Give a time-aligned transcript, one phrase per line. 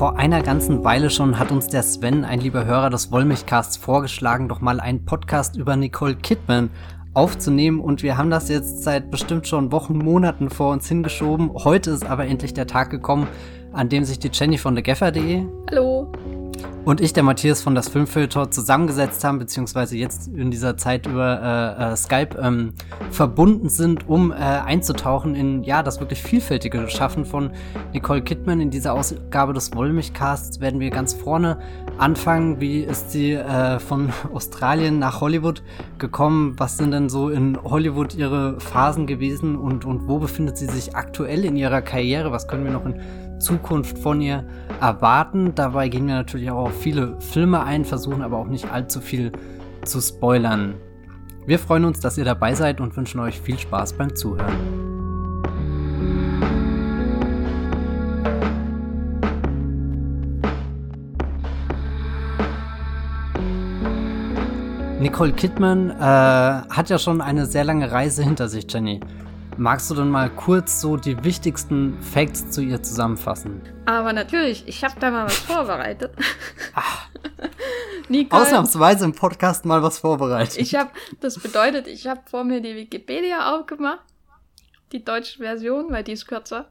[0.00, 4.48] Vor einer ganzen Weile schon hat uns der Sven, ein lieber Hörer des Wollmilchcasts, vorgeschlagen,
[4.48, 6.70] doch mal einen Podcast über Nicole Kidman
[7.12, 11.50] aufzunehmen und wir haben das jetzt seit bestimmt schon Wochen, Monaten vor uns hingeschoben.
[11.52, 13.26] Heute ist aber endlich der Tag gekommen,
[13.74, 16.10] an dem sich die Jenny von thegaffer.de Hallo
[16.84, 21.76] und ich, der Matthias von das Filmfilter, zusammengesetzt haben, beziehungsweise jetzt in dieser Zeit über
[21.78, 22.72] äh, äh, Skype ähm,
[23.10, 27.50] verbunden sind, um äh, einzutauchen in ja das wirklich vielfältige Schaffen von
[27.92, 28.60] Nicole Kidman.
[28.60, 31.58] In dieser Ausgabe des Wollmilchcasts werden wir ganz vorne
[31.98, 32.60] anfangen.
[32.60, 35.62] Wie ist sie äh, von Australien nach Hollywood
[35.98, 36.54] gekommen?
[36.56, 40.96] Was sind denn so in Hollywood ihre Phasen gewesen und, und wo befindet sie sich
[40.96, 42.32] aktuell in ihrer Karriere?
[42.32, 43.00] Was können wir noch in
[43.40, 44.44] Zukunft von ihr
[44.80, 45.54] erwarten.
[45.54, 49.32] Dabei gehen wir natürlich auch auf viele Filme ein, versuchen aber auch nicht allzu viel
[49.84, 50.74] zu spoilern.
[51.46, 54.90] Wir freuen uns, dass ihr dabei seid und wünschen euch viel Spaß beim Zuhören.
[65.00, 69.00] Nicole Kidman äh, hat ja schon eine sehr lange Reise hinter sich, Jenny.
[69.60, 73.60] Magst du dann mal kurz so die wichtigsten Facts zu ihr zusammenfassen?
[73.84, 76.12] Aber natürlich, ich habe da mal was vorbereitet.
[76.74, 77.10] Ach,
[78.08, 80.56] Nicole, Ausnahmsweise im Podcast mal was vorbereitet.
[80.56, 80.88] Ich habe,
[81.20, 84.00] das bedeutet, ich habe vor mir die Wikipedia aufgemacht,
[84.92, 86.70] die deutsche Version, weil die ist kürzer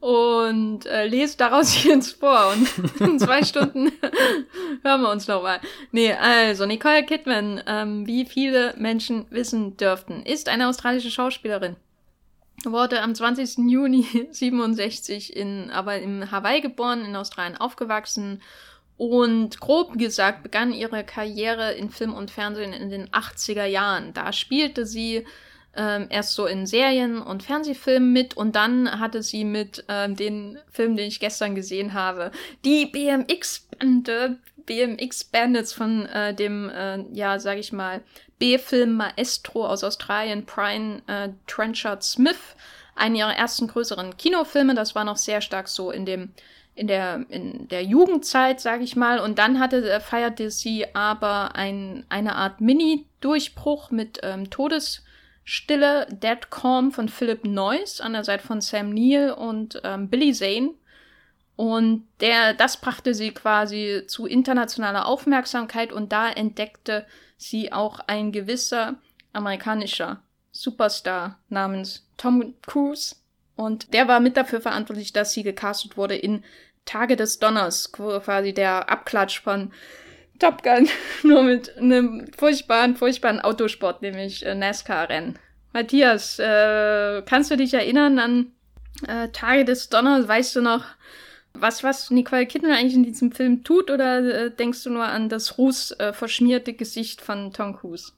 [0.00, 2.52] und äh, lese daraus jetzt vor.
[2.52, 3.92] Und in zwei Stunden
[4.82, 5.60] hören wir uns nochmal.
[5.90, 11.76] Nee, also Nicole Kidman, ähm, wie viele Menschen wissen dürften, ist eine australische Schauspielerin.
[12.64, 13.70] Wurde am 20.
[13.70, 18.40] Juni 67 in, aber in Hawaii geboren, in Australien aufgewachsen
[18.96, 24.12] und grob gesagt begann ihre Karriere in Film und Fernsehen in den 80er Jahren.
[24.12, 25.26] Da spielte sie
[25.74, 30.58] ähm, erst so in Serien und Fernsehfilmen mit und dann hatte sie mit ähm, den
[30.70, 32.30] Film, den ich gestern gesehen habe,
[32.64, 38.02] die BMX-Bande, BMX Bandits von äh, dem, äh, ja, sag ich mal,
[38.38, 42.56] B-Film Maestro aus Australien, Brian äh, Trenchard Smith,
[42.94, 44.74] einen ihrer ersten größeren Kinofilme.
[44.74, 46.30] Das war noch sehr stark so in dem
[46.74, 49.20] in der in der Jugendzeit, sage ich mal.
[49.20, 55.02] Und dann hatte äh, feierte sie aber ein, eine Art Mini-Durchbruch mit ähm, Todes
[55.44, 60.32] Stille Dead Calm von Philip Noyce an der Seite von Sam Neill und ähm, Billy
[60.32, 60.74] Zane.
[61.56, 68.32] Und der, das brachte sie quasi zu internationaler Aufmerksamkeit und da entdeckte sie auch ein
[68.32, 68.94] gewisser
[69.32, 73.16] amerikanischer Superstar namens Tom Cruise.
[73.56, 76.42] Und der war mit dafür verantwortlich, dass sie gecastet wurde in
[76.84, 79.72] Tage des Donners, quasi der Abklatsch von
[80.42, 80.88] Top Gun,
[81.22, 85.38] nur mit einem furchtbaren, furchtbaren Autosport, nämlich äh, NASCAR-Rennen.
[85.72, 88.52] Matthias, äh, kannst du dich erinnern an
[89.06, 90.26] äh, Tage des Donners?
[90.26, 90.84] Weißt du noch,
[91.54, 93.88] was, was Nicole Kidman eigentlich in diesem Film tut?
[93.88, 96.12] Oder äh, denkst du nur an das Ruß äh,
[96.72, 98.12] Gesicht von Tom Cruise?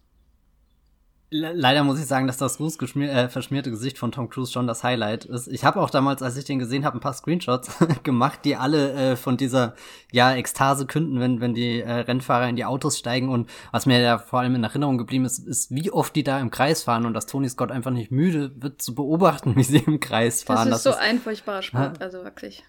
[1.36, 4.84] Leider muss ich sagen, dass das ruß äh, verschmierte Gesicht von Tom Cruise schon das
[4.84, 5.48] Highlight ist.
[5.48, 8.92] Ich habe auch damals, als ich den gesehen habe, ein paar Screenshots gemacht, die alle
[8.92, 9.74] äh, von dieser
[10.12, 14.00] ja Ekstase künden, wenn wenn die äh, Rennfahrer in die Autos steigen und was mir
[14.00, 17.04] ja vor allem in Erinnerung geblieben ist, ist wie oft die da im Kreis fahren
[17.04, 20.70] und dass Tony Scott einfach nicht müde wird zu beobachten, wie sie im Kreis fahren.
[20.70, 22.62] Das ist das so ist, ein furchtbarer Sport, also wirklich.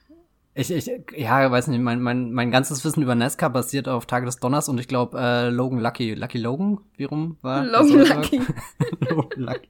[0.57, 4.25] Ich, ich, ja, weiß nicht, mein, mein, mein ganzes Wissen über NASCAR basiert auf Tage
[4.25, 7.65] des Donners und ich glaube, äh, Logan Lucky, Lucky Logan, wie rum war?
[7.65, 8.41] Logan Lucky.
[9.09, 9.69] Logan Lucky.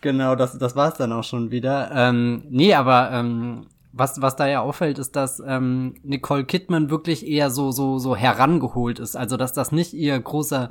[0.00, 1.92] genau, das, das war es dann auch schon wieder.
[1.94, 7.24] Ähm, nee, aber ähm, was, was da ja auffällt, ist, dass ähm, Nicole Kidman wirklich
[7.24, 9.14] eher so, so, so herangeholt ist.
[9.14, 10.70] Also, dass das nicht ihr großer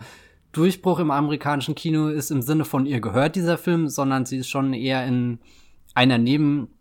[0.51, 4.49] Durchbruch im amerikanischen Kino ist im Sinne von ihr gehört dieser Film, sondern sie ist
[4.49, 5.39] schon eher in
[5.93, 6.74] einer Neben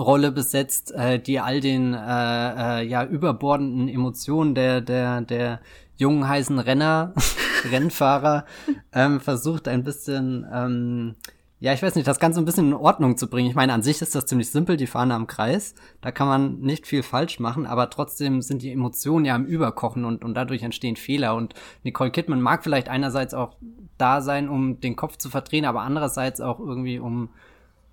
[0.00, 5.60] Rolle besetzt, äh, die all den äh, äh, ja überbordenden Emotionen der der der
[5.96, 7.14] jungen heißen Renner,
[7.70, 8.46] Rennfahrer
[8.92, 11.14] ähm, versucht ein bisschen ähm,
[11.62, 13.50] ja, ich weiß nicht, das Ganze ein bisschen in Ordnung zu bringen.
[13.50, 15.74] Ich meine, an sich ist das ziemlich simpel, die fahren am Kreis.
[16.00, 20.06] Da kann man nicht viel falsch machen, aber trotzdem sind die Emotionen ja am Überkochen
[20.06, 21.34] und, und dadurch entstehen Fehler.
[21.34, 21.52] Und
[21.82, 23.56] Nicole Kidman mag vielleicht einerseits auch
[23.98, 27.28] da sein, um den Kopf zu verdrehen, aber andererseits auch irgendwie, um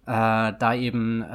[0.07, 1.25] äh, da eben äh,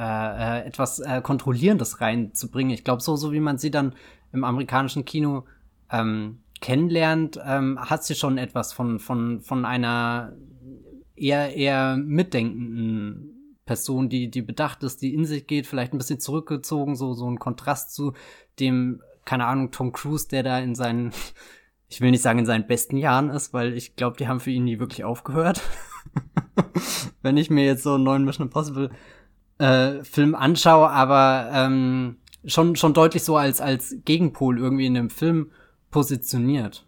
[0.61, 2.73] äh, etwas äh, Kontrollierendes reinzubringen.
[2.73, 3.93] Ich glaube, so, so wie man sie dann
[4.31, 5.45] im amerikanischen Kino
[5.91, 10.33] ähm, kennenlernt, ähm, hat sie schon etwas von, von, von einer
[11.15, 16.19] eher, eher mitdenkenden Person, die, die bedacht ist, die in sich geht, vielleicht ein bisschen
[16.19, 18.13] zurückgezogen, so, so ein Kontrast zu
[18.59, 21.11] dem, keine Ahnung, Tom Cruise, der da in seinen,
[21.89, 24.51] ich will nicht sagen in seinen besten Jahren ist, weil ich glaube, die haben für
[24.51, 25.61] ihn nie wirklich aufgehört.
[27.21, 28.89] wenn ich mir jetzt so einen neuen Mission Impossible
[29.57, 35.09] äh, Film anschaue, aber ähm, schon, schon deutlich so als, als Gegenpol irgendwie in dem
[35.09, 35.51] Film
[35.91, 36.85] positioniert.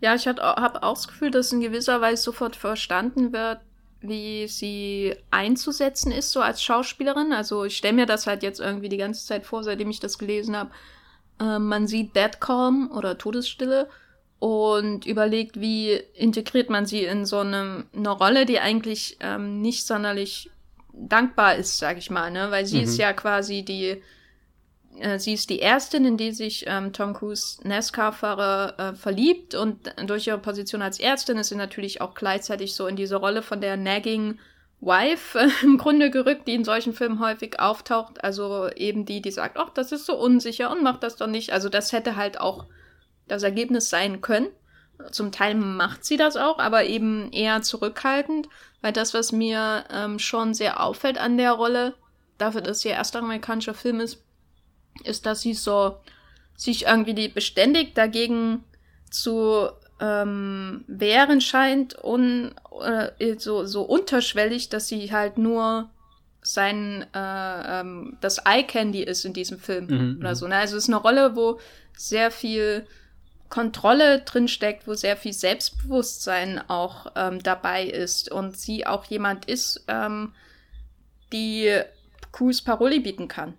[0.00, 0.42] Ja, ich habe
[0.82, 3.60] auch das Gefühl, dass in gewisser Weise sofort verstanden wird,
[4.00, 7.32] wie sie einzusetzen ist, so als Schauspielerin.
[7.32, 10.18] Also ich stelle mir das halt jetzt irgendwie die ganze Zeit vor, seitdem ich das
[10.18, 10.70] gelesen habe.
[11.38, 13.88] Äh, man sieht Dead Calm oder Todesstille
[14.40, 19.86] und überlegt, wie integriert man sie in so eine, eine Rolle, die eigentlich ähm, nicht
[19.86, 20.50] sonderlich
[20.92, 22.50] dankbar ist, sag ich mal, ne?
[22.50, 22.84] Weil sie mhm.
[22.84, 24.02] ist ja quasi die,
[24.98, 29.92] äh, sie ist die Ärztin, in die sich ähm, Tom Cruise NASCAR-Fahrer äh, verliebt und
[30.06, 33.60] durch ihre Position als Ärztin ist sie natürlich auch gleichzeitig so in diese Rolle von
[33.60, 34.38] der nagging
[34.80, 38.24] Wife äh, im Grunde gerückt, die in solchen Filmen häufig auftaucht.
[38.24, 41.52] Also eben die, die sagt, ach, das ist so unsicher und macht das doch nicht.
[41.52, 42.64] Also das hätte halt auch
[43.30, 44.48] das Ergebnis sein können.
[45.12, 48.48] Zum Teil macht sie das auch, aber eben eher zurückhaltend,
[48.82, 51.94] weil das, was mir ähm, schon sehr auffällt an der Rolle,
[52.36, 54.22] dafür, dass sie ihr erster amerikanischer Film ist,
[55.04, 55.96] ist, dass sie so
[56.56, 58.64] sich irgendwie beständig dagegen
[59.10, 59.68] zu
[60.00, 65.90] ähm, wehren scheint und äh, so, so unterschwellig, dass sie halt nur
[66.42, 70.34] sein äh, ähm, das Eye Candy ist in diesem Film mhm, oder mhm.
[70.34, 70.48] so.
[70.48, 70.56] Ne?
[70.56, 71.60] Also es ist eine Rolle, wo
[71.96, 72.86] sehr viel
[73.50, 79.84] Kontrolle drinsteckt, wo sehr viel Selbstbewusstsein auch ähm, dabei ist und sie auch jemand ist,
[79.88, 80.32] ähm,
[81.32, 81.80] die
[82.32, 83.54] Kus Paroli bieten kann.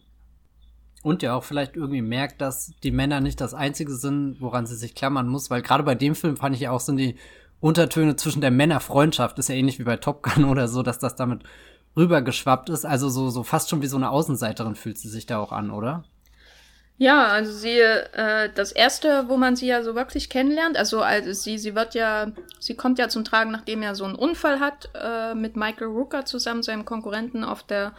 [1.04, 4.76] Und ja auch vielleicht irgendwie merkt, dass die Männer nicht das Einzige sind, woran sie
[4.76, 7.18] sich klammern muss, weil gerade bei dem Film fand ich ja auch, sind die
[7.60, 11.16] Untertöne zwischen der Männerfreundschaft, ist ja ähnlich wie bei Top Gun oder so, dass das
[11.16, 11.44] damit
[11.98, 12.86] rübergeschwappt ist.
[12.86, 15.72] Also so, so fast schon wie so eine Außenseiterin fühlt sie sich da auch an,
[15.72, 16.06] oder?
[17.02, 21.34] Ja, also sie, äh, das erste, wo man sie ja so wirklich kennenlernt, also, also
[21.34, 24.92] sie, sie wird ja, sie kommt ja zum Tragen, nachdem er so einen Unfall hat,
[24.94, 27.94] äh, mit Michael Rooker zusammen, seinem Konkurrenten auf der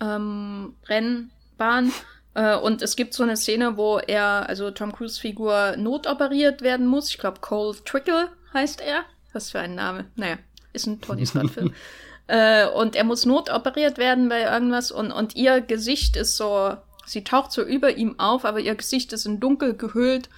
[0.00, 1.92] ähm, Rennbahn.
[2.34, 6.88] Äh, und es gibt so eine Szene, wo er, also Tom Cruise Figur notoperiert werden
[6.88, 7.10] muss.
[7.10, 9.04] Ich glaube, Cole Trickle heißt er.
[9.32, 10.06] Was für ein Name.
[10.16, 10.38] Naja,
[10.72, 11.72] ist ein Tony Scott-Film.
[12.26, 16.76] äh, und er muss notoperiert werden bei irgendwas und, und ihr Gesicht ist so
[17.12, 20.30] Sie taucht so über ihm auf, aber ihr Gesicht ist in Dunkel gehüllt.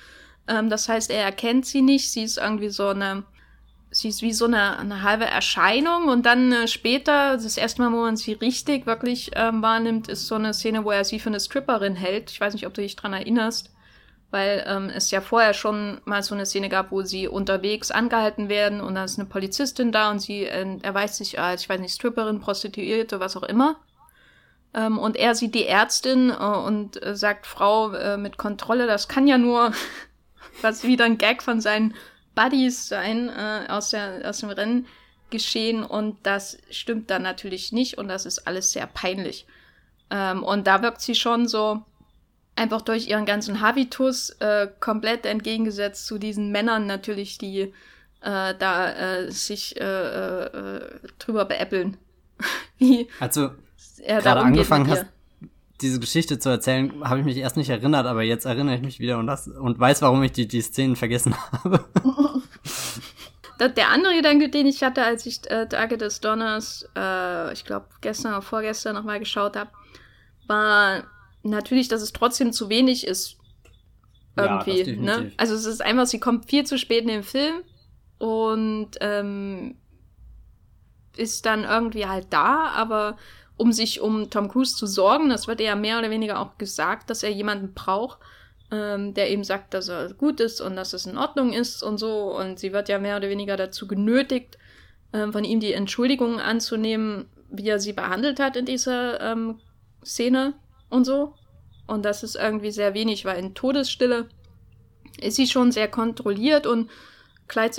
[0.49, 2.11] Ähm, das heißt, er erkennt sie nicht.
[2.11, 3.23] Sie ist irgendwie so eine,
[3.93, 6.09] sie ist wie so eine, eine halbe Erscheinung.
[6.09, 10.27] Und dann äh, später, das erste Mal, wo man sie richtig wirklich ähm, wahrnimmt, ist
[10.27, 12.33] so eine Szene, wo er sie für eine Stripperin hält.
[12.33, 13.71] Ich weiß nicht, ob du dich dran erinnerst.
[14.33, 18.49] Weil ähm, es ja vorher schon mal so eine Szene gab, wo sie unterwegs angehalten
[18.49, 21.81] werden und da ist eine Polizistin da und sie äh, erweist sich als, ich weiß
[21.81, 23.77] nicht, Stripperin, Prostituierte, was auch immer.
[24.75, 29.09] Ähm, und er sieht die Ärztin äh, und äh, sagt, Frau äh, mit Kontrolle, das
[29.09, 29.73] kann ja nur
[30.63, 31.95] was wieder ein Gag von seinen
[32.35, 34.87] Buddies sein äh, aus, der, aus dem Rennen
[35.31, 35.85] geschehen.
[35.85, 39.47] Und das stimmt dann natürlich nicht und das ist alles sehr peinlich.
[40.11, 41.83] Ähm, und da wirkt sie schon so
[42.57, 47.73] einfach durch ihren ganzen Habitus äh, komplett entgegengesetzt zu diesen Männern natürlich, die
[48.21, 50.81] äh, da äh, sich äh, äh,
[51.19, 51.97] drüber beäppeln.
[52.79, 53.51] Wie also
[54.05, 55.07] er gerade angefangen hast,
[55.81, 59.01] diese Geschichte zu erzählen, habe ich mich erst nicht erinnert, aber jetzt erinnere ich mich
[59.01, 61.85] wieder und, das, und weiß, warum ich die, die Szenen vergessen habe.
[63.77, 67.87] Der andere Gedanke, den ich hatte, als ich äh, Tage des Donners, äh, ich glaube
[68.01, 69.71] gestern oder vorgestern nochmal geschaut habe,
[70.49, 71.05] war
[71.43, 73.37] natürlich, dass es trotzdem zu wenig ist.
[74.37, 74.83] Irgendwie.
[74.83, 75.33] Ja, ne?
[75.37, 77.63] Also es ist einfach, sie kommt viel zu spät in den Film
[78.19, 79.77] und ähm,
[81.17, 83.17] ist dann irgendwie halt da, aber
[83.57, 85.29] um sich um Tom Cruise zu sorgen.
[85.29, 88.19] Das wird ja mehr oder weniger auch gesagt, dass er jemanden braucht,
[88.71, 91.99] ähm, der eben sagt, dass er gut ist und dass es in Ordnung ist und
[91.99, 92.37] so.
[92.37, 94.59] Und sie wird ja mehr oder weniger dazu genötigt,
[95.13, 99.61] ähm, von ihm die Entschuldigung anzunehmen, wie er sie behandelt hat in dieser ähm,
[100.05, 100.55] Szene
[100.91, 101.35] und so.
[101.87, 104.29] Und das ist irgendwie sehr wenig, weil in Todesstille
[105.21, 106.91] ist sie schon sehr kontrolliert und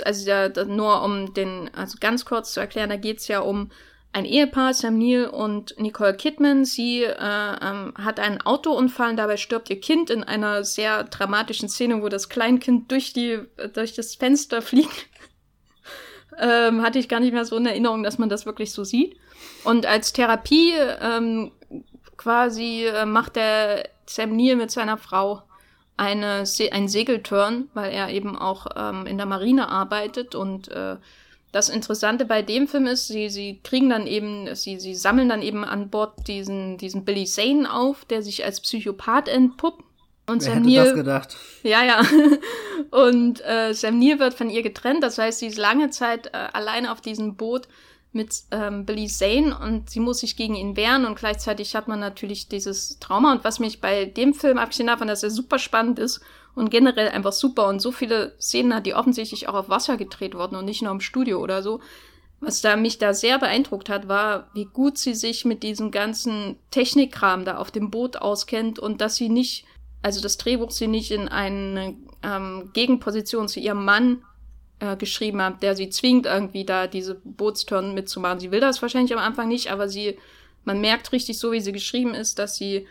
[0.04, 3.70] also ja, nur um den, also ganz kurz zu erklären, da geht es ja um
[4.12, 6.64] ein Ehepaar, Sam Neill und Nicole Kidman.
[6.64, 12.02] Sie äh, ähm, hat einen Autounfall dabei stirbt ihr Kind in einer sehr dramatischen Szene,
[12.02, 13.40] wo das Kleinkind durch, die,
[13.74, 15.06] durch das Fenster fliegt.
[16.38, 19.16] ähm, hatte ich gar nicht mehr so in Erinnerung, dass man das wirklich so sieht.
[19.64, 20.72] Und als Therapie
[21.02, 21.52] ähm,
[22.16, 25.42] quasi äh, macht der Sam Neill mit seiner Frau
[25.96, 30.96] eine, Se einen Segelturn, weil er eben auch ähm, in der Marine arbeitet und äh,
[31.52, 35.42] das Interessante bei dem Film ist, sie, sie kriegen dann eben, sie, sie sammeln dann
[35.42, 39.82] eben an Bord diesen, diesen Billy Zane auf, der sich als Psychopath entpuppt.
[40.28, 41.36] Und Wer Sam hätte Neill, das gedacht?
[41.62, 42.02] Ja, ja.
[42.90, 45.02] Und äh, Sam Neill wird von ihr getrennt.
[45.02, 47.68] Das heißt, sie ist lange Zeit äh, alleine auf diesem Boot
[48.16, 52.00] mit ähm, Billy Zane und sie muss sich gegen ihn wehren und gleichzeitig hat man
[52.00, 53.30] natürlich dieses Trauma.
[53.30, 56.20] Und was mich bei dem Film, abgesehen davon, dass er super spannend ist
[56.56, 60.34] und generell einfach super und so viele Szenen hat, die offensichtlich auch auf Wasser gedreht
[60.34, 61.80] wurden und nicht nur im Studio oder so,
[62.40, 66.56] was da mich da sehr beeindruckt hat, war, wie gut sie sich mit diesem ganzen
[66.70, 69.66] Technikkram da auf dem Boot auskennt und dass sie nicht,
[70.02, 74.22] also das Drehbuch sie nicht in eine ähm, Gegenposition zu ihrem Mann
[74.80, 78.40] äh, geschrieben hat, der sie zwingt, irgendwie da diese Bootstouren mitzumachen.
[78.40, 80.18] Sie will das wahrscheinlich am Anfang nicht, aber sie,
[80.64, 82.86] man merkt richtig so, wie sie geschrieben ist, dass sie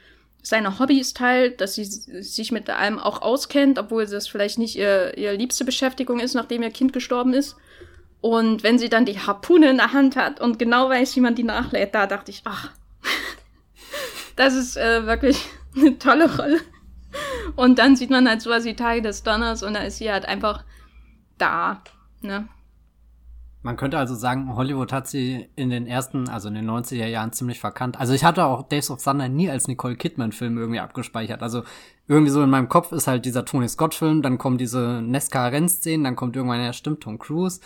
[0.46, 5.18] seine Hobbys teilt, dass sie sich mit allem auch auskennt, obwohl das vielleicht nicht ihr,
[5.18, 7.56] ihr liebste Beschäftigung ist, nachdem ihr Kind gestorben ist.
[8.22, 11.34] Und wenn sie dann die Harpune in der Hand hat und genau weiß, wie man
[11.34, 12.72] die nachlädt, da dachte ich, ach,
[14.36, 15.44] das ist äh, wirklich
[15.75, 16.62] eine tolle Rolle.
[17.56, 20.25] Und dann sieht man halt sowas wie Tage des Donners und da ist sie halt
[20.25, 20.64] einfach
[21.40, 21.82] da,
[22.22, 22.48] ne?
[23.66, 27.34] Man könnte also sagen, Hollywood hat sie in den ersten, also in den 90er Jahren
[27.34, 28.00] ziemlich verkannt.
[28.00, 31.42] Also ich hatte auch Days of Thunder nie als Nicole Kidman-Film irgendwie abgespeichert.
[31.42, 31.64] Also
[32.08, 36.16] irgendwie so in meinem Kopf ist halt dieser Tony Scott-Film, dann kommen diese Nesca-Rennszenen, dann
[36.16, 37.60] kommt irgendwann, ja stimmt, Tom Cruise.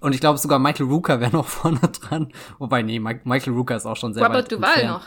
[0.00, 2.32] Und ich glaube sogar Michael Rooker wäre noch vorne dran.
[2.58, 5.06] Wobei, nee, Michael Rooker ist auch schon sehr Robert weit Duval noch.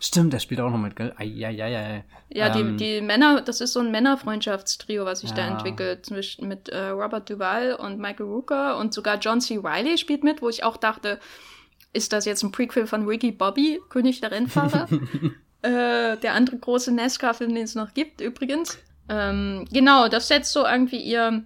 [0.00, 1.12] Stimmt, der spielt auch noch mit, gell?
[1.16, 2.04] Eieieiei.
[2.30, 5.48] Ja, Ähm, die, die Männer, das ist so ein Männerfreundschaftstrio, was sich da Ja.
[5.48, 9.58] entwickelt, zwischen mit äh, Robert Duval und Michael Rooker und sogar John C.
[9.62, 11.18] Reilly spielt mit, wo ich auch dachte,
[11.92, 14.88] ist das jetzt ein Prequel von Ricky Bobby, König der Rennfahrer?
[15.62, 18.78] äh, der andere große NASCAR-Film, den es noch gibt, übrigens.
[19.08, 21.44] Ähm, genau, das setzt so irgendwie ihr,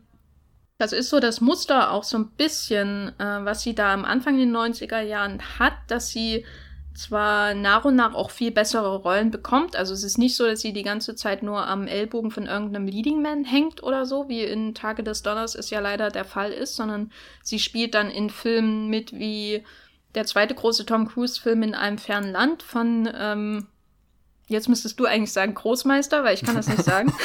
[0.78, 4.34] das ist so das Muster auch so ein bisschen, äh, was sie da am Anfang
[4.34, 6.44] in den 90er Jahren hat, dass sie
[6.94, 9.76] zwar nach und nach auch viel bessere Rollen bekommt.
[9.76, 12.86] Also es ist nicht so, dass sie die ganze Zeit nur am Ellbogen von irgendeinem
[12.86, 16.52] Leading Man hängt oder so, wie in Tage des Donners es ja leider der Fall
[16.52, 17.10] ist, sondern
[17.42, 19.64] sie spielt dann in Filmen mit wie
[20.14, 23.66] der zweite große Tom Cruise-Film in einem fernen Land von, ähm,
[24.48, 27.12] jetzt müsstest du eigentlich sagen Großmeister, weil ich kann das nicht sagen.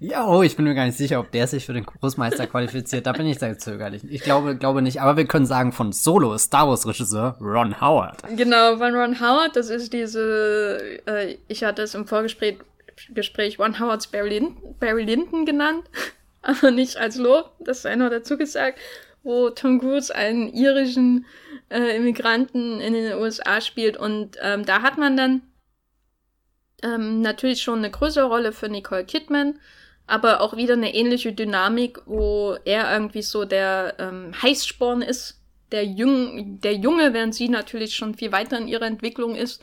[0.00, 3.04] Ja, oh, ich bin mir gar nicht sicher, ob der sich für den Großmeister qualifiziert.
[3.06, 4.02] Da bin ich sehr zögerlich.
[4.08, 5.00] Ich glaube, glaube nicht.
[5.00, 8.22] Aber wir können sagen von Solo Star Wars Regisseur Ron Howard.
[8.36, 12.58] Genau, von Ron Howard, das ist diese, äh, ich hatte es im Vorgespräch
[13.10, 15.84] Gespräch Ron Howards Barry, Lin Barry Lyndon genannt,
[16.42, 18.78] aber nicht als Lob, das sei noch dazu gesagt,
[19.22, 21.26] wo Tom Cruise einen irischen
[21.70, 25.42] äh, Immigranten in den USA spielt und ähm, da hat man dann
[26.82, 29.58] ähm, natürlich schon eine größere Rolle für Nicole Kidman,
[30.06, 35.84] aber auch wieder eine ähnliche Dynamik, wo er irgendwie so der ähm, Heißsporn ist, der,
[35.84, 39.62] Jung, der Junge, während sie natürlich schon viel weiter in ihrer Entwicklung ist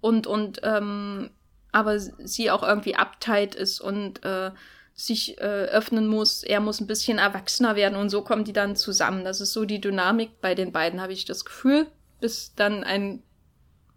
[0.00, 1.30] und, und ähm,
[1.72, 4.50] aber sie auch irgendwie uptight ist und äh,
[4.94, 6.42] sich äh, öffnen muss.
[6.42, 9.24] Er muss ein bisschen erwachsener werden und so kommen die dann zusammen.
[9.24, 11.86] Das ist so die Dynamik bei den beiden, habe ich das Gefühl,
[12.20, 13.22] bis dann ein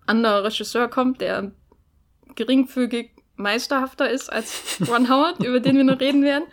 [0.05, 1.51] anderer Regisseur kommt, der
[2.35, 6.45] geringfügig meisterhafter ist als Ron Howard, über den wir noch reden werden.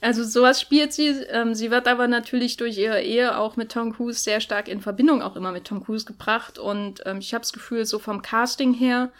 [0.00, 1.08] Also sowas spielt sie.
[1.08, 4.80] Ähm, sie wird aber natürlich durch ihre Ehe auch mit Tom Cruise sehr stark in
[4.80, 6.58] Verbindung auch immer mit Tom Cruise gebracht.
[6.58, 9.10] Und ähm, ich habe das Gefühl, so vom Casting her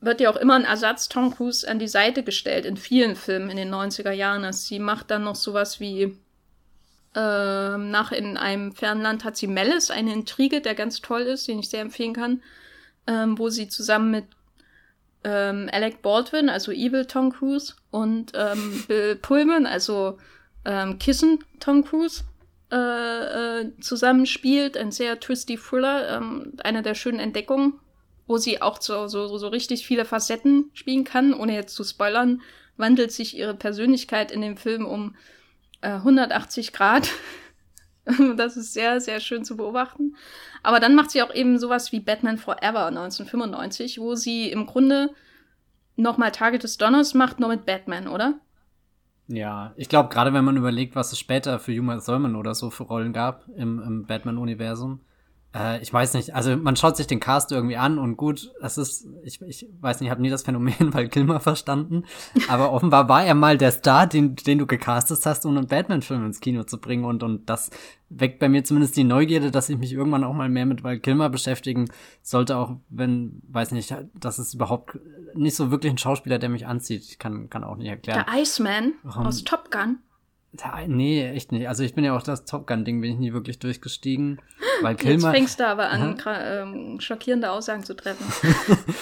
[0.00, 3.50] wird ja auch immer ein Ersatz Tom Cruise an die Seite gestellt in vielen Filmen
[3.50, 4.44] in den 90er Jahren.
[4.44, 6.16] Also sie macht dann noch sowas wie
[7.14, 11.46] ähm, nach in einem fernen Land hat sie Malice, eine Intrige, der ganz toll ist,
[11.46, 12.42] den ich sehr empfehlen kann,
[13.06, 14.24] ähm, wo sie zusammen mit
[15.24, 20.18] ähm, Alec Baldwin, also Evil Tom Cruise, und ähm, Bill Pullman, also
[20.64, 22.24] ähm, Kissen Tom Cruise,
[22.72, 24.76] äh, äh, zusammenspielt.
[24.76, 27.74] Ein sehr twisty Thriller, ähm, eine der schönen Entdeckungen,
[28.26, 31.34] wo sie auch so, so, so richtig viele Facetten spielen kann.
[31.34, 32.42] Ohne jetzt zu spoilern,
[32.76, 35.14] wandelt sich ihre Persönlichkeit in dem Film um
[35.82, 37.08] äh, 180 Grad.
[38.36, 40.16] das ist sehr, sehr schön zu beobachten.
[40.62, 45.10] Aber dann macht sie auch eben sowas wie Batman Forever 1995, wo sie im Grunde
[45.96, 48.40] nochmal Tage des Donners macht, nur mit Batman, oder?
[49.26, 52.70] Ja, ich glaube, gerade wenn man überlegt, was es später für Uma Thurman oder so
[52.70, 55.00] für Rollen gab im, im Batman-Universum,
[55.54, 58.76] äh, ich weiß nicht, also man schaut sich den Cast irgendwie an und gut, das
[58.76, 62.04] ist, ich, ich weiß nicht, ich habe nie das Phänomen Val Kilmer verstanden,
[62.48, 66.26] aber offenbar war er mal der Star, den, den du gecastet hast, um einen Batman-Film
[66.26, 67.70] ins Kino zu bringen und, und das
[68.08, 70.98] weckt bei mir zumindest die Neugierde, dass ich mich irgendwann auch mal mehr mit Val
[70.98, 71.88] Kilmer beschäftigen
[72.22, 74.98] sollte, auch wenn, weiß nicht, das ist überhaupt
[75.34, 77.02] nicht so wirklich ein Schauspieler, der mich anzieht.
[77.04, 78.24] Ich kann, kann auch nicht erklären.
[78.26, 79.26] Der Iceman Warum?
[79.26, 79.98] aus Top Gun.
[80.52, 81.68] Der, nee, echt nicht.
[81.68, 84.40] Also ich bin ja auch das Top Gun-Ding, bin ich nie wirklich durchgestiegen.
[84.82, 88.24] Weil Kilmer, Jetzt fängst du aber an, ähm, schockierende Aussagen zu treffen.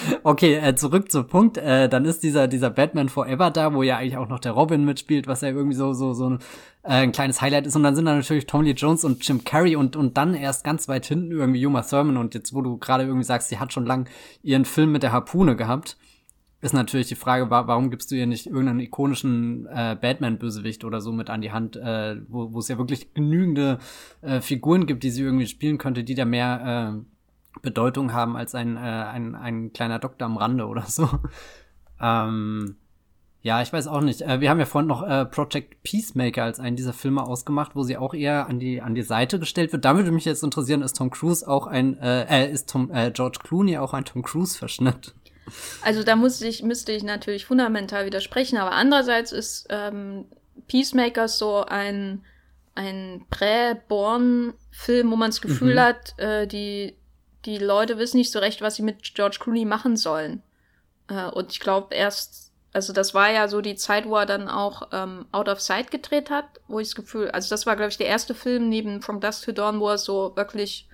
[0.23, 1.57] okay, äh, zurück zum Punkt.
[1.57, 4.85] Äh, dann ist dieser, dieser Batman Forever da, wo ja eigentlich auch noch der Robin
[4.85, 6.39] mitspielt, was ja irgendwie so, so, so ein,
[6.83, 7.75] äh, ein kleines Highlight ist.
[7.75, 10.63] Und dann sind da natürlich Tommy Lee Jones und Jim Carrey und, und dann erst
[10.63, 12.17] ganz weit hinten irgendwie Uma Thurman.
[12.17, 14.09] Und jetzt, wo du gerade irgendwie sagst, sie hat schon lang
[14.41, 15.97] ihren Film mit der Harpune gehabt
[16.63, 21.11] ist natürlich die Frage, warum gibst du ihr nicht irgendeinen ikonischen äh, Batman-Bösewicht oder so
[21.11, 23.79] mit an die Hand, äh, wo, es ja wirklich genügende
[24.21, 28.55] äh, Figuren gibt, die sie irgendwie spielen könnte, die da mehr äh, Bedeutung haben als
[28.55, 31.09] ein, äh, ein, ein kleiner Doktor am Rande oder so.
[32.01, 32.77] ähm,
[33.41, 34.21] ja, ich weiß auch nicht.
[34.21, 37.83] Äh, wir haben ja vorhin noch äh, Project Peacemaker als einen dieser Filme ausgemacht, wo
[37.83, 39.83] sie auch eher an die an die Seite gestellt wird.
[39.83, 43.11] Da würde mich jetzt interessieren, ist Tom Cruise auch ein äh, äh ist Tom äh,
[43.11, 45.13] George Clooney auch ein Tom Cruise Verschnitt?
[45.81, 50.25] Also da muss ich, müsste ich natürlich fundamental widersprechen, aber andererseits ist ähm,
[50.67, 52.23] Peacemaker so ein,
[52.75, 55.79] ein Prä-Born-Film, wo man das Gefühl mhm.
[55.79, 56.95] hat, äh, die,
[57.45, 60.41] die Leute wissen nicht so recht, was sie mit George Clooney machen sollen.
[61.09, 64.47] Äh, und ich glaube erst, also das war ja so die Zeit, wo er dann
[64.49, 67.89] auch ähm, Out of Sight gedreht hat, wo ich das Gefühl, also das war, glaube
[67.89, 70.87] ich, der erste Film neben From Dusk to Dawn, wo er so wirklich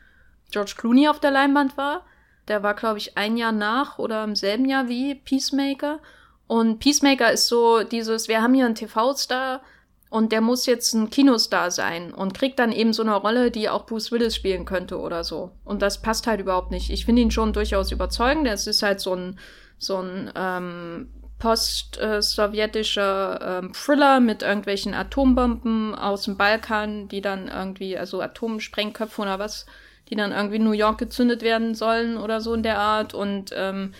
[0.52, 2.06] George Clooney auf der Leinwand war.
[2.50, 6.00] Der war, glaube ich, ein Jahr nach oder im selben Jahr wie Peacemaker.
[6.48, 9.62] Und Peacemaker ist so dieses, wir haben hier einen TV-Star
[10.10, 13.70] und der muss jetzt ein Kinostar sein und kriegt dann eben so eine Rolle, die
[13.70, 15.52] auch Bruce Willis spielen könnte oder so.
[15.64, 16.90] Und das passt halt überhaupt nicht.
[16.90, 18.48] Ich finde ihn schon durchaus überzeugend.
[18.48, 19.38] Es ist halt so ein,
[19.78, 27.96] so ein ähm, post-sowjetischer ähm, Thriller mit irgendwelchen Atombomben aus dem Balkan, die dann irgendwie,
[27.96, 29.68] also Atomsprengköpfe oder was,
[30.10, 33.14] die dann irgendwie in New York gezündet werden sollen oder so in der Art.
[33.14, 33.94] Und ähm,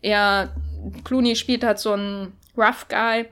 [0.00, 0.54] er,
[1.04, 3.26] Clooney spielt halt so einen Rough Guy,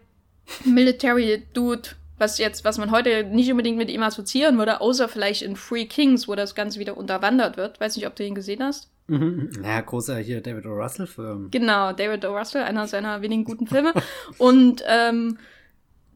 [0.64, 5.42] Military Dude, was jetzt, was man heute nicht unbedingt mit ihm assoziieren würde, außer vielleicht
[5.42, 7.80] in Free Kings, wo das Ganze wieder unterwandert wird.
[7.80, 8.90] Weiß nicht, ob du ihn gesehen hast.
[9.08, 9.50] Mhm.
[9.64, 10.70] Ja, großer hier David O.
[10.70, 11.50] Russell-Film.
[11.50, 12.36] Genau, David O.
[12.36, 13.92] Russell, einer seiner wenigen guten Filme.
[14.38, 15.38] Und ähm,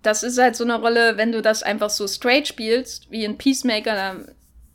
[0.02, 3.38] das ist halt so eine Rolle, wenn du das einfach so straight spielst, wie in
[3.38, 4.28] Peacemaker, dann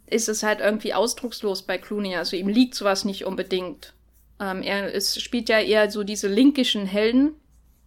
[0.10, 2.16] ist es halt irgendwie ausdruckslos bei Clooney.
[2.16, 3.94] Also ihm liegt sowas nicht unbedingt.
[4.40, 7.34] Ähm, er ist, spielt ja eher so diese linkischen Helden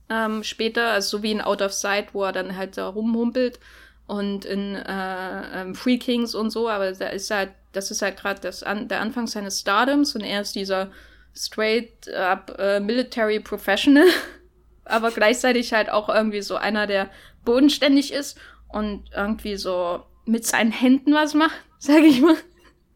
[0.08, 3.58] ähm, später, also so wie in Out of Sight, wo er dann halt da rumhumpelt
[4.06, 8.18] und in äh, ähm, Free Kings und so, aber da ist halt, das ist halt
[8.18, 10.90] gerade an, der Anfang seines Stardoms und er ist dieser
[11.34, 14.04] straight up äh, Military Professional,
[14.84, 17.08] aber gleichzeitig halt auch irgendwie so einer, der
[17.44, 22.36] bodenständig ist und irgendwie so mit seinen Händen was macht sag ich mal.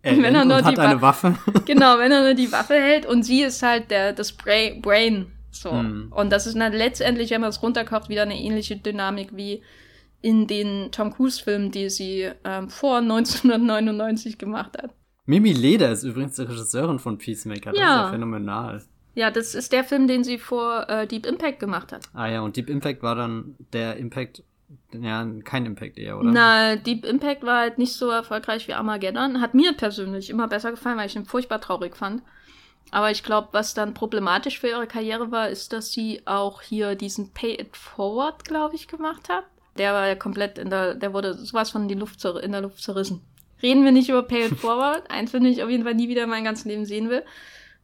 [0.03, 1.37] Er wenn er nur hat die eine Waffe.
[1.65, 5.27] genau, wenn er nur die Waffe hält und sie ist halt der das Brain.
[5.51, 5.73] So.
[5.73, 6.13] Hm.
[6.15, 9.63] Und das ist dann letztendlich, wenn man es runterkocht, wieder eine ähnliche Dynamik wie
[10.23, 14.95] in den Tom Cruise-Filmen, die sie ähm, vor 1999 gemacht hat.
[15.25, 17.73] Mimi Leder ist übrigens die Regisseurin von Peacemaker.
[17.73, 17.97] Das ja.
[17.97, 18.83] ist ja phänomenal.
[19.15, 22.09] Ja, das ist der Film, den sie vor äh, Deep Impact gemacht hat.
[22.13, 24.45] Ah ja, und Deep Impact war dann der Impact
[24.93, 26.31] ja, kein Impact eher, oder?
[26.31, 29.41] Na, Deep Impact war halt nicht so erfolgreich wie Armageddon.
[29.41, 32.23] Hat mir persönlich immer besser gefallen, weil ich ihn furchtbar traurig fand.
[32.91, 36.95] Aber ich glaube, was dann problematisch für ihre Karriere war, ist, dass sie auch hier
[36.95, 39.45] diesen Pay It Forward, glaube ich, gemacht hat.
[39.77, 42.61] Der war ja komplett in der, der wurde sowas von in, die Luft, in der
[42.61, 43.23] Luft zerrissen.
[43.63, 46.25] Reden wir nicht über Pay It Forward, eins, den ich auf jeden Fall nie wieder
[46.25, 47.25] in meinem ganzen Leben sehen will,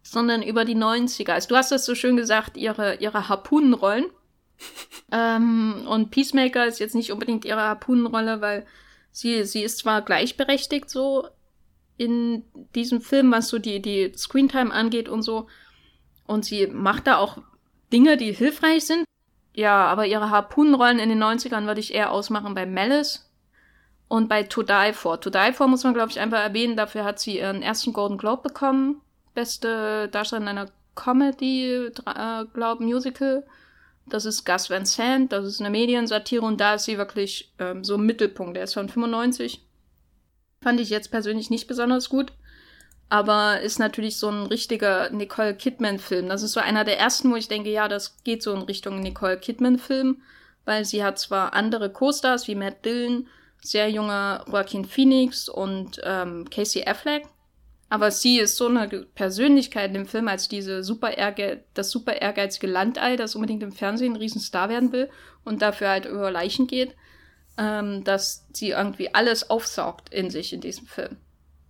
[0.02, 1.32] sondern über die 90er.
[1.32, 4.06] Also du hast das so schön gesagt, ihre, ihre Harpunenrollen
[5.12, 8.66] ähm, und Peacemaker ist jetzt nicht unbedingt ihre Harpunenrolle, weil
[9.10, 11.28] sie, sie ist zwar gleichberechtigt so
[11.96, 15.46] in diesem Film, was so die, die Screentime angeht und so.
[16.26, 17.38] Und sie macht da auch
[17.92, 19.04] Dinge, die hilfreich sind.
[19.54, 23.30] Ja, aber ihre Harpunenrollen in den 90ern würde ich eher ausmachen bei Malice
[24.08, 25.20] und bei To Die For.
[25.20, 26.76] To Die For muss man, glaube ich, einfach erwähnen.
[26.76, 29.02] Dafür hat sie ihren ersten Golden Globe bekommen.
[29.34, 33.44] Beste Darstellerin einer Comedy, äh, glaube Musical.
[34.12, 37.82] Das ist Gus Van Sant, das ist eine Mediensatire und da ist sie wirklich ähm,
[37.82, 38.56] so im Mittelpunkt.
[38.56, 39.64] Der ist von 95.
[40.60, 42.32] Fand ich jetzt persönlich nicht besonders gut.
[43.08, 46.28] Aber ist natürlich so ein richtiger Nicole Kidman-Film.
[46.28, 49.00] Das ist so einer der ersten, wo ich denke, ja, das geht so in Richtung
[49.00, 50.20] Nicole Kidman-Film.
[50.66, 53.28] Weil sie hat zwar andere Co-Stars wie Matt Dillon,
[53.62, 57.24] sehr junger Joaquin Phoenix und ähm, Casey Affleck.
[57.92, 62.14] Aber sie ist so eine Persönlichkeit in dem Film als diese super Ehrge das super
[62.14, 65.10] ehrgeizige Landei, das unbedingt im Fernsehen ein Riesenstar werden will
[65.44, 66.96] und dafür halt über Leichen geht,
[67.58, 71.18] ähm, dass sie irgendwie alles aufsaugt in sich in diesem Film.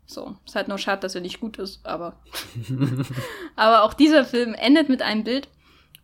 [0.07, 2.21] So, ist halt nur schade, dass er nicht gut ist, aber.
[3.57, 5.49] aber auch dieser Film endet mit einem Bild,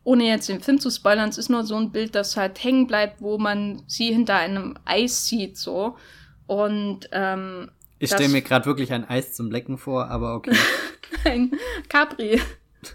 [0.02, 2.88] ohne jetzt den Film zu spoilern, es ist nur so ein Bild, das halt hängen
[2.88, 5.96] bleibt, wo man sie hinter einem Eis sieht, so.
[6.48, 10.56] Und ähm, Ich stelle mir gerade wirklich ein Eis zum Lecken vor, aber okay.
[11.24, 11.52] ein
[11.88, 12.40] Capri.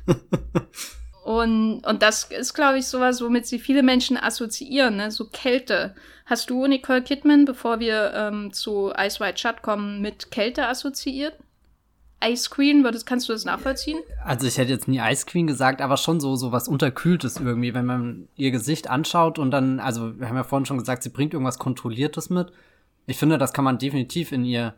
[1.26, 5.12] und, und das ist, glaube ich, sowas, womit sie viele Menschen assoziieren, ne?
[5.12, 5.96] so Kälte.
[6.26, 11.36] Hast du Nicole Kidman, bevor wir ähm, zu Ice White Shut kommen, mit Kälte assoziiert?
[12.26, 14.00] Ice Queen, würdest, kannst du das nachvollziehen?
[14.24, 17.74] Also ich hätte jetzt nie Ice Queen gesagt, aber schon so, so was Unterkühltes irgendwie,
[17.74, 21.10] wenn man ihr Gesicht anschaut und dann, also wir haben ja vorhin schon gesagt, sie
[21.10, 22.54] bringt irgendwas Kontrolliertes mit.
[23.06, 24.76] Ich finde, das kann man definitiv in ihr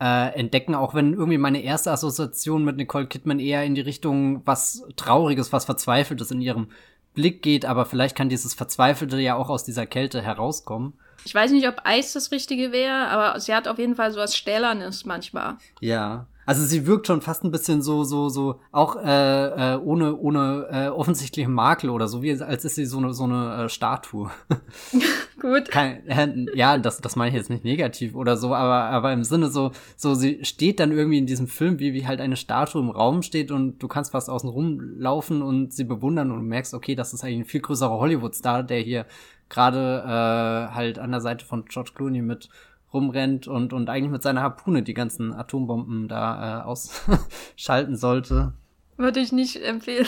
[0.00, 4.42] äh, entdecken, auch wenn irgendwie meine erste Assoziation mit Nicole Kidman eher in die Richtung
[4.44, 6.68] was Trauriges, was Verzweifeltes in ihrem
[7.14, 10.92] Blick geht, aber vielleicht kann dieses Verzweifelte ja auch aus dieser Kälte herauskommen.
[11.24, 14.20] Ich weiß nicht, ob Eis das Richtige wäre, aber sie hat auf jeden Fall so
[14.20, 15.56] was Stählernes manchmal.
[15.80, 16.26] Ja.
[16.48, 20.66] Also sie wirkt schon fast ein bisschen so, so, so, auch äh, äh, ohne, ohne
[20.70, 24.30] äh, offensichtlichen Makel oder so, wie als ist sie so eine, so eine äh, Statue.
[25.42, 25.68] Gut.
[25.68, 29.24] Kein, äh, ja, das, das meine ich jetzt nicht negativ oder so, aber, aber im
[29.24, 32.80] Sinne so, so, sie steht dann irgendwie in diesem Film, wie, wie halt eine Statue
[32.80, 36.72] im Raum steht und du kannst fast außen rumlaufen und sie bewundern und du merkst,
[36.72, 39.04] okay, das ist eigentlich ein viel größerer Hollywood-Star, der hier
[39.50, 42.48] gerade äh, halt an der Seite von George Clooney mit
[42.92, 48.52] rumrennt und, und eigentlich mit seiner Harpune die ganzen Atombomben da äh, ausschalten sollte.
[48.96, 50.06] Würde ich nicht empfehlen.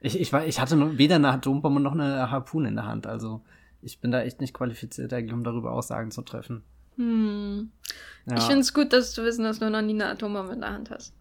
[0.00, 3.06] Ich, ich, war, ich hatte weder eine Atombombe noch eine Harpune in der Hand.
[3.06, 3.42] Also
[3.82, 6.62] ich bin da echt nicht qualifiziert, um darüber Aussagen zu treffen.
[6.96, 7.70] Hm.
[8.26, 8.36] Ja.
[8.36, 10.72] Ich finde es gut, dass du wissen, dass du noch nie eine Atombombe in der
[10.72, 11.14] Hand hast.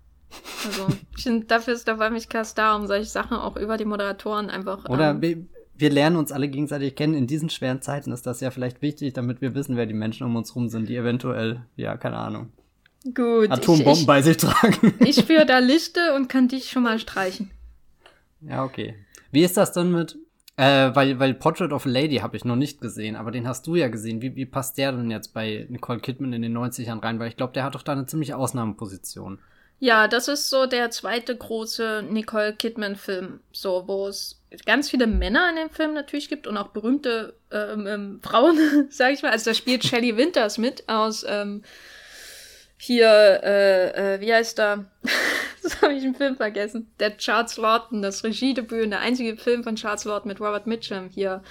[0.65, 4.49] Also, ich finde, dafür ist der Wollmilchcast da, um solche Sachen auch über die Moderatoren
[4.49, 4.86] einfach.
[4.89, 7.13] Oder ähm, wir lernen uns alle gegenseitig kennen.
[7.13, 10.25] In diesen schweren Zeiten ist das ja vielleicht wichtig, damit wir wissen, wer die Menschen
[10.25, 12.51] um uns rum sind, die eventuell, ja, keine Ahnung,
[13.13, 14.93] Gut, Atombomben ich, ich, bei sich tragen.
[14.99, 17.51] Ich spüre da Lichte und kann dich schon mal streichen.
[18.41, 18.95] Ja, okay.
[19.31, 20.17] Wie ist das denn mit,
[20.57, 23.67] äh, weil, weil Portrait of a Lady habe ich noch nicht gesehen, aber den hast
[23.67, 24.21] du ja gesehen.
[24.21, 27.19] Wie, wie passt der denn jetzt bei Nicole Kidman in den 90ern rein?
[27.19, 29.39] Weil ich glaube, der hat doch da eine ziemliche Ausnahmeposition.
[29.79, 35.49] Ja, das ist so der zweite große Nicole Kidman-Film, so wo es ganz viele Männer
[35.49, 38.57] in dem Film natürlich gibt und auch berühmte ähm, ähm, Frauen,
[38.89, 39.31] sag ich mal.
[39.31, 41.63] Also da spielt Shelley Winters mit aus ähm,
[42.77, 44.86] hier, äh, äh, wie heißt er?
[45.63, 46.91] das habe ich im Film vergessen.
[46.99, 51.10] Der Charles Lawton, das Regiedebüt, der einzige Film von Charles Lawton mit Robert Mitchum.
[51.10, 51.41] Hier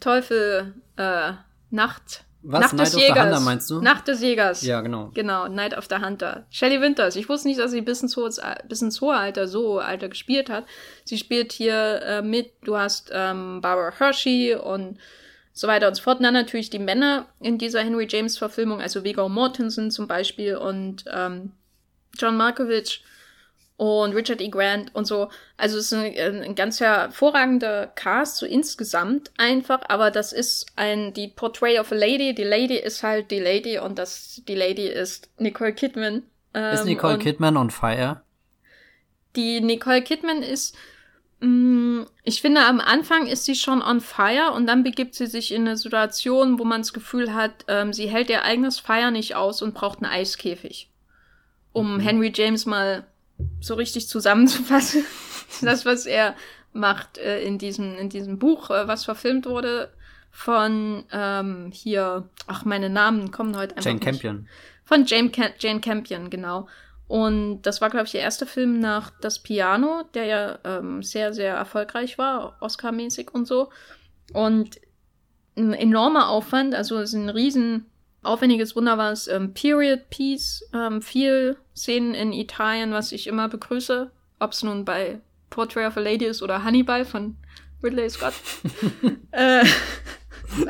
[0.00, 1.32] Teufel, äh,
[1.70, 2.60] Nacht, was?
[2.60, 3.24] Nacht Night des Jägers.
[3.24, 3.80] Hunter, meinst du?
[3.80, 4.62] Nacht des Jägers.
[4.62, 5.10] Ja, genau.
[5.14, 6.46] Genau, Night of the Hunter.
[6.50, 7.16] Shelley Winters.
[7.16, 8.30] Ich wusste nicht, dass sie bis ins hohe,
[8.68, 10.64] bis ins hohe Alter so Alter gespielt hat.
[11.04, 12.52] Sie spielt hier äh, mit.
[12.64, 14.98] Du hast ähm, Barbara Hershey und
[15.52, 16.18] so weiter und so fort.
[16.18, 20.56] Und dann natürlich die Männer in dieser Henry James Verfilmung, also Viggo Mortensen zum Beispiel
[20.56, 21.52] und ähm,
[22.18, 23.04] John Markovich
[23.80, 24.48] und Richard E.
[24.48, 25.30] Grant und so.
[25.56, 31.14] Also es ist ein, ein ganz hervorragender Cast, so insgesamt einfach, aber das ist ein,
[31.14, 34.86] die Portrait of a Lady, die Lady ist halt die Lady und das, die Lady
[34.86, 36.24] ist Nicole Kidman.
[36.52, 38.20] Ähm, ist Nicole Kidman on fire?
[39.34, 40.76] Die Nicole Kidman ist,
[41.40, 45.26] mh, mm, ich finde, am Anfang ist sie schon on fire und dann begibt sie
[45.26, 49.10] sich in eine Situation, wo man das Gefühl hat, ähm, sie hält ihr eigenes Fire
[49.10, 50.90] nicht aus und braucht einen Eiskäfig.
[51.72, 52.00] Um mhm.
[52.00, 53.06] Henry James mal
[53.60, 55.04] so richtig zusammenzufassen.
[55.62, 56.34] das, was er
[56.72, 59.90] macht äh, in, diesem, in diesem Buch, äh, was verfilmt wurde
[60.30, 63.86] von ähm, hier, ach, meine Namen kommen heute einfach.
[63.86, 64.04] Jane nicht.
[64.04, 64.48] Campion.
[64.84, 66.68] Von Jane, Cam Jane Campion, genau.
[67.08, 71.32] Und das war, glaube ich, der erste Film nach Das Piano, der ja ähm, sehr,
[71.32, 73.70] sehr erfolgreich war, Oscar-mäßig und so.
[74.32, 74.80] Und
[75.56, 77.86] ein enormer Aufwand, also es ist ein riesen
[78.22, 84.52] aufwendiges, wunderbares ähm, Period Piece, ähm, viel Szenen in Italien, was ich immer begrüße, ob
[84.52, 87.36] es nun bei Portrait of a Lady ist oder Hannibal von
[87.82, 88.34] Ridley Scott.
[89.32, 89.64] äh,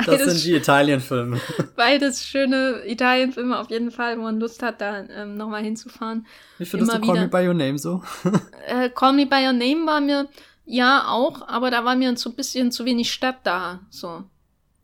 [0.06, 1.40] das sind die Italien-Filme.
[1.76, 6.26] Beides schöne Italien-Filme auf jeden Fall, wo man Lust hat, da ähm, nochmal hinzufahren.
[6.58, 8.02] Wie findest du Call Me By Your Name so?
[8.66, 10.28] äh, Call Me By Your Name war mir,
[10.66, 14.24] ja, auch, aber da war mir so ein bisschen zu wenig Stadt da, so.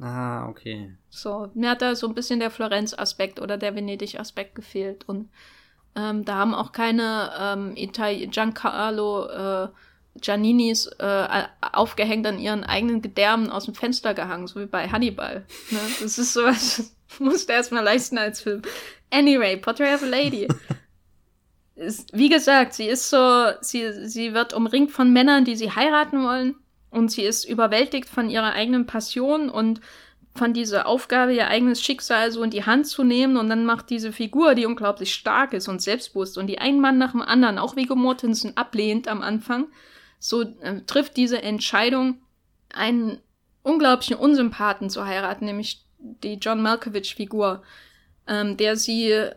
[0.00, 0.96] Ah, okay.
[1.16, 5.08] So, mir hat da so ein bisschen der Florenz-Aspekt oder der Venedig-Aspekt gefehlt.
[5.08, 5.30] Und
[5.96, 9.68] ähm, da haben auch keine ähm, Itali Giancarlo äh,
[10.20, 15.46] Gianninis äh, aufgehängt an ihren eigenen Gedärmen aus dem Fenster gehangen, so wie bei Hannibal.
[15.70, 15.78] Ne?
[16.02, 18.60] Das ist sowas, musst du erstmal leisten als Film.
[19.10, 20.48] Anyway, Portrait of a Lady.
[22.12, 26.56] wie gesagt, sie ist so, sie, sie wird umringt von Männern, die sie heiraten wollen
[26.90, 29.80] und sie ist überwältigt von ihrer eigenen Passion und
[30.36, 33.90] von dieser Aufgabe, ihr eigenes Schicksal so in die Hand zu nehmen und dann macht
[33.90, 37.58] diese Figur, die unglaublich stark ist und selbstbewusst und die einen Mann nach dem anderen,
[37.58, 39.68] auch Viggo Mortensen ablehnt am Anfang,
[40.18, 42.20] so äh, trifft diese Entscheidung,
[42.72, 43.18] einen
[43.62, 47.62] unglaublichen Unsympathen zu heiraten, nämlich die John Malkovich-Figur,
[48.28, 49.30] ähm, der sie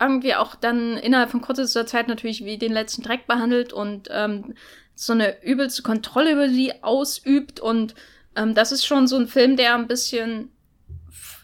[0.00, 4.54] irgendwie auch dann innerhalb von kurzer Zeit natürlich wie den letzten Dreck behandelt und ähm,
[4.94, 7.60] so eine übelste Kontrolle über sie ausübt.
[7.60, 7.94] Und
[8.36, 10.50] ähm, das ist schon so ein Film, der ein bisschen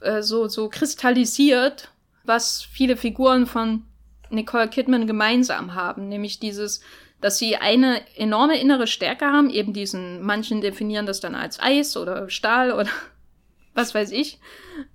[0.00, 1.90] äh, so, so kristallisiert,
[2.24, 3.84] was viele Figuren von
[4.30, 6.80] Nicole Kidman gemeinsam haben, nämlich dieses,
[7.20, 11.96] dass sie eine enorme innere Stärke haben, eben diesen, manchen definieren das dann als Eis
[11.96, 12.90] oder Stahl oder
[13.74, 14.38] was weiß ich,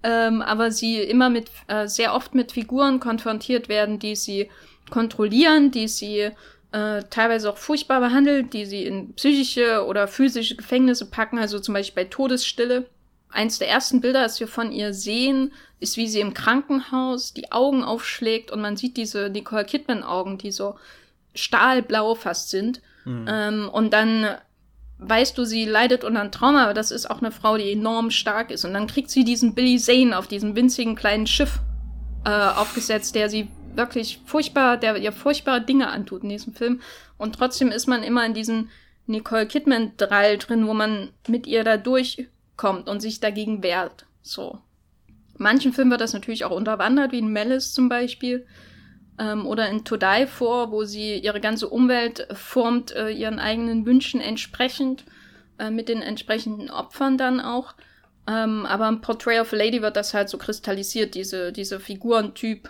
[0.04, 4.50] ähm, aber sie immer mit, äh, sehr oft mit Figuren konfrontiert werden, die sie
[4.90, 6.32] kontrollieren, die sie
[6.74, 11.76] äh, teilweise auch furchtbar behandeln, die sie in psychische oder physische Gefängnisse packen, also zum
[11.76, 12.88] Beispiel bei Todesstille.
[13.30, 17.52] Eins der ersten Bilder, das wir von ihr sehen, ist, wie sie im Krankenhaus die
[17.52, 20.76] Augen aufschlägt und man sieht diese Nicole Kidman-Augen, die so
[21.36, 22.82] stahlblau fast sind.
[23.06, 23.26] Mhm.
[23.28, 24.28] Ähm, und dann
[24.98, 28.10] weißt du, sie leidet unter einem Trauma, aber das ist auch eine Frau, die enorm
[28.10, 28.66] stark ist.
[28.66, 31.60] Und dann kriegt sie diesen Billy Zane auf diesem winzigen kleinen Schiff
[32.26, 36.82] äh, aufgesetzt, der sie wirklich furchtbar, der ihr furchtbare Dinge antut in diesem Film.
[37.18, 38.70] Und trotzdem ist man immer in diesem
[39.06, 44.06] Nicole Kidman-Drall drin, wo man mit ihr da durchkommt und sich dagegen wehrt.
[44.22, 44.60] So.
[45.38, 48.46] Manchen Filmen wird das natürlich auch unterwandert, wie in Malice zum Beispiel
[49.20, 53.86] ähm, oder in To Die vor, wo sie ihre ganze Umwelt formt, äh, ihren eigenen
[53.86, 55.06] Wünschen entsprechend,
[55.60, 57.74] äh, mit den entsprechenden Opfern dann auch.
[58.26, 62.70] Ähm, aber im Portrait of a Lady wird das halt so kristallisiert, diese, diese Figurentyp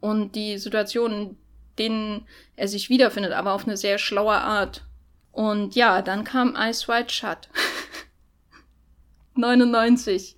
[0.00, 1.36] und die Situationen, in
[1.78, 4.84] denen er sich wiederfindet, aber auf eine sehr schlaue Art.
[5.32, 7.48] Und ja, dann kam Ice White Shut.
[9.34, 10.36] 99.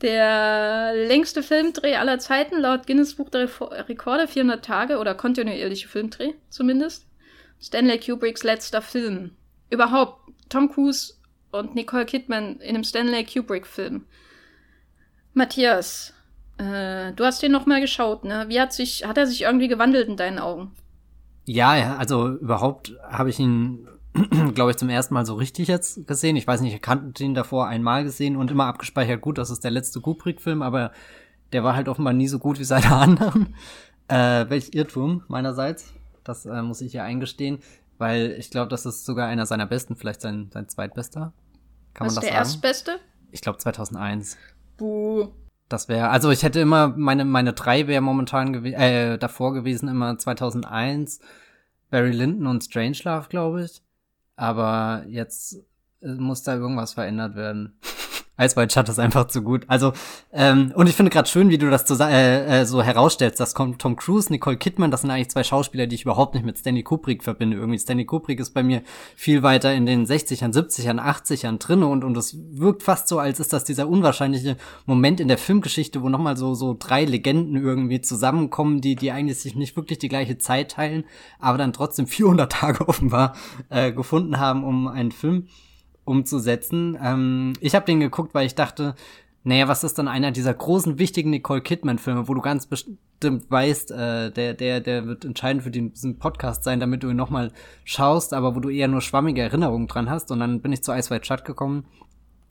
[0.00, 3.48] Der längste Filmdreh aller Zeiten laut Guinness Buch der
[3.88, 7.06] Rekorde, 400 Tage oder kontinuierliche Filmdreh zumindest.
[7.60, 9.36] Stanley Kubricks letzter Film.
[9.70, 11.14] Überhaupt Tom Cruise
[11.52, 14.06] und Nicole Kidman in einem Stanley Kubrick Film.
[15.32, 16.13] Matthias,
[16.58, 18.46] äh, du hast den noch mal geschaut, ne?
[18.48, 20.72] Wie hat sich, hat er sich irgendwie gewandelt in deinen Augen?
[21.46, 23.86] Ja, ja, also überhaupt habe ich ihn
[24.54, 26.36] glaube ich, zum ersten Mal so richtig jetzt gesehen.
[26.36, 29.64] Ich weiß nicht, ich kannte ihn davor einmal gesehen und immer abgespeichert, gut, das ist
[29.64, 30.92] der letzte Kubrick-Film, aber
[31.52, 33.54] der war halt offenbar nie so gut wie seine anderen.
[34.06, 35.92] Äh, welch Irrtum meinerseits.
[36.22, 37.58] Das äh, muss ich ja eingestehen,
[37.98, 41.32] weil ich glaube, das ist sogar einer seiner besten, vielleicht sein, sein zweitbester.
[41.92, 42.38] Kann Was man das der sagen?
[42.38, 43.00] erstbeste?
[43.32, 44.36] Ich glaube 2001.
[44.76, 45.28] Buh.
[45.68, 49.88] Das wäre, also ich hätte immer, meine, meine drei wäre momentan gew äh, davor gewesen,
[49.88, 51.20] immer 2001,
[51.90, 53.82] Barry Lyndon und Strangelove, glaube ich.
[54.36, 55.64] Aber jetzt
[56.02, 57.78] äh, muss da irgendwas verändert werden.
[58.36, 59.64] White Shut ist einfach zu gut.
[59.68, 59.92] Also,
[60.32, 63.38] ähm, und ich finde gerade schön, wie du das so, äh, äh, so herausstellst.
[63.38, 66.44] Das kommt Tom Cruise, Nicole Kidman, das sind eigentlich zwei Schauspieler, die ich überhaupt nicht
[66.44, 67.56] mit Stanley Kubrick verbinde.
[67.56, 68.82] Irgendwie Stanley Kubrick ist bei mir
[69.14, 73.38] viel weiter in den 60ern, 70ern, 80ern drinne und, und es wirkt fast so, als
[73.38, 78.00] ist das dieser unwahrscheinliche Moment in der Filmgeschichte, wo nochmal so, so drei Legenden irgendwie
[78.00, 81.04] zusammenkommen, die, die eigentlich sich nicht wirklich die gleiche Zeit teilen,
[81.38, 83.36] aber dann trotzdem 400 Tage offenbar
[83.68, 85.46] äh, gefunden haben, um einen Film
[86.04, 86.98] umzusetzen.
[87.02, 88.94] Ähm, ich habe den geguckt, weil ich dachte,
[89.44, 92.98] naja, was ist dann einer dieser großen, wichtigen Nicole Kidman-Filme, wo du ganz bestimmt
[93.50, 97.52] weißt, äh, der, der, der wird entscheidend für diesen Podcast sein, damit du ihn nochmal
[97.84, 100.30] schaust, aber wo du eher nur schwammige Erinnerungen dran hast.
[100.30, 101.84] Und dann bin ich zu Ice White Shut gekommen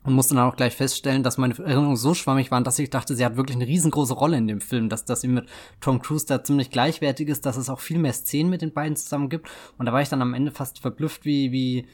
[0.04, 3.16] und musste dann auch gleich feststellen, dass meine Erinnerungen so schwammig waren, dass ich dachte,
[3.16, 5.46] sie hat wirklich eine riesengroße Rolle in dem Film, dass, dass sie mit
[5.80, 8.96] Tom Cruise da ziemlich gleichwertig ist, dass es auch viel mehr Szenen mit den beiden
[8.96, 9.48] zusammen gibt.
[9.78, 11.86] Und da war ich dann am Ende fast verblüfft, wie, wie,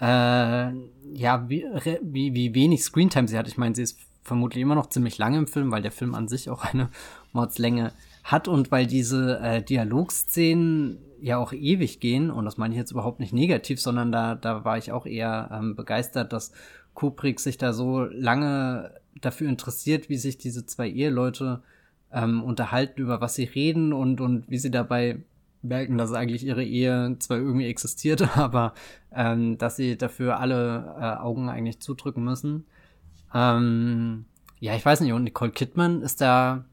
[0.00, 0.72] äh,
[1.14, 1.64] ja, wie,
[2.02, 3.48] wie, wie wenig Screentime sie hat.
[3.48, 6.28] Ich meine, sie ist vermutlich immer noch ziemlich lange im Film, weil der Film an
[6.28, 6.90] sich auch eine
[7.32, 7.92] Mordslänge
[8.24, 12.92] hat und weil diese äh, Dialogszenen ja auch ewig gehen, und das meine ich jetzt
[12.92, 16.52] überhaupt nicht negativ, sondern da, da war ich auch eher ähm, begeistert, dass
[16.94, 21.62] Kubrick sich da so lange dafür interessiert, wie sich diese zwei Eheleute
[22.12, 25.18] ähm, unterhalten, über was sie reden und, und wie sie dabei
[25.62, 28.74] merken, dass eigentlich ihre Ehe zwar irgendwie existiert, aber
[29.12, 32.66] ähm, dass sie dafür alle äh, Augen eigentlich zudrücken müssen.
[33.34, 34.24] Ähm,
[34.60, 36.64] ja, ich weiß nicht, und Nicole Kidman ist da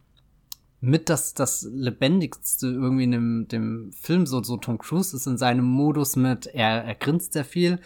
[0.82, 5.38] mit das, das lebendigste irgendwie in dem, dem Film, so, so Tom Cruise ist in
[5.38, 7.80] seinem Modus mit, er, er grinst sehr viel.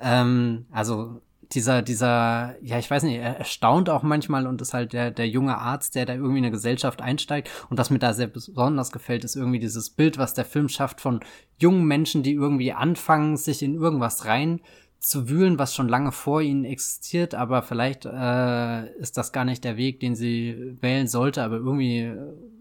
[0.00, 4.92] Ähm, also dieser, dieser, ja, ich weiß nicht, er erstaunt auch manchmal und ist halt
[4.92, 7.50] der, der junge Arzt, der da irgendwie in eine Gesellschaft einsteigt.
[7.68, 11.00] Und was mir da sehr besonders gefällt, ist irgendwie dieses Bild, was der Film schafft
[11.00, 11.20] von
[11.58, 14.60] jungen Menschen, die irgendwie anfangen, sich in irgendwas rein
[15.00, 19.64] zu wühlen, was schon lange vor ihnen existiert, aber vielleicht äh, ist das gar nicht
[19.64, 22.12] der Weg, den sie wählen sollte, aber irgendwie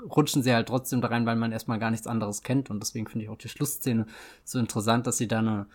[0.09, 3.07] rutschen sie halt trotzdem da rein, weil man erstmal gar nichts anderes kennt und deswegen
[3.07, 4.05] finde ich auch die Schlussszene
[4.45, 5.65] so interessant, dass sie da eine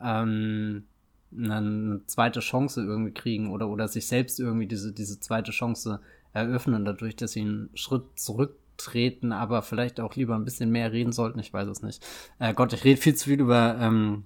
[0.00, 0.86] ähm,
[1.36, 6.00] eine zweite Chance irgendwie kriegen oder, oder sich selbst irgendwie diese, diese zweite Chance
[6.32, 10.92] eröffnen, dadurch, dass sie einen Schritt zurück treten, aber vielleicht auch lieber ein bisschen mehr
[10.92, 11.38] reden sollten.
[11.40, 12.02] Ich weiß es nicht.
[12.38, 14.24] Äh, Gott, ich rede viel zu viel über ähm,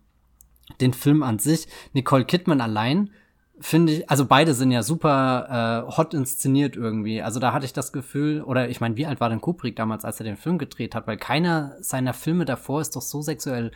[0.81, 1.67] den Film an sich.
[1.93, 3.11] Nicole Kidman allein
[3.59, 7.23] finde ich, also beide sind ja super äh, hot inszeniert irgendwie.
[7.23, 10.05] Also da hatte ich das Gefühl, oder ich meine, wie alt war denn Kubrick damals,
[10.05, 11.07] als er den Film gedreht hat?
[11.07, 13.73] Weil keiner seiner Filme davor ist doch so sexuell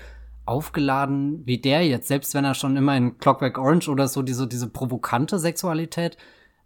[0.47, 4.47] aufgeladen wie der jetzt, selbst wenn er schon immer in Clockwork Orange oder so diese,
[4.47, 6.17] diese provokante Sexualität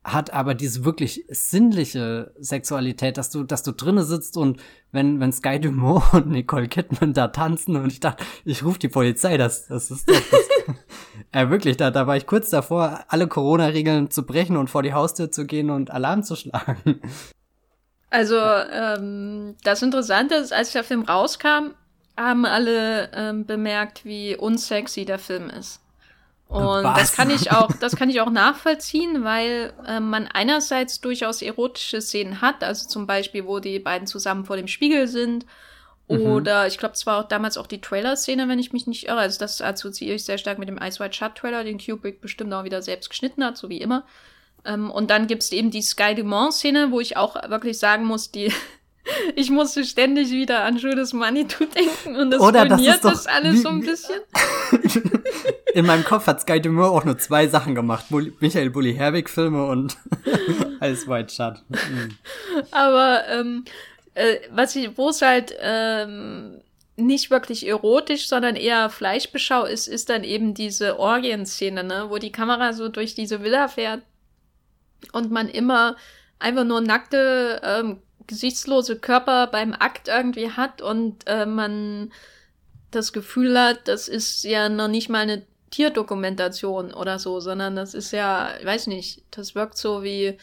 [0.03, 4.61] hat aber diese wirklich sinnliche Sexualität, dass du, dass du drinnen sitzt und
[4.93, 8.89] wenn, wenn Sky Dumont und Nicole Kidman da tanzen und ich dachte, ich rufe die
[8.89, 10.75] Polizei, das, das ist doch,
[11.33, 14.95] äh, wirklich, da, da war ich kurz davor, alle Corona-Regeln zu brechen und vor die
[14.95, 17.01] Haustür zu gehen und Alarm zu schlagen.
[18.09, 21.75] Also, ähm, das Interessante ist, als der Film rauskam,
[22.27, 25.81] haben alle ähm, bemerkt, wie unsexy der Film ist.
[26.51, 26.99] Und Was?
[26.99, 32.01] das kann ich auch, das kann ich auch nachvollziehen, weil äh, man einerseits durchaus erotische
[32.01, 35.47] Szenen hat, also zum Beispiel, wo die beiden zusammen vor dem Spiegel sind.
[36.09, 36.27] Mhm.
[36.27, 39.21] Oder ich glaube, es war auch damals auch die Trailer-Szene, wenn ich mich nicht irre.
[39.21, 42.53] Also das assoziiere ich sehr stark mit dem Ice White Shut Trailer, den Kubrick bestimmt
[42.53, 44.05] auch wieder selbst geschnitten hat, so wie immer.
[44.65, 48.33] Ähm, und dann gibt es eben die Sky Dumont-Szene, wo ich auch wirklich sagen muss,
[48.33, 48.53] die
[49.35, 53.63] ich musste ständig wieder an Judas Manitou denken und das Oder das, ist das alles
[53.63, 54.21] so ein bisschen.
[55.75, 58.07] In meinem Kopf hat Sky Dumont auch nur zwei Sachen gemacht.
[58.11, 59.97] Michael Bulli Herbig Filme und
[60.81, 61.63] Ice White Shut.
[61.69, 62.19] Mhm.
[62.73, 63.65] Aber ähm,
[64.15, 66.61] äh, was ich, wo es halt ähm,
[66.97, 72.33] nicht wirklich erotisch, sondern eher Fleischbeschau ist, ist dann eben diese Orgienszene, ne, wo die
[72.33, 74.03] Kamera so durch diese Villa fährt
[75.13, 75.97] und man immer
[76.39, 82.13] einfach nur nackte ähm, gesichtslose Körper beim Akt irgendwie hat und äh, man
[82.93, 87.93] das Gefühl hat, das ist ja noch nicht mal eine Tierdokumentation oder so, sondern das
[87.93, 90.39] ist ja, ich weiß nicht, das wirkt so wie,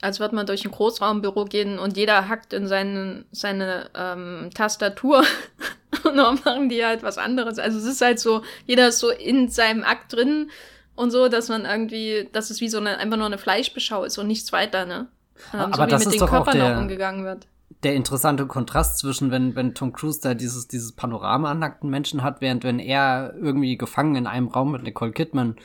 [0.00, 5.24] als würde man durch ein Großraumbüro gehen und jeder hackt in seine, seine ähm, Tastatur
[6.04, 7.60] und dann machen die halt was anderes.
[7.60, 10.50] Also es ist halt so, jeder ist so in seinem Akt drin
[10.96, 14.18] und so, dass man irgendwie, dass es wie so eine, einfach nur eine Fleischbeschau ist
[14.18, 15.06] und nichts weiter, ne?
[15.52, 17.46] Ähm, Aber so wie das mit ist den doch Körpern auch, der, umgegangen wird.
[17.82, 22.22] Der interessante Kontrast zwischen, wenn, wenn Tom Cruise da dieses, dieses Panorama an nackten Menschen
[22.22, 25.56] hat, während wenn er irgendwie gefangen in einem Raum mit Nicole Kidman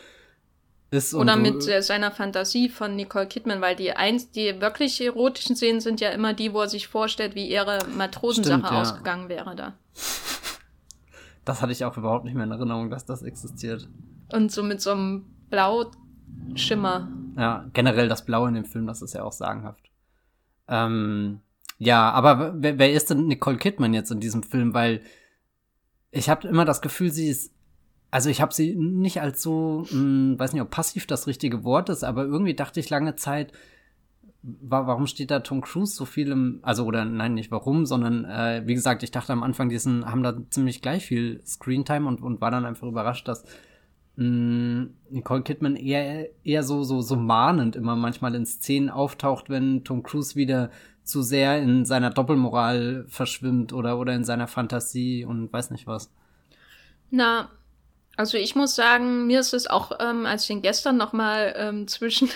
[0.90, 1.14] ist.
[1.14, 5.82] Oder mit du, seiner Fantasie von Nicole Kidman, weil die eins, die wirklich erotischen Szenen
[5.82, 8.82] sind ja immer die, wo er sich vorstellt, wie ihre Matrosensache Stimmt, ja.
[8.82, 9.74] ausgegangen wäre da.
[11.46, 13.88] Das hatte ich auch überhaupt nicht mehr in Erinnerung, dass das existiert.
[14.34, 19.14] Und so mit so einem Blauschimmer ja, generell das Blaue in dem Film, das ist
[19.14, 19.90] ja auch sagenhaft.
[20.68, 21.40] Ähm,
[21.78, 24.74] ja, aber wer, wer ist denn Nicole Kidman jetzt in diesem Film?
[24.74, 25.02] Weil
[26.12, 27.54] ich habe immer das Gefühl, sie ist
[28.10, 31.64] also ich habe sie nicht als so, mh, hm, weiß nicht, ob passiv das richtige
[31.64, 33.52] Wort ist, aber irgendwie dachte ich lange Zeit,
[34.44, 38.26] wa warum steht da Tom Cruise so viel im, also oder nein, nicht warum, sondern
[38.26, 42.08] äh, wie gesagt, ich dachte am Anfang, die sind, haben da ziemlich gleich viel Screentime
[42.08, 43.44] und, und war dann einfach überrascht, dass
[44.18, 49.84] mh, Nicole Kidman eher, eher so, so, so mahnend immer manchmal in Szenen auftaucht, wenn
[49.84, 50.70] Tom Cruise wieder
[51.04, 56.12] zu sehr in seiner Doppelmoral verschwimmt oder, oder in seiner Fantasie und weiß nicht was.
[57.10, 57.50] Na,
[58.18, 61.54] also ich muss sagen, mir ist es auch, ähm, als ich ihn gestern noch mal
[61.56, 62.30] ähm, zwischen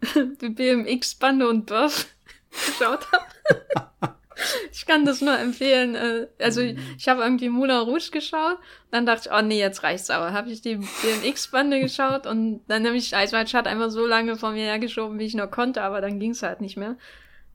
[0.40, 2.08] BMX-Bande und Dorf
[2.50, 4.16] geschaut habe.
[4.72, 5.94] ich kann das nur empfehlen.
[5.94, 8.58] Äh, also ich, ich habe irgendwie Moulin Rouge geschaut,
[8.90, 10.32] dann dachte ich, oh nee, jetzt reicht's aber.
[10.32, 14.64] Habe ich die BMX-Bande geschaut und dann habe ich Eiswald einfach so lange von mir
[14.64, 16.96] hergeschoben, wie ich nur konnte, aber dann ging's halt nicht mehr.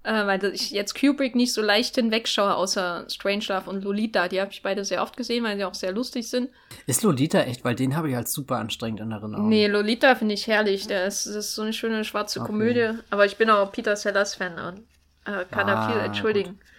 [0.04, 4.28] Äh, weil ich jetzt Kubrick nicht so leicht hinwegschaue, außer Strangelove und Lolita.
[4.28, 6.50] Die habe ich beide sehr oft gesehen, weil sie auch sehr lustig sind.
[6.86, 7.66] Ist Lolita echt?
[7.66, 9.50] Weil den habe ich als super anstrengend in Erinnerung.
[9.50, 10.86] Nee, Lolita finde ich herrlich.
[10.86, 12.48] Der ist, das ist so eine schöne schwarze okay.
[12.48, 12.92] Komödie.
[13.10, 14.80] Aber ich bin auch Peter Sellers-Fan und
[15.26, 16.50] äh, kann ah, da viel entschuldigen.
[16.52, 16.75] Gut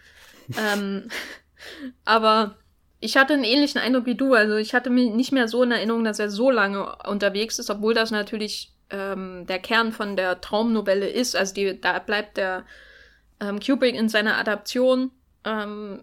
[0.59, 1.09] ähm,
[2.05, 2.57] aber
[3.01, 4.35] ich hatte einen ähnlichen Eindruck wie du.
[4.35, 7.71] Also ich hatte mir nicht mehr so in Erinnerung, dass er so lange unterwegs ist,
[7.71, 11.37] obwohl das natürlich ähm, der Kern von der Traumnovelle ist.
[11.37, 12.65] Also die, da bleibt der
[13.41, 15.11] ähm, Kubrick in seiner Adaption
[15.45, 16.03] ähm,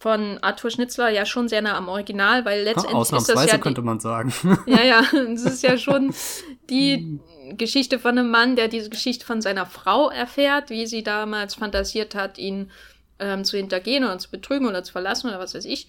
[0.00, 3.60] von Arthur Schnitzler ja schon sehr nah am Original, weil letztendlich ist das ja die,
[3.60, 4.32] könnte man sagen.
[4.66, 6.14] Ja, ja, es ist ja schon
[6.70, 7.18] die
[7.56, 12.14] Geschichte von einem Mann, der diese Geschichte von seiner Frau erfährt, wie sie damals fantasiert
[12.14, 12.70] hat, ihn
[13.18, 15.88] ähm, zu hintergehen oder zu betrügen oder zu verlassen oder was weiß ich.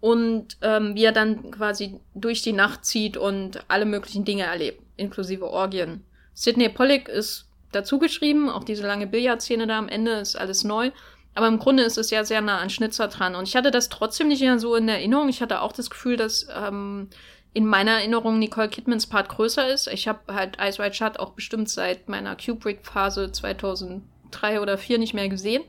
[0.00, 4.82] Und ähm, wie er dann quasi durch die Nacht zieht und alle möglichen Dinge erlebt,
[4.96, 6.04] inklusive Orgien.
[6.34, 10.90] Sidney Pollock ist dazu geschrieben, auch diese lange Billardszene da am Ende ist alles neu.
[11.34, 13.34] Aber im Grunde ist es ja sehr nah an Schnitzer dran.
[13.34, 15.28] Und ich hatte das trotzdem nicht mehr so in Erinnerung.
[15.28, 17.08] Ich hatte auch das Gefühl, dass ähm,
[17.52, 19.88] in meiner Erinnerung Nicole Kidmans Part größer ist.
[19.88, 25.14] Ich habe halt Ice White Shut auch bestimmt seit meiner Kubrick-Phase 2003 oder 2004 nicht
[25.14, 25.62] mehr gesehen.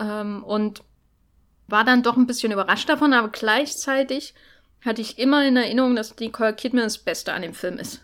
[0.00, 0.82] Ähm, und
[1.68, 4.34] war dann doch ein bisschen überrascht davon, aber gleichzeitig
[4.84, 8.00] hatte ich immer in Erinnerung, dass Nicole Kidman das Beste an dem Film ist.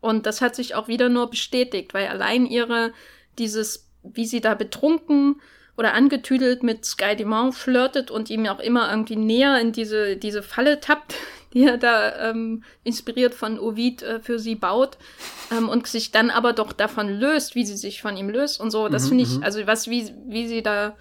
[0.00, 2.92] Und das hat sich auch wieder nur bestätigt, weil allein ihre,
[3.38, 5.40] dieses, wie sie da betrunken
[5.76, 10.42] oder angetüdelt mit Sky Dumont flirtet und ihm auch immer irgendwie näher in diese, diese
[10.42, 11.14] Falle tappt,
[11.52, 14.98] die er da ähm, inspiriert von Ovid äh, für sie baut
[15.50, 18.70] ähm, und sich dann aber doch davon löst, wie sie sich von ihm löst und
[18.70, 18.88] so.
[18.88, 19.42] Das mhm, finde ich, mhm.
[19.42, 20.96] also was, wie, wie sie da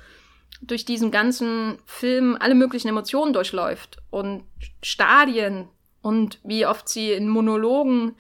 [0.61, 4.43] durch diesen ganzen Film alle möglichen Emotionen durchläuft und
[4.83, 5.67] Stadien
[6.01, 8.15] und wie oft sie in Monologen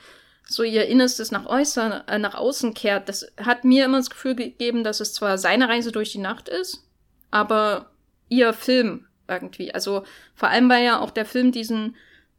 [0.45, 4.35] so ihr Innerstes nach, äußern, äh, nach außen kehrt, das hat mir immer das Gefühl
[4.35, 6.87] gegeben, dass es zwar seine Reise durch die Nacht ist,
[7.29, 7.91] aber
[8.29, 9.73] ihr Film irgendwie.
[9.73, 11.95] Also vor allem, weil ja auch der Film diesen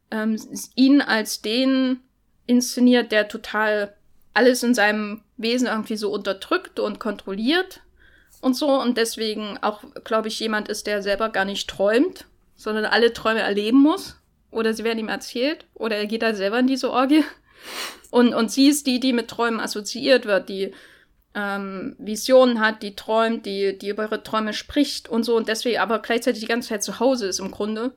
[0.09, 0.37] ähm,
[0.75, 2.01] ihn als den
[2.47, 3.95] inszeniert, der total
[4.33, 7.81] alles in seinem Wesen irgendwie so unterdrückt und kontrolliert
[8.41, 12.25] und so und deswegen auch, glaube ich, jemand ist, der selber gar nicht träumt,
[12.55, 14.17] sondern alle Träume erleben muss
[14.49, 17.23] oder sie werden ihm erzählt oder er geht da selber in diese Orgie.
[18.09, 20.73] Und, und sie ist die, die mit Träumen assoziiert wird, die
[21.33, 25.79] ähm, Visionen hat, die träumt, die, die über ihre Träume spricht und so und deswegen
[25.79, 27.93] aber gleichzeitig die ganze Zeit zu Hause ist im Grunde.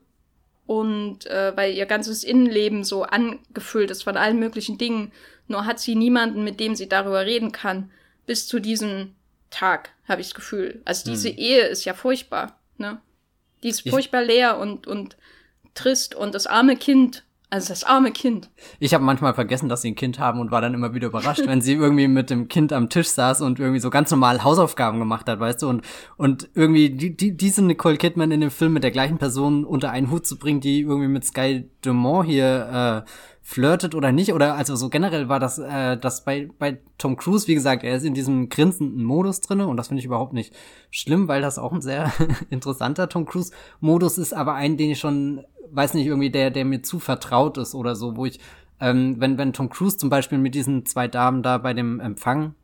[0.67, 5.13] Und äh, weil ihr ganzes Innenleben so angefüllt ist von allen möglichen Dingen.
[5.47, 7.91] Nur hat sie niemanden, mit dem sie darüber reden kann.
[8.25, 9.15] Bis zu diesem
[9.55, 10.83] Tag, habe ich das Gefühl.
[10.85, 11.39] Also diese hm.
[11.39, 13.01] Ehe ist ja furchtbar, ne?
[13.63, 15.17] Die ist furchtbar leer und, und
[15.75, 17.25] trist und das arme Kind
[17.55, 18.51] also das arme Kind.
[18.81, 21.47] Ich habe manchmal vergessen, dass sie ein Kind haben und war dann immer wieder überrascht,
[21.47, 24.99] wenn sie irgendwie mit dem Kind am Tisch saß und irgendwie so ganz normal Hausaufgaben
[24.99, 25.69] gemacht hat, weißt du?
[25.69, 25.83] Und,
[26.17, 29.93] und irgendwie die, die, diese Nicole Kidman in dem Film mit der gleichen Person unter
[29.93, 33.11] einen Hut zu bringen, die irgendwie mit Sky Dumont hier äh,
[33.47, 34.33] flirtet oder nicht.
[34.33, 37.95] Oder also so generell war das, äh, das bei, bei Tom Cruise, wie gesagt, er
[37.95, 40.55] ist in diesem grinsenden Modus drinne und das finde ich überhaupt nicht
[40.91, 42.11] schlimm, weil das auch ein sehr
[42.51, 46.83] interessanter Tom Cruise-Modus ist, aber einen, den ich schon weiß nicht, irgendwie der, der mir
[46.83, 48.41] zu vertraut ist oder so, wo ich,
[48.81, 52.55] ähm, wenn, wenn Tom Cruise zum Beispiel mit diesen zwei Damen da bei dem Empfang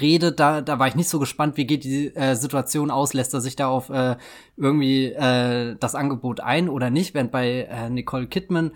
[0.00, 3.34] redet, da, da war ich nicht so gespannt, wie geht die äh, Situation aus, lässt
[3.34, 4.16] er sich da auf äh,
[4.56, 8.72] irgendwie äh, das Angebot ein oder nicht, während bei äh, Nicole Kidman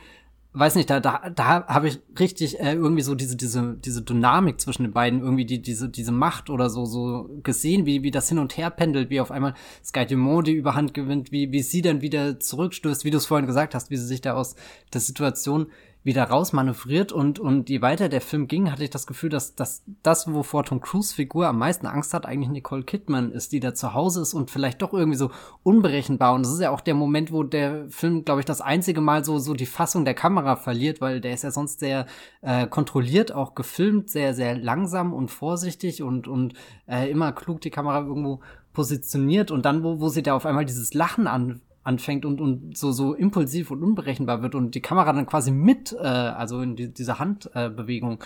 [0.58, 4.60] weiß nicht, da, da, da habe ich richtig äh, irgendwie so diese, diese, diese Dynamik
[4.60, 8.28] zwischen den beiden, irgendwie die, diese, diese Macht oder so, so gesehen, wie, wie das
[8.28, 9.54] hin und her pendelt, wie auf einmal
[9.84, 13.46] Sky Dumont die Überhand gewinnt, wie, wie sie dann wieder zurückstößt, wie du es vorhin
[13.46, 14.56] gesagt hast, wie sie sich da aus
[14.92, 15.68] der Situation
[16.04, 19.82] wieder rausmanövriert und, und je weiter der Film ging, hatte ich das Gefühl, dass, dass
[20.02, 23.74] das, wovor Tom Cruise Figur am meisten Angst hat, eigentlich Nicole Kidman ist, die da
[23.74, 25.30] zu Hause ist und vielleicht doch irgendwie so
[25.64, 26.34] unberechenbar.
[26.34, 29.24] Und das ist ja auch der Moment, wo der Film, glaube ich, das einzige Mal
[29.24, 32.06] so, so die Fassung der Kamera verliert, weil der ist ja sonst sehr
[32.42, 36.54] äh, kontrolliert, auch gefilmt, sehr, sehr langsam und vorsichtig und, und
[36.86, 38.40] äh, immer klug die Kamera irgendwo
[38.72, 42.76] positioniert und dann, wo, wo sie da auf einmal dieses Lachen an, anfängt und, und
[42.76, 46.76] so, so impulsiv und unberechenbar wird und die Kamera dann quasi mit, äh, also in
[46.76, 48.22] die, diese Handbewegung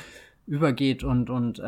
[0.47, 1.63] übergeht und, und äh,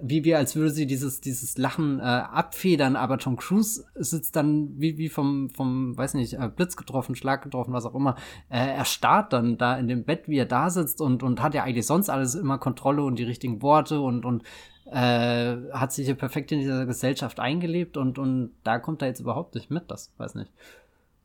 [0.00, 4.70] wie wir, als würde sie dieses, dieses Lachen äh, abfedern, aber Tom Cruise sitzt dann
[4.80, 8.16] wie, wie vom, vom, weiß nicht, äh, Blitz getroffen, Schlag getroffen, was auch immer.
[8.48, 11.54] Äh, er starrt dann da in dem Bett, wie er da sitzt und, und hat
[11.54, 14.42] ja eigentlich sonst alles immer Kontrolle und die richtigen Worte und, und
[14.86, 19.20] äh, hat sich hier perfekt in dieser Gesellschaft eingelebt und, und da kommt er jetzt
[19.20, 20.50] überhaupt nicht mit, das weiß nicht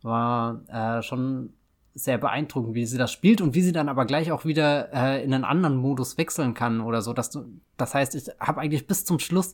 [0.02, 1.54] war äh, schon
[1.94, 5.24] sehr beeindruckend, wie sie das spielt und wie sie dann aber gleich auch wieder äh,
[5.24, 7.14] in einen anderen Modus wechseln kann oder so.
[7.14, 7.46] Dass du,
[7.78, 9.54] das heißt, ich habe eigentlich bis zum Schluss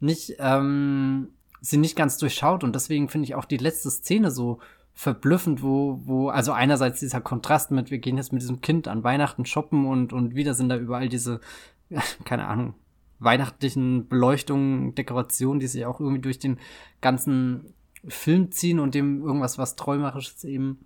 [0.00, 1.28] nicht ähm,
[1.60, 4.58] sie nicht ganz durchschaut und deswegen finde ich auch die letzte Szene so
[4.94, 9.04] verblüffend, wo, wo, also einerseits dieser Kontrast mit, wir gehen jetzt mit diesem Kind an
[9.04, 11.40] Weihnachten shoppen und, und wieder sind da überall diese,
[12.24, 12.74] keine Ahnung,
[13.20, 16.58] weihnachtlichen Beleuchtungen, Dekorationen, die sich auch irgendwie durch den
[17.00, 17.72] ganzen
[18.08, 20.84] Film ziehen und dem irgendwas was Träumerisches eben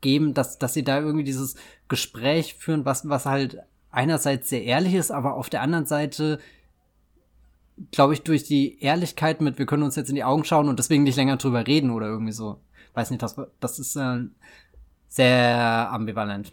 [0.00, 1.56] geben, dass, dass sie da irgendwie dieses
[1.88, 3.58] Gespräch führen, was, was halt
[3.90, 6.38] einerseits sehr ehrlich ist, aber auf der anderen Seite,
[7.90, 10.78] glaube ich, durch die Ehrlichkeit mit, wir können uns jetzt in die Augen schauen und
[10.78, 12.60] deswegen nicht länger drüber reden oder irgendwie so.
[12.94, 14.24] Weiß nicht, das, das ist äh,
[15.08, 16.52] sehr ambivalent.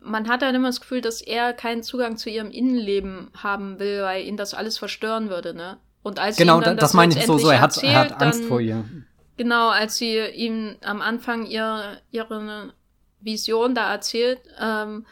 [0.00, 4.02] Man hat dann immer das Gefühl, dass er keinen Zugang zu ihrem Innenleben haben will,
[4.02, 5.78] weil ihn das alles verstören würde, ne?
[6.02, 8.40] Und als genau, das, das meine ich so, so er hat, erzählt, er hat Angst
[8.40, 8.84] dann, vor ihr.
[9.36, 12.72] Genau, als sie ihm am Anfang ihr, ihre
[13.20, 15.06] Vision da erzählt, ähm,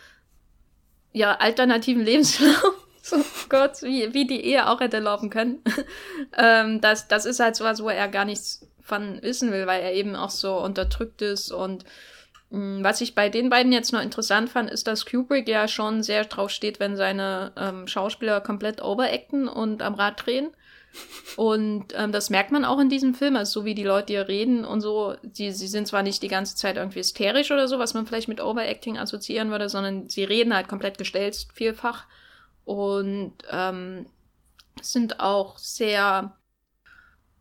[1.12, 3.16] ja, alternativen Lebenslauf, so
[3.48, 5.62] Gott, wie, wie die Ehe auch hätte laufen können.
[6.36, 9.82] ähm, das, das ist halt so was, wo er gar nichts von wissen will, weil
[9.82, 11.84] er eben auch so unterdrückt ist und
[12.50, 16.02] mm, was ich bei den beiden jetzt noch interessant fand, ist, dass Kubrick ja schon
[16.02, 20.50] sehr drauf steht, wenn seine ähm, Schauspieler komplett overacten und am Rad drehen.
[21.36, 24.28] Und ähm, das merkt man auch in diesem Film, also so wie die Leute hier
[24.28, 27.78] reden und so, die, sie sind zwar nicht die ganze Zeit irgendwie hysterisch oder so,
[27.78, 32.06] was man vielleicht mit Overacting assoziieren würde, sondern sie reden halt komplett gestellt vielfach.
[32.64, 34.06] Und ähm,
[34.82, 36.36] sind auch sehr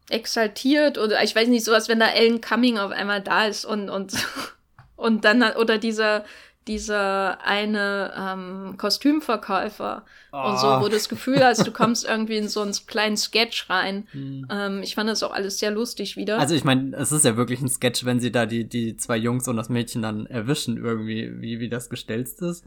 [0.09, 3.89] exaltiert oder ich weiß nicht, sowas, wenn da Ellen Cumming auf einmal da ist und,
[3.89, 4.13] und,
[4.95, 6.23] und dann, oder dieser,
[6.67, 10.37] dieser eine ähm, Kostümverkäufer oh.
[10.37, 14.07] und so, wo das Gefühl hast, du kommst irgendwie in so einen kleinen Sketch rein.
[14.17, 14.47] Hm.
[14.49, 16.39] Ähm, ich fand das auch alles sehr lustig wieder.
[16.39, 19.17] Also ich meine, es ist ja wirklich ein Sketch, wenn sie da die, die zwei
[19.17, 22.65] Jungs und das Mädchen dann erwischen, irgendwie, wie, wie das gestelzt ist.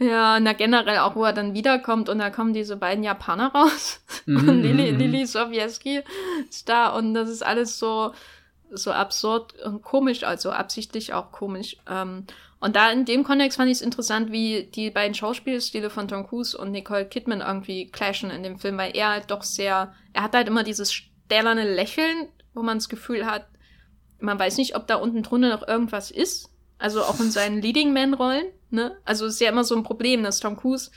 [0.00, 4.00] Ja, na generell auch, wo er dann wiederkommt und da kommen diese beiden Japaner raus.
[4.26, 4.98] Mhm, und Lili, mhm, mhm.
[5.00, 6.00] Lili Sobieski
[6.48, 8.14] ist da und das ist alles so,
[8.70, 11.76] so absurd und komisch, also absichtlich auch komisch.
[11.86, 12.24] Ähm,
[12.64, 16.26] und da in dem Kontext fand ich es interessant, wie die beiden Schauspielstile von Tom
[16.26, 20.22] Cruise und Nicole Kidman irgendwie clashen in dem Film, weil er halt doch sehr, er
[20.22, 23.46] hat halt immer dieses stählerne Lächeln, wo man das Gefühl hat,
[24.18, 26.48] man weiß nicht, ob da unten drunter noch irgendwas ist.
[26.78, 28.46] Also auch in seinen Leading Man-Rollen.
[28.70, 28.96] Ne?
[29.04, 30.90] Also ist ja immer so ein Problem, dass Tom Cruise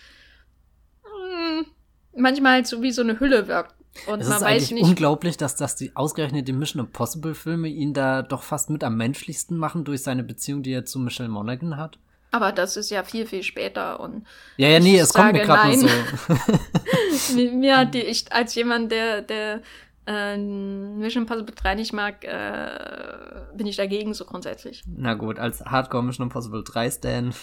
[2.18, 3.74] manchmal halt so wie so eine Hülle wirkt.
[4.06, 4.84] Und es man ist weiß eigentlich nicht.
[4.84, 8.96] unglaublich, dass, dass die ausgerechnet die Mission Impossible Filme ihn da doch fast mit am
[8.96, 11.98] menschlichsten machen durch seine Beziehung, die er zu Michelle Monaghan hat.
[12.32, 14.26] Aber das ist ja viel, viel später und.
[14.58, 15.88] Ja, ja, nee, es kommt mir gerade so.
[17.36, 19.62] mir, mir hat die, ich, als jemand, der, der
[20.06, 24.84] äh, Mission Impossible 3 nicht mag, äh, bin ich dagegen so grundsätzlich.
[24.86, 27.34] Na gut, als Hardcore Mission Impossible 3 Stan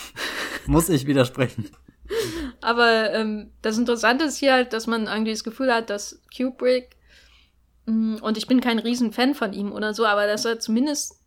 [0.66, 1.70] muss ich widersprechen.
[2.60, 6.96] Aber ähm, das Interessante ist hier halt, dass man irgendwie das Gefühl hat, dass Kubrick,
[7.86, 11.20] mh, mm, und ich bin kein Riesenfan von ihm oder so, aber dass er zumindest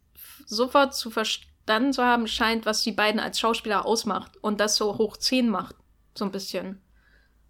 [0.46, 4.98] sofort zu verstanden zu haben scheint, was die beiden als Schauspieler ausmacht und das so
[4.98, 5.76] hoch 10 macht.
[6.16, 6.82] So ein bisschen.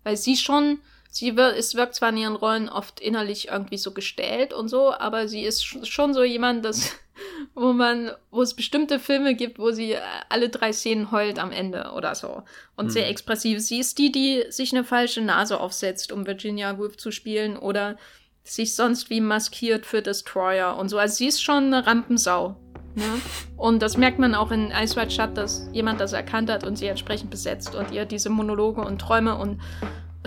[0.04, 0.80] Weil sie schon,
[1.12, 4.94] sie wird, es wirkt zwar in ihren Rollen oft innerlich irgendwie so gestellt und so,
[4.94, 6.96] aber sie ist schon so jemand, das
[7.54, 10.00] wo man, wo es bestimmte Filme gibt, wo sie äh,
[10.30, 12.44] alle drei Szenen heult am Ende oder so.
[12.76, 12.90] Und mhm.
[12.90, 13.60] sehr expressiv.
[13.60, 17.98] Sie ist die, die sich eine falsche Nase aufsetzt, um Virginia Woolf zu spielen oder
[18.44, 20.98] sich sonst wie maskiert für Destroyer und so.
[20.98, 22.56] Also sie ist schon eine Rampensau.
[22.96, 23.04] Ne?
[23.58, 26.76] Und das merkt man auch in Ice White Shut, dass jemand das erkannt hat und
[26.76, 29.62] sie entsprechend besetzt und ihr diese Monologe und Träume und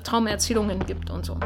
[0.03, 1.39] Traumerzählungen gibt und so.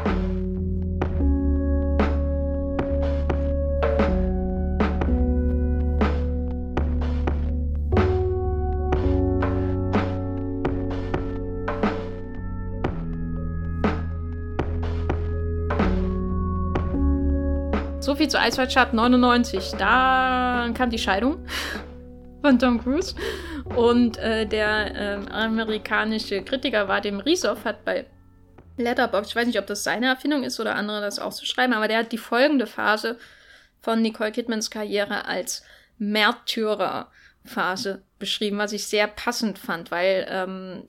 [18.09, 19.73] So viel zu White Shut 99.
[19.77, 21.45] Da kam die Scheidung
[22.41, 23.13] von Tom Cruise.
[23.75, 28.07] Und äh, der äh, amerikanische Kritiker Vadim Risov hat bei
[28.79, 31.73] Letterboxd, ich weiß nicht, ob das seine Erfindung ist oder andere das auch zu schreiben,
[31.73, 33.17] aber der hat die folgende Phase
[33.81, 35.63] von Nicole Kidmans Karriere als
[35.97, 37.11] Märtyrer
[37.45, 40.83] Phase beschrieben, was ich sehr passend fand, weil ähm,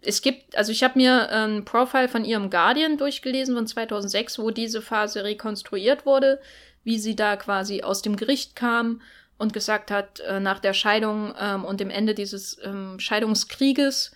[0.00, 4.50] es gibt, also ich habe mir ein Profile von ihrem Guardian durchgelesen von 2006, wo
[4.50, 6.40] diese Phase rekonstruiert wurde,
[6.84, 9.00] wie sie da quasi aus dem Gericht kam
[9.38, 14.12] und gesagt hat, äh, nach der Scheidung ähm, und dem Ende dieses ähm, Scheidungskrieges,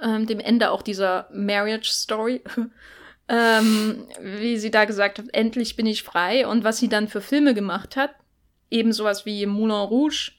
[0.00, 2.42] ähm, dem Ende auch dieser Marriage Story,
[3.28, 7.20] ähm, wie sie da gesagt hat, endlich bin ich frei und was sie dann für
[7.20, 8.10] Filme gemacht hat,
[8.70, 10.32] eben sowas wie Moulin Rouge,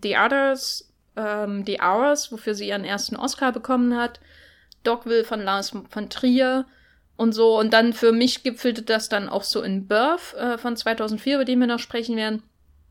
[0.00, 4.20] The Others, ähm, The Hours, wofür sie ihren ersten Oscar bekommen hat,
[4.84, 6.66] Dogville von Lars von Trier
[7.16, 7.58] und so.
[7.58, 11.44] Und dann für mich gipfelte das dann auch so in Birth äh, von 2004, über
[11.44, 12.42] den wir noch sprechen werden.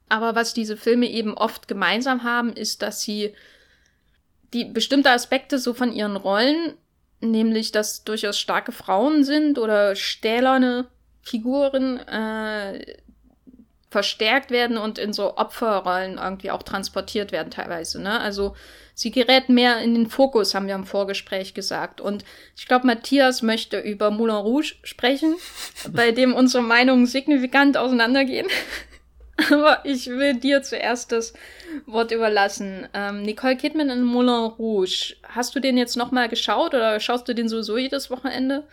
[0.09, 3.33] Aber was diese Filme eben oft gemeinsam haben, ist, dass sie
[4.53, 6.73] die bestimmte Aspekte so von ihren Rollen,
[7.21, 10.87] nämlich dass durchaus starke Frauen sind oder stählerne
[11.21, 12.97] Figuren, äh,
[13.89, 17.99] verstärkt werden und in so Opferrollen irgendwie auch transportiert werden teilweise.
[17.99, 18.19] Ne?
[18.19, 18.55] Also
[18.93, 21.99] sie gerät mehr in den Fokus, haben wir im Vorgespräch gesagt.
[21.99, 22.23] Und
[22.55, 25.35] ich glaube, Matthias möchte über Moulin Rouge sprechen,
[25.91, 28.47] bei dem unsere Meinungen signifikant auseinandergehen.
[29.51, 31.33] Aber ich will dir zuerst das
[31.85, 32.87] Wort überlassen.
[32.93, 35.15] Ähm, Nicole Kidman in Moulin Rouge.
[35.23, 38.67] Hast du den jetzt nochmal geschaut oder schaust du den sowieso jedes Wochenende?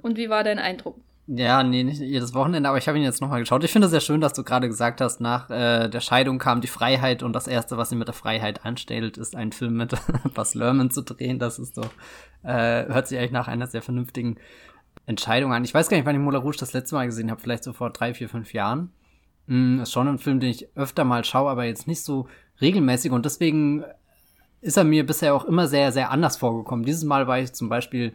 [0.00, 0.96] Und wie war dein Eindruck?
[1.28, 3.62] Ja, nee, nicht jedes Wochenende, aber ich habe ihn jetzt nochmal geschaut.
[3.62, 6.60] Ich finde es sehr schön, dass du gerade gesagt hast, nach äh, der Scheidung kam
[6.60, 9.94] die Freiheit und das Erste, was sie mit der Freiheit anstellt, ist einen Film mit
[10.34, 11.38] Bas Lerman zu drehen.
[11.38, 11.82] Das ist so,
[12.42, 14.36] äh, hört sich eigentlich nach einer sehr vernünftigen
[15.06, 15.64] Entscheidung an.
[15.64, 17.72] Ich weiß gar nicht, wann ich Moulin Rouge das letzte Mal gesehen habe, vielleicht so
[17.72, 18.90] vor drei, vier, fünf Jahren.
[19.46, 22.28] Mm, ist schon ein Film, den ich öfter mal schaue, aber jetzt nicht so
[22.60, 23.84] regelmäßig und deswegen
[24.60, 26.84] ist er mir bisher auch immer sehr, sehr anders vorgekommen.
[26.84, 28.12] Dieses Mal war ich zum Beispiel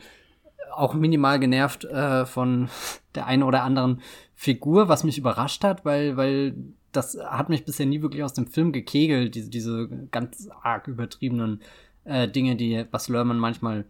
[0.71, 2.69] auch minimal genervt äh, von
[3.15, 4.01] der einen oder anderen
[4.35, 6.55] Figur, was mich überrascht hat, weil, weil
[6.91, 11.61] das hat mich bisher nie wirklich aus dem Film gekegelt, diese, diese ganz arg übertriebenen
[12.05, 13.85] äh, Dinge, die Bas Lerman manchmal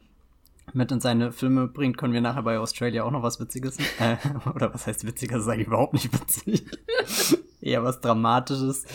[0.74, 4.18] mit in seine Filme bringt, können wir nachher bei Australia auch noch was Witziges, äh,
[4.54, 6.66] oder was heißt Witziges, das ist eigentlich überhaupt nicht witzig,
[7.62, 8.86] eher was Dramatisches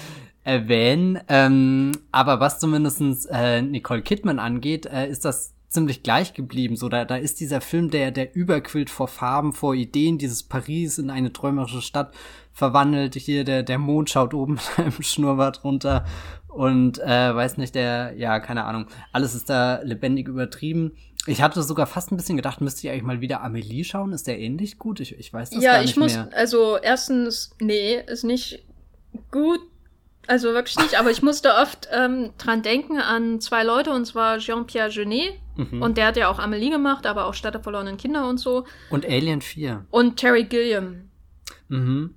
[0.45, 1.21] erwähnen.
[1.29, 6.77] Ähm, aber was zumindestens äh, Nicole Kidman angeht, äh, ist das ziemlich gleich geblieben.
[6.77, 10.99] So, da, da ist dieser Film, der, der überquillt vor Farben, vor Ideen, dieses Paris
[10.99, 12.13] in eine träumerische Stadt
[12.53, 13.15] verwandelt.
[13.15, 16.05] Hier, der, der Mond schaut oben mit einem Schnurrbart runter
[16.49, 20.93] und äh, weiß nicht, der, ja, keine Ahnung, alles ist da lebendig übertrieben.
[21.27, 24.13] Ich hatte sogar fast ein bisschen gedacht, müsste ich eigentlich mal wieder Amelie schauen.
[24.13, 24.99] Ist der ähnlich gut?
[25.01, 26.29] Ich, ich weiß das ja, gar nicht ich muss, mehr.
[26.33, 28.65] also erstens, nee, ist nicht
[29.31, 29.61] gut.
[30.27, 34.39] Also wirklich nicht, aber ich musste oft ähm, dran denken an zwei Leute, und zwar
[34.39, 35.83] Jean-Pierre Genet, Mhm.
[35.83, 38.65] und der hat ja auch Amelie gemacht, aber auch Stadt der verlorenen Kinder und so.
[38.89, 39.85] Und Alien 4.
[39.91, 41.11] Und Terry Gilliam.
[41.69, 42.15] Mhm.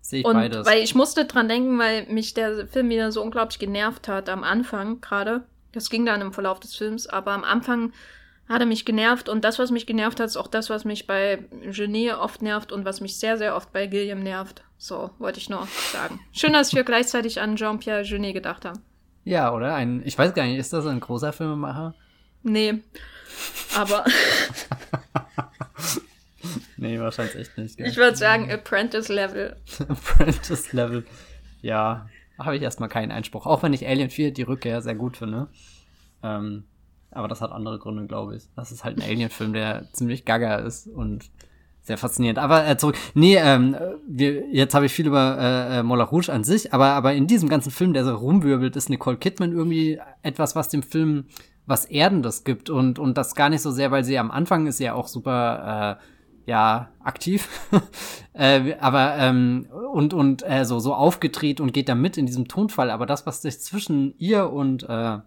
[0.00, 0.64] Sehe ich Und beides.
[0.64, 4.44] weil ich musste dran denken, weil mich der Film wieder so unglaublich genervt hat am
[4.44, 5.42] Anfang gerade.
[5.72, 7.92] Das ging dann im Verlauf des Films, aber am Anfang
[8.48, 11.06] hat er mich genervt und das, was mich genervt hat, ist auch das, was mich
[11.06, 14.62] bei Genet oft nervt und was mich sehr, sehr oft bei Gilliam nervt.
[14.78, 16.20] So, wollte ich nur sagen.
[16.32, 18.80] Schön, dass wir gleichzeitig an Jean-Pierre Genet gedacht haben.
[19.24, 19.74] ja, oder?
[19.74, 21.94] Ein, ich weiß gar nicht, ist das ein großer Filmemacher?
[22.42, 22.80] Nee.
[23.76, 24.04] Aber
[26.76, 27.76] Nee, wahrscheinlich echt nicht.
[27.76, 27.86] Gell?
[27.86, 29.56] ich würde sagen, Apprentice Level.
[29.88, 31.06] Apprentice Level.
[31.60, 33.46] Ja, habe ich erstmal keinen Einspruch.
[33.46, 35.46] Auch wenn ich Alien 4 die Rückkehr sehr gut finde.
[36.24, 36.64] Ähm,
[37.12, 38.44] aber das hat andere Gründe, glaube ich.
[38.56, 41.30] Das ist halt ein Alien-Film, der ziemlich gaga ist und
[41.82, 42.38] sehr faszinierend.
[42.38, 42.96] Aber äh, zurück.
[43.14, 46.90] Nee, ähm, wir, jetzt habe ich viel über äh, äh, Moulin Rouge an sich, aber,
[46.90, 50.82] aber in diesem ganzen Film, der so rumwirbelt, ist Nicole Kidman irgendwie etwas, was dem
[50.82, 51.24] Film
[51.66, 54.80] was Erdendes gibt und, und das gar nicht so sehr, weil sie am Anfang ist
[54.80, 57.48] ja auch super, äh, ja, aktiv,
[58.32, 62.48] äh, aber, ähm, und, und äh, so, so aufgedreht und geht da mit in diesem
[62.48, 65.18] Tonfall, aber das, was sich zwischen ihr und äh,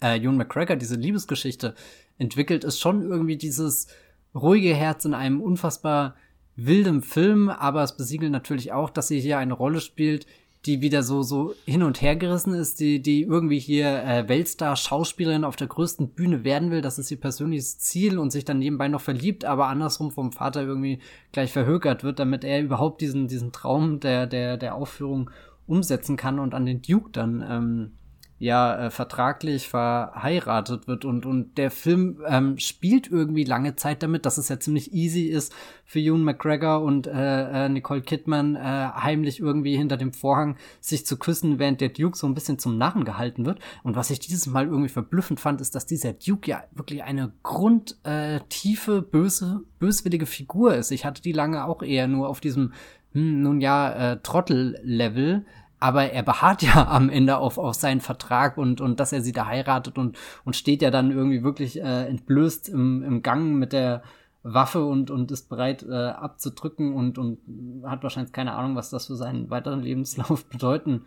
[0.00, 1.74] äh, Ewan McGregor, diese Liebesgeschichte
[2.18, 3.88] entwickelt, ist schon irgendwie dieses
[4.34, 6.16] ruhige Herz in einem unfassbar
[6.56, 10.26] wildem Film, aber es besiegelt natürlich auch, dass sie hier eine Rolle spielt,
[10.64, 14.74] die wieder so so hin und her gerissen ist, die die irgendwie hier äh, Weltstar
[14.74, 18.58] Schauspielerin auf der größten Bühne werden will, das ist ihr persönliches Ziel und sich dann
[18.58, 20.98] nebenbei noch verliebt, aber andersrum vom Vater irgendwie
[21.30, 25.30] gleich verhökert wird, damit er überhaupt diesen diesen Traum der der der Aufführung
[25.66, 27.92] umsetzen kann und an den Duke dann ähm,
[28.38, 34.26] ja äh, vertraglich verheiratet wird und und der Film ähm, spielt irgendwie lange Zeit damit,
[34.26, 35.54] dass es ja ziemlich easy ist
[35.86, 41.06] für Ewan McGregor und äh, äh, Nicole Kidman äh, heimlich irgendwie hinter dem Vorhang sich
[41.06, 43.60] zu küssen, während der Duke so ein bisschen zum Narren gehalten wird.
[43.84, 47.32] Und was ich dieses Mal irgendwie verblüffend fand, ist, dass dieser Duke ja wirklich eine
[47.42, 50.90] grundtiefe, äh, böse, böswillige Figur ist.
[50.90, 52.72] Ich hatte die lange auch eher nur auf diesem,
[53.12, 55.46] hm, nun ja, äh, Trottel-Level
[55.78, 59.32] aber er beharrt ja am Ende auf, auf seinen Vertrag und, und dass er sie
[59.32, 63.72] da heiratet und, und steht ja dann irgendwie wirklich äh, entblößt im, im Gang mit
[63.72, 64.02] der
[64.42, 67.38] Waffe und, und ist bereit äh, abzudrücken und, und
[67.84, 71.04] hat wahrscheinlich keine Ahnung, was das für seinen weiteren Lebenslauf bedeuten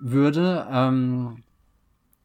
[0.00, 0.66] würde.
[0.70, 1.44] Ähm,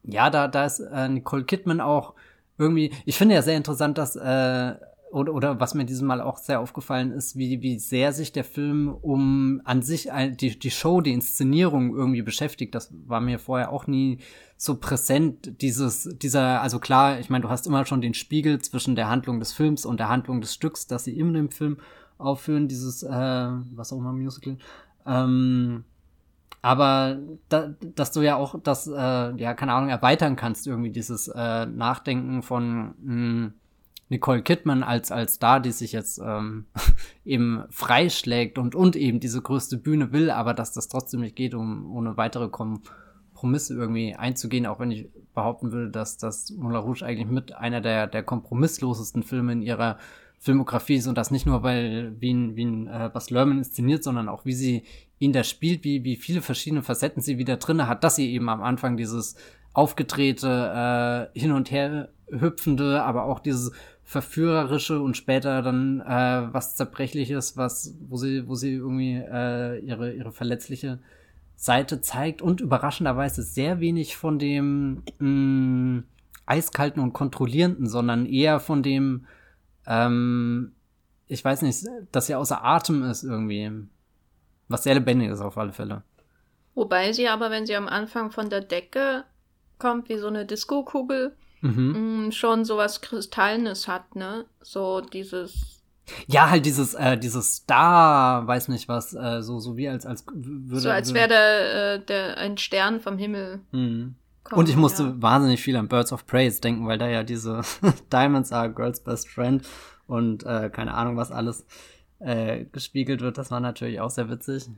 [0.02, 2.14] ja, da, da ist äh, Nicole Kidman auch
[2.58, 4.74] irgendwie, ich finde ja sehr interessant, dass äh,
[5.10, 8.44] oder, oder was mir dieses Mal auch sehr aufgefallen ist, wie, wie sehr sich der
[8.44, 10.08] Film um an sich
[10.40, 12.74] die, die Show, die Inszenierung irgendwie beschäftigt.
[12.74, 14.18] Das war mir vorher auch nie
[14.56, 15.60] so präsent.
[15.60, 19.40] Dieses, dieser, also klar, ich meine, du hast immer schon den Spiegel zwischen der Handlung
[19.40, 21.78] des Films und der Handlung des Stücks, dass sie in dem Film
[22.18, 24.58] aufführen, dieses, äh, was auch immer Musical.
[25.06, 25.84] Ähm,
[26.62, 31.28] aber da, dass du ja auch das, äh, ja, keine Ahnung, erweitern kannst, irgendwie dieses
[31.28, 33.52] äh, Nachdenken von mh,
[34.10, 36.66] Nicole Kidman als, als Star, die sich jetzt ähm,
[37.24, 41.54] eben freischlägt und, und eben diese größte Bühne will, aber dass das trotzdem nicht geht,
[41.54, 47.04] um ohne weitere Kompromisse irgendwie einzugehen, auch wenn ich behaupten würde, dass das Moulin Rouge
[47.06, 49.96] eigentlich mit einer der, der kompromisslosesten Filme in ihrer
[50.40, 54.02] Filmografie ist und das nicht nur, weil wie ein, wie ein äh, Bas Lerman inszeniert,
[54.02, 54.82] sondern auch wie sie
[55.18, 58.48] ihn da spielt, wie, wie viele verschiedene Facetten sie wieder drinne hat, dass sie eben
[58.48, 59.36] am Anfang dieses
[59.72, 63.72] aufgedrehte, äh, hin und her hüpfende, aber auch dieses
[64.10, 70.12] verführerische und später dann äh, was zerbrechliches, was wo sie wo sie irgendwie äh, ihre
[70.12, 70.98] ihre verletzliche
[71.54, 76.02] Seite zeigt und überraschenderweise sehr wenig von dem mh,
[76.44, 79.26] eiskalten und kontrollierenden, sondern eher von dem
[79.86, 80.72] ähm,
[81.28, 83.70] ich weiß nicht, dass sie außer Atem ist irgendwie.
[84.66, 86.02] Was sehr lebendig ist auf alle Fälle.
[86.74, 89.22] Wobei sie aber, wenn sie am Anfang von der Decke
[89.78, 92.26] kommt, wie so eine Disco-Kugel, mhm.
[92.26, 94.46] Mm, schon sowas Kristallenes hat, ne?
[94.62, 95.82] So dieses.
[96.26, 100.24] Ja, halt dieses, äh, dieses Star, weiß nicht was, äh, so, so wie als, als
[100.26, 100.80] würde.
[100.80, 103.60] So als wäre der, äh, der ein Stern vom Himmel.
[103.70, 104.16] Mhm.
[104.42, 105.14] Kommen, und ich musste ja.
[105.16, 107.60] wahnsinnig viel an Birds of Prey denken, weil da ja diese
[108.12, 109.62] Diamonds are Girl's Best Friend
[110.06, 111.66] und äh, keine Ahnung was alles
[112.18, 113.38] äh, gespiegelt wird.
[113.38, 114.68] Das war natürlich auch sehr witzig.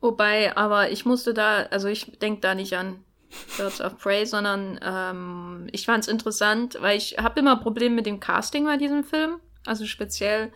[0.00, 2.96] Wobei, aber ich musste da, also ich denke da nicht an
[3.56, 8.06] Birds of Prey, sondern ähm, ich fand es interessant, weil ich habe immer Probleme mit
[8.06, 9.40] dem Casting bei diesem Film.
[9.64, 10.52] Also speziell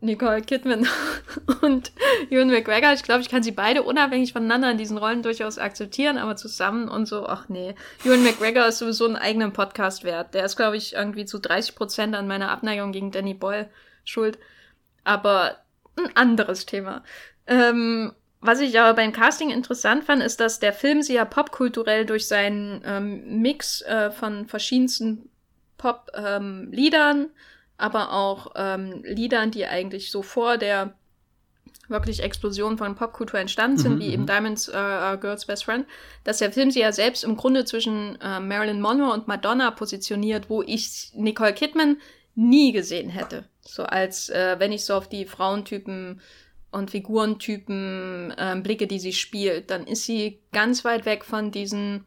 [0.00, 0.86] Nicole Kidman
[1.62, 1.92] und
[2.30, 2.92] Ewan McGregor.
[2.92, 6.88] Ich glaube, ich kann sie beide unabhängig voneinander in diesen Rollen durchaus akzeptieren, aber zusammen
[6.88, 7.74] und so, ach nee.
[8.04, 10.34] Ewan McGregor ist sowieso einen eigenen Podcast wert.
[10.34, 13.70] Der ist, glaube ich, irgendwie zu 30 Prozent an meiner Abneigung gegen Danny Boyle
[14.04, 14.38] schuld.
[15.04, 15.56] Aber
[15.96, 17.02] ein anderes Thema.
[17.46, 22.04] Ähm, was ich aber beim Casting interessant fand, ist, dass der Film sie ja popkulturell
[22.04, 25.30] durch seinen ähm, Mix äh, von verschiedensten
[25.78, 27.30] Pop-Liedern, ähm,
[27.78, 30.94] aber auch ähm, Liedern, die eigentlich so vor der
[31.88, 34.26] wirklich Explosion von Popkultur entstanden sind, mhm, wie eben mhm.
[34.26, 35.86] Diamonds uh, Girl's Best Friend,
[36.24, 40.50] dass der Film sie ja selbst im Grunde zwischen äh, Marilyn Monroe und Madonna positioniert,
[40.50, 41.98] wo ich Nicole Kidman
[42.34, 43.44] nie gesehen hätte.
[43.60, 46.20] So als äh, wenn ich so auf die Frauentypen
[46.76, 52.04] und Figurentypen äh, blicke, die sie spielt, dann ist sie ganz weit weg von diesen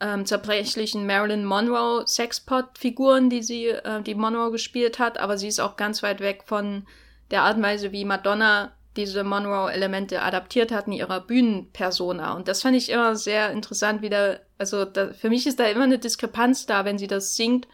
[0.00, 5.60] ähm, zerbrechlichen Marilyn Monroe Sexpot-Figuren, die sie, äh, die Monroe gespielt hat, aber sie ist
[5.60, 6.86] auch ganz weit weg von
[7.30, 12.34] der Art und Weise, wie Madonna diese Monroe-Elemente adaptiert hat in ihrer Bühnenpersona.
[12.34, 15.84] Und das fand ich immer sehr interessant, wieder, also da, für mich ist da immer
[15.84, 17.68] eine Diskrepanz da, wenn sie das singt,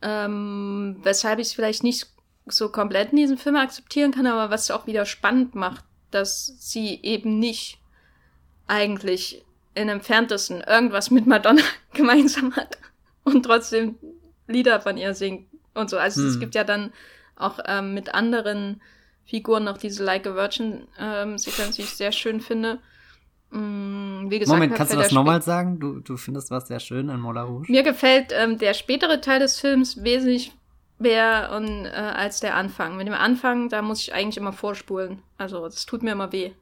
[0.00, 2.08] ähm, weshalb ich es vielleicht nicht
[2.46, 7.00] so komplett in diesem Film akzeptieren kann, aber was auch wieder spannend macht, dass sie
[7.02, 7.78] eben nicht
[8.66, 11.62] eigentlich in entferntesten irgendwas mit Madonna
[11.92, 12.78] gemeinsam hat
[13.24, 13.96] und trotzdem
[14.46, 15.98] Lieder von ihr singt und so.
[15.98, 16.28] Also hm.
[16.28, 16.92] es gibt ja dann
[17.36, 18.80] auch ähm, mit anderen
[19.24, 22.80] Figuren noch diese Like a Virgin ähm, Sequenz, die ich sehr schön finde.
[23.50, 25.78] Mm, wie gesagt, Moment, kannst du das nochmal sagen?
[25.78, 27.70] Du, du findest was sehr schön an Moulin Rouge?
[27.70, 30.52] Mir gefällt ähm, der spätere Teil des Films wesentlich
[31.02, 32.96] mehr und, äh, als der Anfang.
[32.96, 35.22] Mit dem Anfang, da muss ich eigentlich immer vorspulen.
[35.38, 36.52] Also das tut mir immer weh.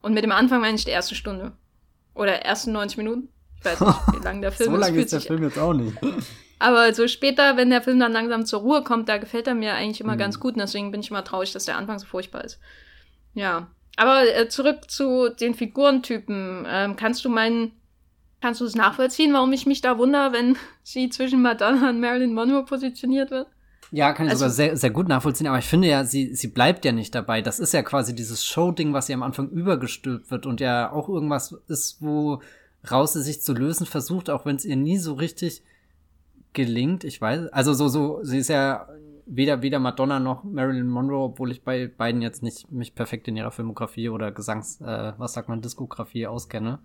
[0.00, 1.52] Und mit dem Anfang meine ich die erste Stunde.
[2.14, 3.28] Oder ersten 90 Minuten.
[3.58, 4.80] Ich weiß nicht, wie lang der Film so ist.
[4.80, 5.96] So lange ist der Film jetzt auch nicht.
[6.58, 9.74] Aber so später, wenn der Film dann langsam zur Ruhe kommt, da gefällt er mir
[9.74, 10.18] eigentlich immer mhm.
[10.18, 10.54] ganz gut.
[10.54, 12.60] Und deswegen bin ich immer traurig, dass der Anfang so furchtbar ist.
[13.34, 13.68] Ja.
[13.96, 16.64] Aber äh, zurück zu den Figurentypen.
[16.68, 17.72] Ähm, kannst du meinen,
[18.42, 22.34] kannst du es nachvollziehen, warum ich mich da wundere, wenn sie zwischen Madonna und Marilyn
[22.34, 23.46] Monroe positioniert wird?
[23.92, 26.48] Ja, kann ich also, sogar sehr, sehr gut nachvollziehen, aber ich finde ja, sie, sie
[26.48, 27.42] bleibt ja nicht dabei.
[27.42, 31.08] Das ist ja quasi dieses Show-Ding, was ihr am Anfang übergestülpt wird und ja auch
[31.08, 32.40] irgendwas ist, wo
[32.90, 35.62] raus sie sich zu lösen versucht, auch wenn es ihr nie so richtig
[36.54, 37.04] gelingt.
[37.04, 38.88] Ich weiß, also so, so, sie ist ja
[39.26, 43.36] weder, weder Madonna noch Marilyn Monroe, obwohl ich bei beiden jetzt nicht mich perfekt in
[43.36, 46.78] ihrer Filmografie oder Gesangs, äh, was sagt man, Diskografie auskenne.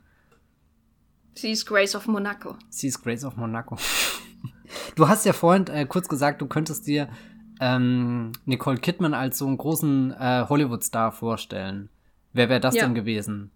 [1.37, 2.55] Sie ist Grace of Monaco.
[2.69, 3.77] Sie ist Grace of Monaco.
[4.95, 7.07] Du hast ja vorhin äh, kurz gesagt, du könntest dir
[7.61, 11.89] ähm, Nicole Kidman als so einen großen äh, Hollywood-Star vorstellen.
[12.33, 12.83] Wer wäre das ja.
[12.83, 13.51] denn gewesen?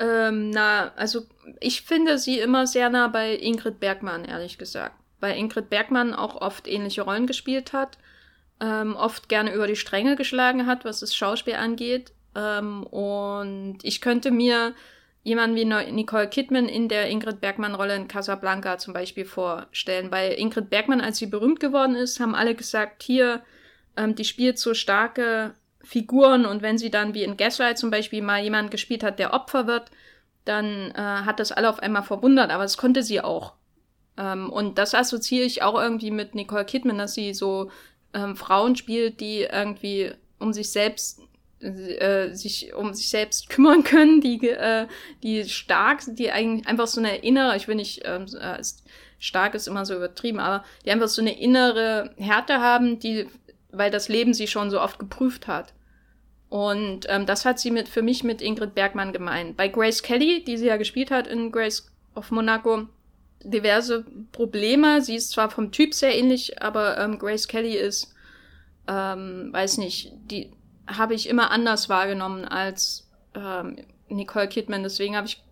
[0.00, 1.22] Ähm, na, also
[1.60, 4.96] ich finde sie immer sehr nah bei Ingrid Bergmann, ehrlich gesagt.
[5.20, 7.96] Weil Ingrid Bergmann auch oft ähnliche Rollen gespielt hat,
[8.58, 12.12] ähm, oft gerne über die Stränge geschlagen hat, was das Schauspiel angeht.
[12.34, 14.74] Ähm, und ich könnte mir
[15.26, 20.12] jemanden wie Nicole Kidman in der Ingrid Bergmann-Rolle in Casablanca zum Beispiel vorstellen.
[20.12, 23.42] Weil Ingrid Bergmann, als sie berühmt geworden ist, haben alle gesagt, hier,
[23.96, 28.22] ähm, die spielt so starke Figuren und wenn sie dann wie in Gaslight zum Beispiel
[28.22, 29.90] mal jemanden gespielt hat, der Opfer wird,
[30.44, 33.54] dann äh, hat das alle auf einmal verwundert, aber das konnte sie auch.
[34.16, 37.72] Ähm, und das assoziiere ich auch irgendwie mit Nicole Kidman, dass sie so
[38.14, 41.20] ähm, Frauen spielt, die irgendwie um sich selbst
[41.60, 44.86] äh, sich um sich selbst kümmern können, die, äh,
[45.22, 48.62] die stark sind, die eigentlich einfach so eine innere, ich will nicht, ähm, äh,
[49.18, 53.26] stark ist immer so übertrieben, aber die einfach so eine innere Härte haben, die,
[53.70, 55.72] weil das Leben sie schon so oft geprüft hat.
[56.48, 59.56] Und ähm, das hat sie mit für mich mit Ingrid Bergmann gemeint.
[59.56, 62.86] Bei Grace Kelly, die sie ja gespielt hat in Grace of Monaco,
[63.42, 65.02] diverse Probleme.
[65.02, 68.14] Sie ist zwar vom Typ sehr ähnlich, aber ähm, Grace Kelly ist,
[68.86, 70.52] ähm, weiß nicht, die
[70.86, 73.76] habe ich immer anders wahrgenommen als ähm,
[74.08, 74.82] Nicole Kidman.
[74.82, 75.42] Deswegen habe ich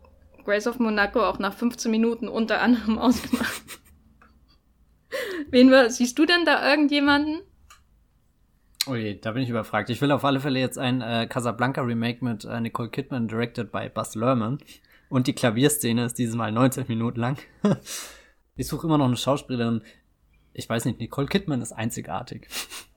[0.45, 3.63] Grace of Monaco auch nach 15 Minuten unter anderem ausgemacht.
[5.51, 7.41] Wen war, siehst du denn da irgendjemanden?
[8.87, 9.89] Oh je, da bin ich überfragt.
[9.89, 13.73] Ich will auf alle Fälle jetzt ein äh, Casablanca Remake mit äh, Nicole Kidman, directed
[13.73, 14.59] by Buzz Lerman.
[15.09, 17.39] Und die Klavierszene ist dieses Mal 19 Minuten lang.
[18.57, 19.83] Ich suche immer noch eine Schauspielerin.
[20.53, 22.47] Ich weiß nicht, Nicole Kidman ist einzigartig.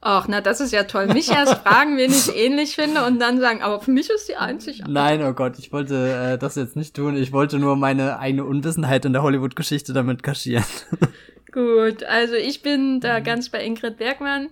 [0.00, 1.06] Ach, na, das ist ja toll.
[1.06, 4.36] Mich erst fragen, wen ich ähnlich finde und dann sagen, aber für mich ist sie
[4.36, 4.92] einzigartig.
[4.92, 7.16] Nein, oh Gott, ich wollte äh, das jetzt nicht tun.
[7.16, 10.64] Ich wollte nur meine eigene Unwissenheit in der Hollywood-Geschichte damit kaschieren.
[11.52, 14.48] Gut, also ich bin da ganz bei Ingrid Bergmann.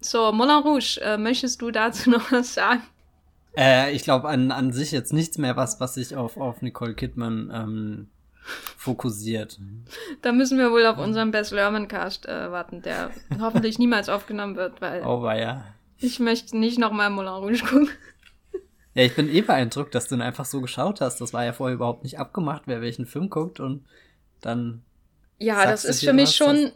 [0.00, 2.82] So, Moulin Rouge, äh, möchtest du dazu noch was sagen?
[3.56, 6.94] Äh, ich glaube an, an sich jetzt nichts mehr, was, was sich auf, auf Nicole
[6.94, 8.08] Kidman ähm,
[8.76, 9.58] fokussiert.
[10.22, 14.56] Da müssen wir wohl auf unseren Best Lerman Cast äh, warten, der hoffentlich niemals aufgenommen
[14.56, 15.64] wird, weil Oh weia.
[15.98, 17.88] ich möchte nicht nochmal Moulin Rouge gucken.
[18.94, 21.20] Ja, ich bin eh beeindruckt, dass du ihn einfach so geschaut hast.
[21.20, 23.84] Das war ja vorher überhaupt nicht abgemacht, wer welchen Film guckt und
[24.40, 24.82] dann.
[25.38, 26.72] Ja, Sagst das ist für mich was, schon,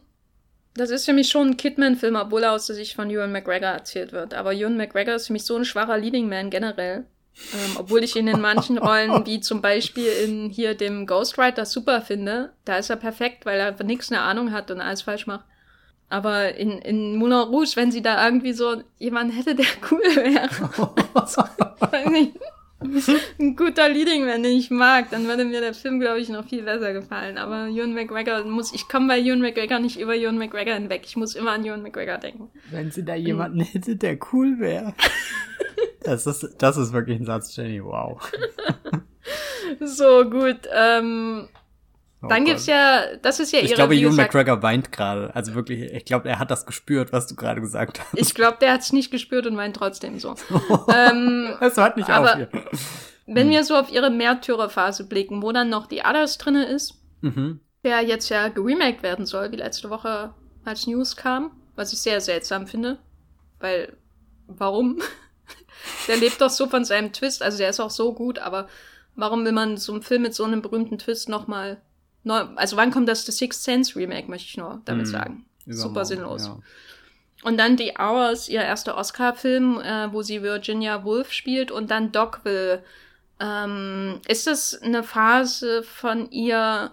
[0.75, 3.71] das ist für mich schon ein Kidman-Film, obwohl er aus der Sicht von Ewan McGregor
[3.71, 4.35] erzählt wird.
[4.35, 7.07] Aber Ewan McGregor ist für mich so ein schwacher Leading Man generell.
[7.53, 12.03] Ähm, obwohl ich ihn in manchen Rollen, wie zum Beispiel in hier dem Ghostwriter, super
[12.03, 12.53] finde.
[12.65, 15.45] Da ist er perfekt, weil er einfach nichts eine Ahnung hat und alles falsch macht.
[16.09, 20.49] Aber in, in Moulin Rouge, wenn sie da irgendwie so jemanden hätte, der cool wäre,
[23.39, 26.63] ein guter Leading den ich mag, dann würde mir der Film, glaube ich, noch viel
[26.63, 27.37] besser gefallen.
[27.37, 31.03] Aber Ewan McGregor muss, ich komme bei Ewan McGregor nicht über Ewan McGregor hinweg.
[31.05, 32.51] Ich muss immer an Ewan McGregor denken.
[32.71, 34.95] Wenn sie da jemanden hätte, der cool wäre.
[36.03, 37.83] Das ist, das ist wirklich ein Satz, Jenny.
[37.85, 38.21] Wow.
[39.81, 40.61] So, gut.
[40.75, 41.49] Ähm,
[42.23, 42.47] Oh dann Gott.
[42.49, 45.35] gibt's ja, das ist ja Ich ihre, glaube, wie Ewan gesagt, McGregor weint gerade.
[45.35, 48.13] Also wirklich, ich glaube, er hat das gespürt, was du gerade gesagt hast.
[48.15, 50.35] ich glaube, der hat's nicht gespürt und weint trotzdem so.
[50.95, 52.49] ähm, Es hört nicht aber- auf hier.
[53.27, 57.61] wenn wir so auf ihre Märtyrerphase blicken, wo dann noch die Others drinne ist, Mhm.
[57.85, 60.35] der jetzt ja geremaked werden soll, wie letzte Woche
[60.65, 62.99] als News kam, was ich sehr seltsam finde,
[63.61, 63.97] weil
[64.47, 64.99] warum?
[66.09, 68.69] der lebt doch so von seinem Twist, also der ist auch so gut, aber
[69.17, 71.81] warum will man so einen Film mit so einem berühmten Twist nochmal
[72.25, 75.45] neu, also wann kommt das The Sixth Sense Remake, möchte ich nur damit Hm, sagen.
[75.67, 76.47] Super sinnlos.
[76.47, 76.59] ja.
[77.43, 82.13] Und dann The Hours, ihr erster Oscar-Film, äh, wo sie Virginia Woolf spielt und dann
[82.13, 82.83] Dogville.
[83.41, 86.93] Ähm, ist das eine Phase von ihr,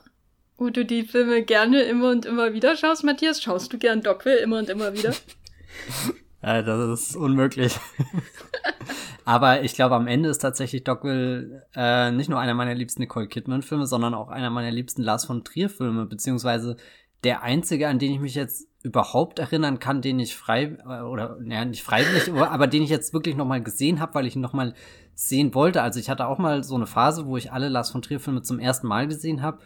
[0.57, 3.41] wo du die Filme gerne immer und immer wieder schaust, Matthias?
[3.43, 5.13] Schaust du gern Dogville immer und immer wieder?
[6.47, 7.77] Äh, das ist unmöglich.
[9.25, 13.27] Aber ich glaube, am Ende ist tatsächlich Dogville äh, nicht nur einer meiner liebsten Nicole
[13.27, 16.77] Kidman-Filme, sondern auch einer meiner liebsten Lars von Trier-Filme, beziehungsweise
[17.25, 21.37] der einzige, an den ich mich jetzt überhaupt erinnern kann, den ich frei äh, oder
[21.41, 24.41] naja, nicht freiwillig, aber- den ich jetzt wirklich noch mal gesehen habe, weil ich ihn
[24.41, 24.73] noch mal
[25.13, 25.81] sehen wollte.
[25.81, 28.59] Also ich hatte auch mal so eine Phase, wo ich alle Lars von Trier-Filme zum
[28.59, 29.59] ersten Mal gesehen habe.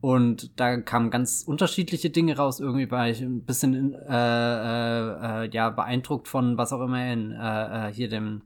[0.00, 2.60] Und da kamen ganz unterschiedliche Dinge raus.
[2.60, 7.12] Irgendwie war ich ein bisschen in, äh, äh, äh, ja beeindruckt von was auch immer
[7.12, 8.42] in äh, äh, hier dem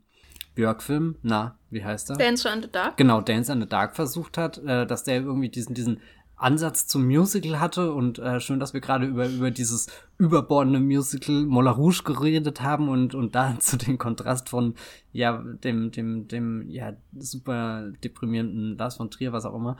[0.54, 1.16] Björk-Film.
[1.22, 2.16] Na, wie heißt er?
[2.16, 2.96] Dance in the Dark?
[2.96, 6.00] genau, Dance in the Dark versucht hat, äh, dass der irgendwie diesen, diesen
[6.36, 9.88] Ansatz zum Musical hatte und äh, schön, dass wir gerade über, über dieses
[10.18, 14.74] überbordene Musical Moulin Rouge geredet haben und, und da zu den Kontrast von,
[15.12, 19.76] ja, dem, dem, dem, ja, super deprimierenden Lars von Trier, was auch immer.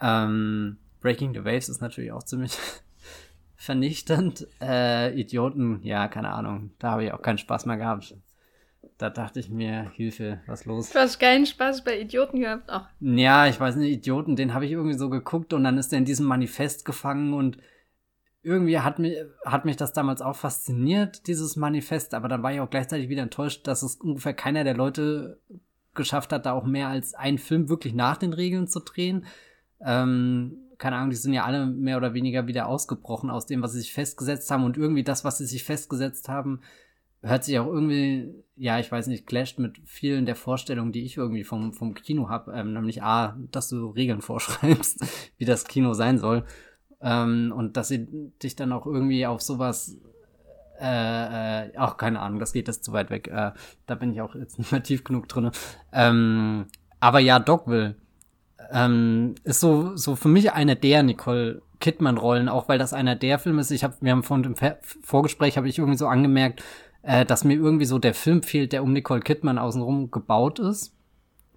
[0.00, 2.56] Ähm, Breaking the Waves ist natürlich auch ziemlich
[3.56, 4.46] vernichtend.
[4.60, 8.14] Äh, Idioten, ja, keine Ahnung, da habe ich auch keinen Spaß mehr gehabt.
[8.96, 10.90] Da dachte ich mir, Hilfe, was los?
[10.90, 12.64] Du hast keinen Spaß bei Idioten gehabt.
[12.68, 15.92] Ach, Ja, ich weiß nicht, Idioten, den habe ich irgendwie so geguckt und dann ist
[15.92, 17.58] er in diesem Manifest gefangen und
[18.42, 22.60] irgendwie hat mich, hat mich das damals auch fasziniert, dieses Manifest, aber dann war ich
[22.60, 25.40] auch gleichzeitig wieder enttäuscht, dass es ungefähr keiner der Leute
[25.94, 29.26] geschafft hat, da auch mehr als einen Film wirklich nach den Regeln zu drehen.
[29.84, 33.74] Ähm, keine Ahnung, die sind ja alle mehr oder weniger wieder ausgebrochen aus dem, was
[33.74, 36.60] sie sich festgesetzt haben und irgendwie das, was sie sich festgesetzt haben,
[37.22, 41.18] hört sich auch irgendwie, ja, ich weiß nicht, clasht mit vielen der Vorstellungen, die ich
[41.18, 42.52] irgendwie vom, vom Kino habe.
[42.52, 45.04] Ähm, nämlich A, dass du Regeln vorschreibst,
[45.36, 46.44] wie das Kino sein soll.
[47.02, 48.08] Ähm, und dass sie
[48.42, 49.98] dich dann auch irgendwie auf sowas,
[50.80, 53.28] äh, äh, auch keine Ahnung, das geht jetzt zu weit weg.
[53.28, 53.52] Äh,
[53.84, 55.50] da bin ich auch jetzt nicht mehr tief genug drin.
[55.92, 56.66] Ähm,
[57.00, 57.96] aber ja, Dogville
[58.72, 63.38] ähm, ist so, so für mich eine der Nicole Kidman-Rollen, auch weil das einer der
[63.38, 63.70] Filme ist.
[63.70, 64.54] Ich hab, wir haben von dem
[65.02, 66.62] Vorgespräch habe ich irgendwie so angemerkt,
[67.02, 70.94] äh, dass mir irgendwie so der Film fehlt, der um Nicole Kidman außenrum gebaut ist.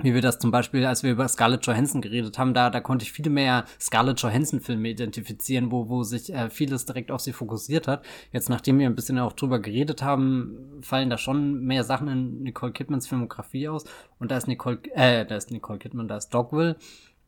[0.03, 3.03] Wie wir das zum Beispiel, als wir über Scarlett Johansson geredet haben, da, da konnte
[3.03, 7.87] ich viele mehr Scarlett Johansson-Filme identifizieren, wo, wo sich äh, vieles direkt auf sie fokussiert
[7.87, 8.05] hat.
[8.33, 12.43] Jetzt, nachdem wir ein bisschen auch drüber geredet haben, fallen da schon mehr Sachen in
[12.43, 13.85] Nicole Kidmans Filmografie aus.
[14.19, 16.75] Und da ist Nicole, äh, da ist Nicole Kidman, da ist Dogville.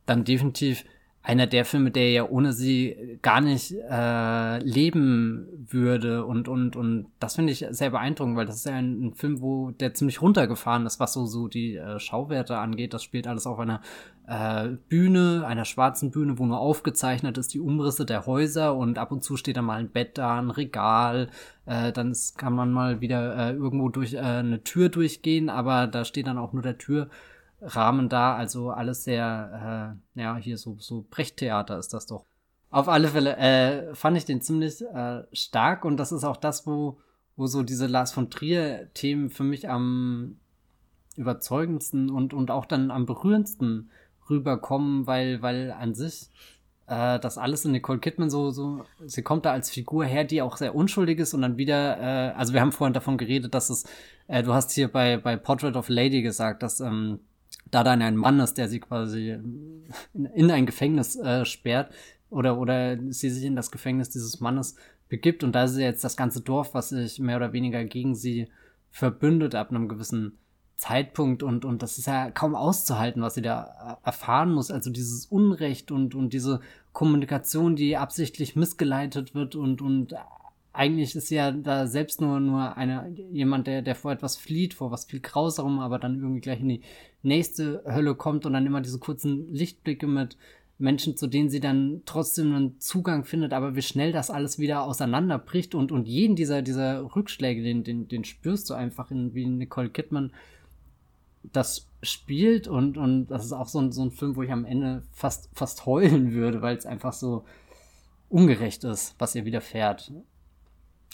[0.04, 0.84] Dann definitiv
[1.26, 7.08] einer der Filme, der ja ohne sie gar nicht äh, leben würde und und und
[7.18, 10.22] das finde ich sehr beeindruckend, weil das ist ja ein, ein, Film, wo der ziemlich
[10.22, 12.94] runtergefahren ist, was so so die äh, Schauwerte angeht.
[12.94, 13.80] Das spielt alles auf einer
[14.28, 19.10] äh, Bühne, einer schwarzen Bühne, wo nur aufgezeichnet ist die Umrisse der Häuser und ab
[19.10, 21.28] und zu steht da mal ein Bett da, ein Regal.
[21.64, 26.04] Äh, dann kann man mal wieder äh, irgendwo durch äh, eine Tür durchgehen, aber da
[26.04, 27.08] steht dann auch nur der Tür
[27.66, 32.24] Rahmen da, also alles sehr, äh, ja, hier so, so Brechttheater ist das doch.
[32.70, 36.66] Auf alle Fälle äh, fand ich den ziemlich äh, stark und das ist auch das,
[36.66, 36.98] wo,
[37.36, 40.36] wo so diese Lars von Trier-Themen für mich am
[41.16, 43.90] überzeugendsten und, und auch dann am berührendsten
[44.28, 46.30] rüberkommen, weil, weil an sich
[46.86, 50.42] äh, das alles in Nicole Kidman so, so, sie kommt da als Figur her, die
[50.42, 53.70] auch sehr unschuldig ist und dann wieder, äh, also wir haben vorhin davon geredet, dass
[53.70, 53.84] es,
[54.28, 57.20] äh, du hast hier bei, bei Portrait of Lady gesagt, dass ähm,
[57.70, 59.38] da dann ein Mann ist, der sie quasi
[60.34, 61.92] in, ein Gefängnis äh, sperrt
[62.30, 64.76] oder, oder sie sich in das Gefängnis dieses Mannes
[65.08, 65.44] begibt.
[65.44, 68.48] Und da ist jetzt das ganze Dorf, was sich mehr oder weniger gegen sie
[68.90, 70.38] verbündet ab einem gewissen
[70.76, 71.42] Zeitpunkt.
[71.42, 74.70] Und, und das ist ja kaum auszuhalten, was sie da äh, erfahren muss.
[74.70, 76.60] Also dieses Unrecht und, und diese
[76.92, 79.56] Kommunikation, die absichtlich missgeleitet wird.
[79.56, 80.14] Und, und
[80.72, 84.90] eigentlich ist ja da selbst nur, nur eine, jemand, der, der vor etwas flieht, vor
[84.90, 86.82] was viel grausamerem, aber dann irgendwie gleich in die
[87.26, 90.36] nächste Hölle kommt und dann immer diese kurzen Lichtblicke mit
[90.78, 94.82] Menschen, zu denen sie dann trotzdem einen Zugang findet, aber wie schnell das alles wieder
[94.82, 99.46] auseinanderbricht und, und jeden dieser, dieser Rückschläge, den, den, den spürst du einfach in, wie
[99.46, 100.32] Nicole Kidman
[101.52, 104.64] das spielt und, und das ist auch so ein, so ein Film, wo ich am
[104.64, 107.44] Ende fast, fast heulen würde, weil es einfach so
[108.28, 110.12] ungerecht ist, was ihr widerfährt.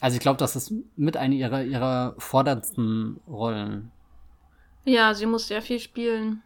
[0.01, 3.93] Also ich glaube, das ist mit einer ihrer, ihrer forderndsten Rollen.
[4.85, 6.43] Ja, sie muss sehr viel spielen.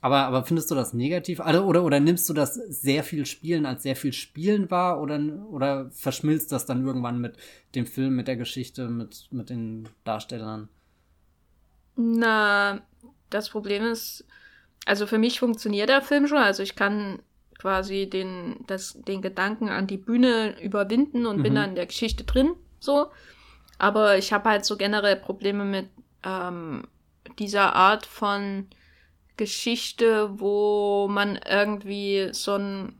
[0.00, 1.40] Aber, aber findest du das negativ?
[1.40, 5.00] Also, oder, oder nimmst du das sehr viel Spielen als sehr viel Spielen wahr?
[5.00, 7.36] Oder, oder verschmilzt das dann irgendwann mit
[7.74, 10.68] dem Film, mit der Geschichte, mit, mit den Darstellern?
[11.96, 12.80] Na,
[13.28, 14.24] das Problem ist,
[14.86, 16.38] also für mich funktioniert der Film schon.
[16.38, 17.20] Also ich kann
[17.58, 21.42] quasi den, das, den Gedanken an die Bühne überwinden und mhm.
[21.42, 23.08] bin dann in der Geschichte drin so.
[23.78, 25.88] Aber ich habe halt so generell Probleme mit
[26.24, 26.84] ähm,
[27.38, 28.66] dieser Art von
[29.36, 32.94] Geschichte, wo man irgendwie so ein,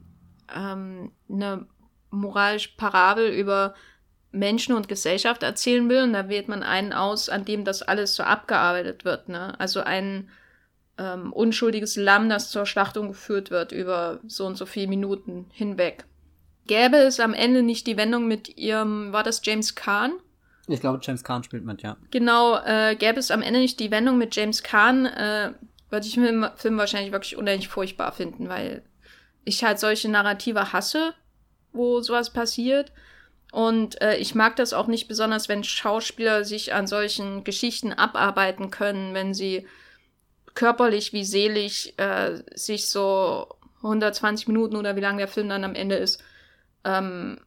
[0.55, 1.67] ähm, eine
[2.11, 3.75] moralische Parabel über
[4.31, 6.03] Menschen und Gesellschaft erzählen will.
[6.03, 9.29] Und da wählt man einen aus, an dem das alles so abgearbeitet wird.
[9.29, 9.59] Ne?
[9.59, 10.31] Also ein
[10.99, 16.05] ähm, unschuldiges Lamm, das zur Schlachtung geführt wird über so und so viele Minuten hinweg.
[16.67, 20.13] Gäbe es am Ende nicht die Wendung mit ihrem, war das James Kahn?
[20.69, 21.97] Ich glaube, James Kahn spielt mit, ja.
[22.11, 25.53] Genau, äh, gäbe es am Ende nicht die Wendung mit James Kahn, äh,
[25.91, 28.83] würde ich den Film wahrscheinlich wirklich unendlich furchtbar finden, weil
[29.45, 31.15] ich halt solche Narrative hasse,
[31.73, 32.93] wo sowas passiert.
[33.51, 38.71] Und äh, ich mag das auch nicht besonders, wenn Schauspieler sich an solchen Geschichten abarbeiten
[38.71, 39.67] können, wenn sie
[40.55, 43.49] körperlich wie seelisch äh, sich so
[43.79, 46.23] 120 Minuten oder wie lang der Film dann am Ende ist,
[46.85, 47.39] ähm,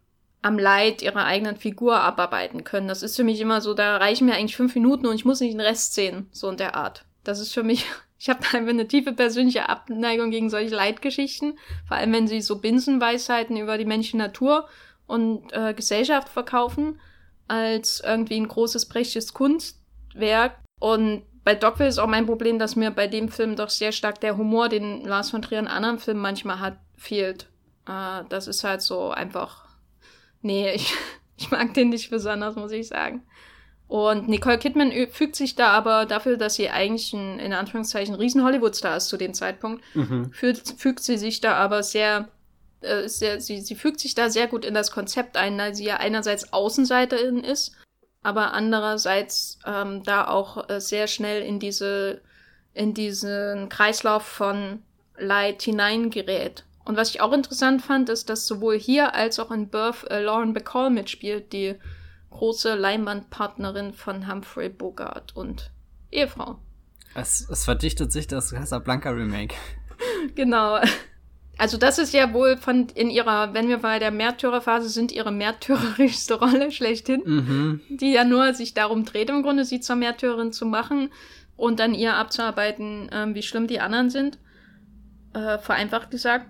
[0.41, 2.87] am Leid ihrer eigenen Figur abarbeiten können.
[2.87, 5.39] Das ist für mich immer so, da reichen mir eigentlich fünf Minuten und ich muss
[5.39, 7.05] nicht den Rest sehen, so in der Art.
[7.23, 7.85] Das ist für mich,
[8.19, 12.57] ich habe einfach eine tiefe persönliche Abneigung gegen solche Leitgeschichten, vor allem wenn sie so
[12.57, 14.67] Binsenweisheiten über die menschliche Natur
[15.05, 16.99] und äh, Gesellschaft verkaufen,
[17.47, 20.55] als irgendwie ein großes, prächtiges Kunstwerk.
[20.79, 24.21] Und bei Dogville ist auch mein Problem, dass mir bei dem Film doch sehr stark
[24.21, 27.47] der Humor, den Lars von Trier in anderen Filmen manchmal hat, fehlt.
[27.87, 29.60] Äh, das ist halt so einfach.
[30.41, 30.93] Nee, ich,
[31.37, 33.23] ich mag den nicht besonders, muss ich sagen.
[33.91, 38.41] Und Nicole Kidman fügt sich da aber dafür, dass sie eigentlich ein, in Anführungszeichen, riesen
[38.41, 40.31] Hollywood-Star ist zu dem Zeitpunkt, mhm.
[40.31, 42.29] fügt, fügt sie sich da aber sehr,
[42.79, 45.83] äh, sehr sie, sie fügt sich da sehr gut in das Konzept ein, weil sie
[45.83, 47.75] ja einerseits Außenseiterin ist,
[48.23, 52.21] aber andererseits ähm, da auch äh, sehr schnell in diese,
[52.73, 54.83] in diesen Kreislauf von
[55.17, 56.63] Leid hineingerät.
[56.83, 60.21] Und was ich auch interessant fand, ist, dass sowohl hier als auch in Birth äh,
[60.21, 61.75] Lauren Bacall mitspielt, die
[62.31, 65.71] große Leinwandpartnerin von Humphrey Bogart und
[66.11, 66.59] Ehefrau.
[67.13, 69.55] Es, es verdichtet sich das Casablanca Remake.
[70.35, 70.79] genau.
[71.57, 75.31] Also das ist ja wohl von in ihrer, wenn wir bei der Märtyrerphase sind, ihre
[75.31, 77.81] märtyrerischste Rolle schlechthin, mhm.
[77.89, 81.11] die ja nur sich darum dreht, im Grunde sie zur Märtyrerin zu machen
[81.57, 84.39] und dann ihr abzuarbeiten, äh, wie schlimm die anderen sind.
[85.33, 86.47] Äh, vereinfacht gesagt.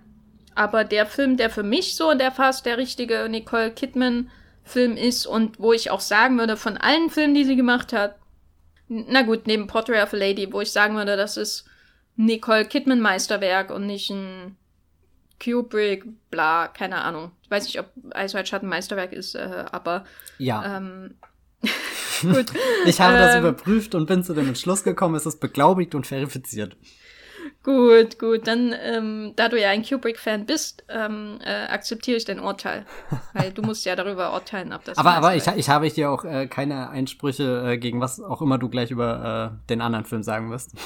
[0.56, 4.30] Aber der Film, der für mich so der fast der richtige Nicole Kidman
[4.64, 8.16] Film ist und wo ich auch sagen würde, von allen Filmen, die sie gemacht hat,
[8.88, 11.66] na gut, neben Portrait of a Lady, wo ich sagen würde, das ist
[12.16, 14.56] Nicole Kidman Meisterwerk und nicht ein
[15.44, 17.32] Kubrick, bla, keine Ahnung.
[17.44, 20.06] Ich weiß nicht, ob Eis White Schatten Meisterwerk ist, äh, aber
[20.38, 20.78] Ja.
[20.78, 21.16] ähm,
[22.22, 22.48] Gut.
[22.86, 23.42] Ich habe das Ähm.
[23.42, 26.76] überprüft und bin zu dem Entschluss gekommen, es ist beglaubigt und verifiziert.
[27.64, 28.48] Gut, gut.
[28.48, 32.86] Dann, ähm, da du ja ein Kubrick-Fan bist, ähm, äh, akzeptiere ich dein Urteil.
[33.34, 36.24] Weil du musst ja darüber urteilen, ob das Aber, aber ich, ich habe hier auch
[36.26, 40.24] äh, keine Einsprüche äh, gegen was auch immer du gleich über äh, den anderen Film
[40.24, 40.72] sagen wirst.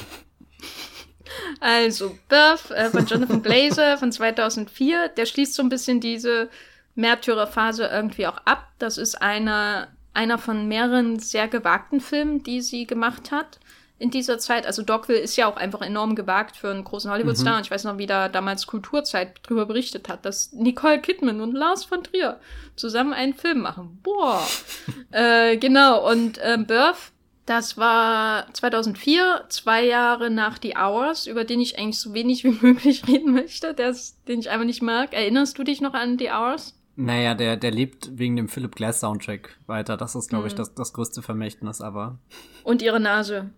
[1.60, 6.48] Also, Birth äh, von Jonathan Glazer von 2004, der schließt so ein bisschen diese
[6.94, 8.68] Märtyrerphase irgendwie auch ab.
[8.78, 13.58] Das ist einer, einer von mehreren sehr gewagten Filmen, die sie gemacht hat
[13.98, 14.66] in dieser Zeit.
[14.66, 17.52] Also Dogville ist ja auch einfach enorm gewagt für einen großen Hollywood-Star.
[17.54, 17.58] Mhm.
[17.58, 21.52] Und ich weiß noch, wie da damals Kulturzeit drüber berichtet hat, dass Nicole Kidman und
[21.52, 22.38] Lars von Trier
[22.76, 23.98] zusammen einen Film machen.
[24.02, 24.46] Boah.
[25.12, 26.10] äh, genau.
[26.10, 27.12] Und ähm, Birth
[27.46, 32.50] das war 2004, zwei Jahre nach The Hours, über den ich eigentlich so wenig wie
[32.60, 35.14] möglich reden möchte, das, den ich einfach nicht mag.
[35.14, 36.74] Erinnerst du dich noch an The Hours?
[36.96, 39.96] Naja, der, der lebt wegen dem Philip Glass Soundtrack weiter.
[39.96, 40.58] Das ist, glaube ich, Mhm.
[40.58, 42.18] das, das größte Vermächtnis, aber.
[42.64, 43.50] Und ihre Nase.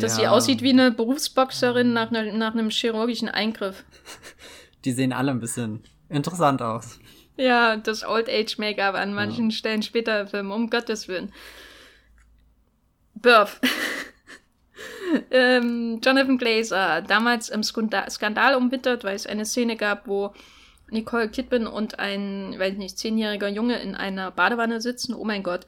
[0.00, 3.84] Dass sie ja, aussieht wie eine Berufsboxerin nach, ne, nach einem chirurgischen Eingriff.
[4.84, 6.98] Die sehen alle ein bisschen interessant aus.
[7.36, 11.32] Ja, das Old Age Make-up an manchen Stellen später im Film, um Gottes Willen.
[13.14, 13.60] Birth.
[15.30, 20.32] ähm, Jonathan Glazer, damals im Skandal umwittert, weil es eine Szene gab, wo
[20.90, 25.14] Nicole Kidman und ein, weiß nicht, zehnjähriger Junge in einer Badewanne sitzen.
[25.14, 25.66] Oh mein Gott.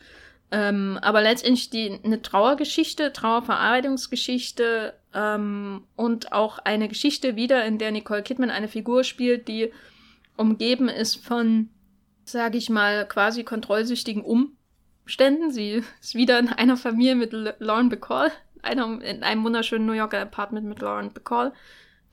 [0.51, 7.91] Ähm, aber letztendlich die, eine Trauergeschichte, Trauerverarbeitungsgeschichte ähm, und auch eine Geschichte wieder, in der
[7.91, 9.73] Nicole Kidman eine Figur spielt, die
[10.37, 11.71] umgeben ist von,
[12.25, 15.51] sage ich mal, quasi kontrollsüchtigen Umständen.
[15.51, 18.31] Sie ist wieder in einer Familie mit Lauren Bacall,
[18.63, 21.53] einer, in einem wunderschönen New Yorker Apartment mit Lauren Bacall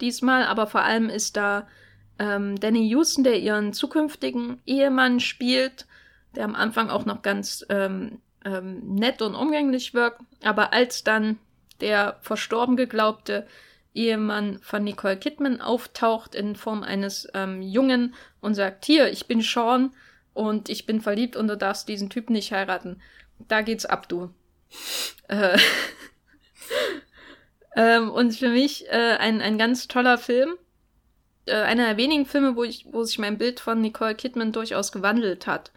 [0.01, 1.67] diesmal, aber vor allem ist da
[2.19, 5.85] ähm, Danny Houston, der ihren zukünftigen Ehemann spielt,
[6.35, 11.37] der am Anfang auch noch ganz ähm, ähm, nett und umgänglich wirkt, aber als dann
[11.81, 13.47] der verstorben geglaubte
[13.93, 19.41] Ehemann von Nicole Kidman auftaucht in Form eines ähm, Jungen und sagt, hier, ich bin
[19.41, 19.93] Sean
[20.33, 23.01] und ich bin verliebt und du darfst diesen Typen nicht heiraten.
[23.47, 24.33] Da geht's ab, du.
[25.27, 25.57] Äh,
[27.75, 30.55] ähm, und für mich äh, ein, ein ganz toller Film.
[31.45, 34.91] Äh, einer der wenigen Filme, wo, ich, wo sich mein Bild von Nicole Kidman durchaus
[34.91, 35.71] gewandelt hat.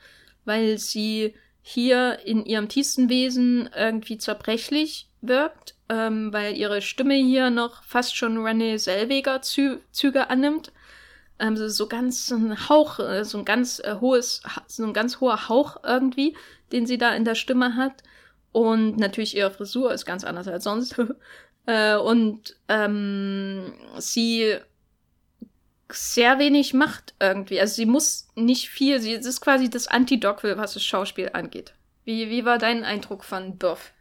[0.46, 7.50] Weil sie hier in ihrem tiefsten Wesen irgendwie zerbrechlich wirkt, ähm, weil ihre Stimme hier
[7.50, 10.72] noch fast schon Renée Selweger Zü Züge annimmt.
[11.38, 15.20] Ähm, so, so ganz ein Hauch, äh, so ein ganz äh, hohes, so ein ganz
[15.20, 16.36] hoher Hauch irgendwie,
[16.72, 18.02] den sie da in der Stimme hat.
[18.52, 20.96] Und natürlich ihre Frisur ist ganz anders als sonst.
[21.66, 24.56] äh, und ähm, sie
[25.90, 27.60] sehr wenig macht irgendwie.
[27.60, 29.00] Also sie muss nicht viel.
[29.00, 31.74] Sie ist quasi das Anti-Dogville, was das Schauspiel angeht.
[32.04, 33.92] Wie, wie war dein Eindruck von Birth?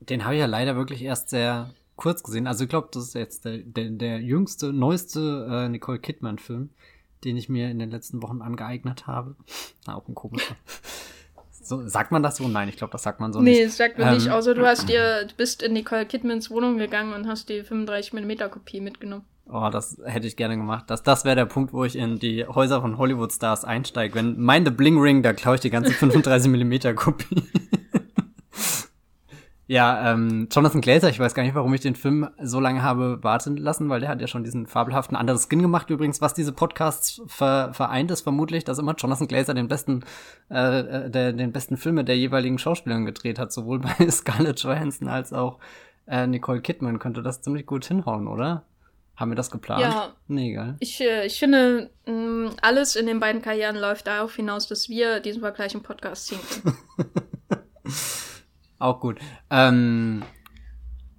[0.00, 2.46] Den habe ich ja leider wirklich erst sehr kurz gesehen.
[2.46, 6.70] Also ich glaube, das ist jetzt der, der, der jüngste, neueste äh, Nicole Kidman-Film,
[7.24, 9.36] den ich mir in den letzten Wochen angeeignet habe.
[9.86, 10.56] Na, auch ein komischer.
[11.64, 12.48] So, sagt man das so?
[12.48, 13.66] Nein, ich glaube, das sagt man so nee, nicht.
[13.66, 16.76] das sagt man nicht, Ähm, außer du hast dir, du bist in Nicole Kidmans Wohnung
[16.76, 19.24] gegangen und hast die 35mm Kopie mitgenommen.
[19.50, 20.84] Oh, das hätte ich gerne gemacht.
[20.88, 24.14] Das, das wäre der Punkt, wo ich in die Häuser von Hollywood-Stars einsteige.
[24.14, 27.42] Wenn mein The Bling Ring, da klaue ich die ganze 35mm Kopie.
[29.66, 33.18] ja, ähm, Jonathan Glazer, ich weiß gar nicht, warum ich den Film so lange habe
[33.22, 35.90] warten lassen, weil der hat ja schon diesen fabelhaften anderen Skin gemacht.
[35.90, 40.04] Übrigens, was diese Podcasts ver vereint, ist vermutlich, dass immer Jonathan Glazer den besten,
[40.50, 45.08] äh, äh, der, den besten Filme der jeweiligen Schauspielerin gedreht hat, sowohl bei Scarlett Johansson
[45.08, 45.58] als auch
[46.06, 47.00] äh, Nicole Kidman.
[47.00, 48.62] Könnte das ziemlich gut hinhauen, oder?
[49.16, 49.82] Haben wir das geplant?
[49.82, 50.14] Ja.
[50.26, 50.76] Nee, egal.
[50.80, 55.20] Ich, äh, ich finde, mh, alles in den beiden Karrieren läuft darauf hinaus, dass wir
[55.20, 56.76] diesen Vergleich im Podcast ziehen können.
[58.78, 59.18] Auch gut.
[59.50, 60.22] Ähm,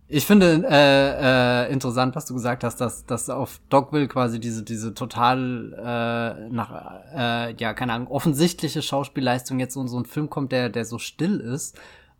[0.07, 4.63] ich finde äh, äh, interessant, was du gesagt hast, dass, dass auf Dogville quasi diese,
[4.63, 10.05] diese total äh, nach, äh, ja, keine Ahnung, offensichtliche Schauspielleistung jetzt so in so ein
[10.05, 11.79] Film kommt, der, der so still ist.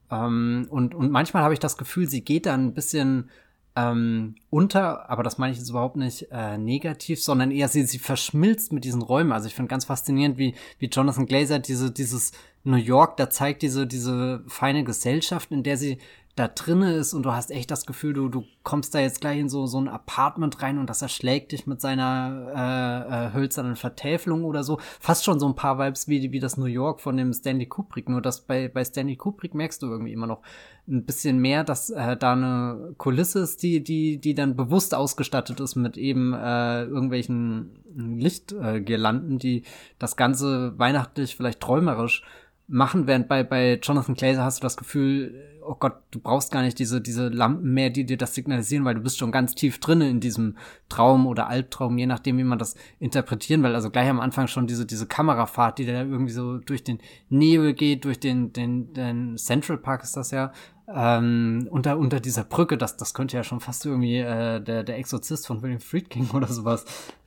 [0.09, 3.29] Ähm, und, und manchmal habe ich das Gefühl, sie geht dann ein bisschen
[3.75, 7.97] ähm, unter, aber das meine ich jetzt überhaupt nicht äh, negativ, sondern eher sie, sie
[7.97, 9.31] verschmilzt mit diesen Räumen.
[9.31, 12.33] Also ich finde ganz faszinierend, wie, wie Jonathan Glazer diese, dieses
[12.63, 15.97] New York, da zeigt diese, diese feine Gesellschaft, in der sie
[16.35, 19.37] da drinne ist und du hast echt das Gefühl, du, du kommst da jetzt gleich
[19.37, 23.75] in so, so ein Apartment rein und das erschlägt dich mit seiner äh, äh, hölzernen
[23.75, 24.79] Vertäfelung oder so.
[24.99, 28.09] Fast schon so ein paar Vibes wie, wie das New York von dem Stanley Kubrick.
[28.09, 30.41] Nur dass bei, bei Stanley Kubrick merkst du irgendwie immer noch
[30.87, 35.59] ein bisschen mehr, dass äh, da eine Kulisse ist, die, die, die dann bewusst ausgestattet
[35.59, 39.63] ist mit eben äh, irgendwelchen Lichtgirlanden, äh, die
[39.99, 42.23] das Ganze weihnachtlich vielleicht träumerisch
[42.67, 46.61] machen, während bei, bei Jonathan Glazer hast du das Gefühl, oh Gott, du brauchst gar
[46.61, 49.79] nicht diese, diese Lampen mehr, die dir das signalisieren, weil du bist schon ganz tief
[49.79, 50.57] drin in diesem
[50.89, 53.75] Traum oder Albtraum, je nachdem, wie man das interpretieren will.
[53.75, 56.99] Also gleich am Anfang schon diese, diese Kamerafahrt, die da irgendwie so durch den
[57.29, 60.51] Nebel geht, durch den, den, den Central Park ist das ja,
[60.87, 64.97] ähm, unter, unter dieser Brücke, das, das könnte ja schon fast irgendwie äh, der, der
[64.97, 66.85] Exorzist von William Friedkin oder sowas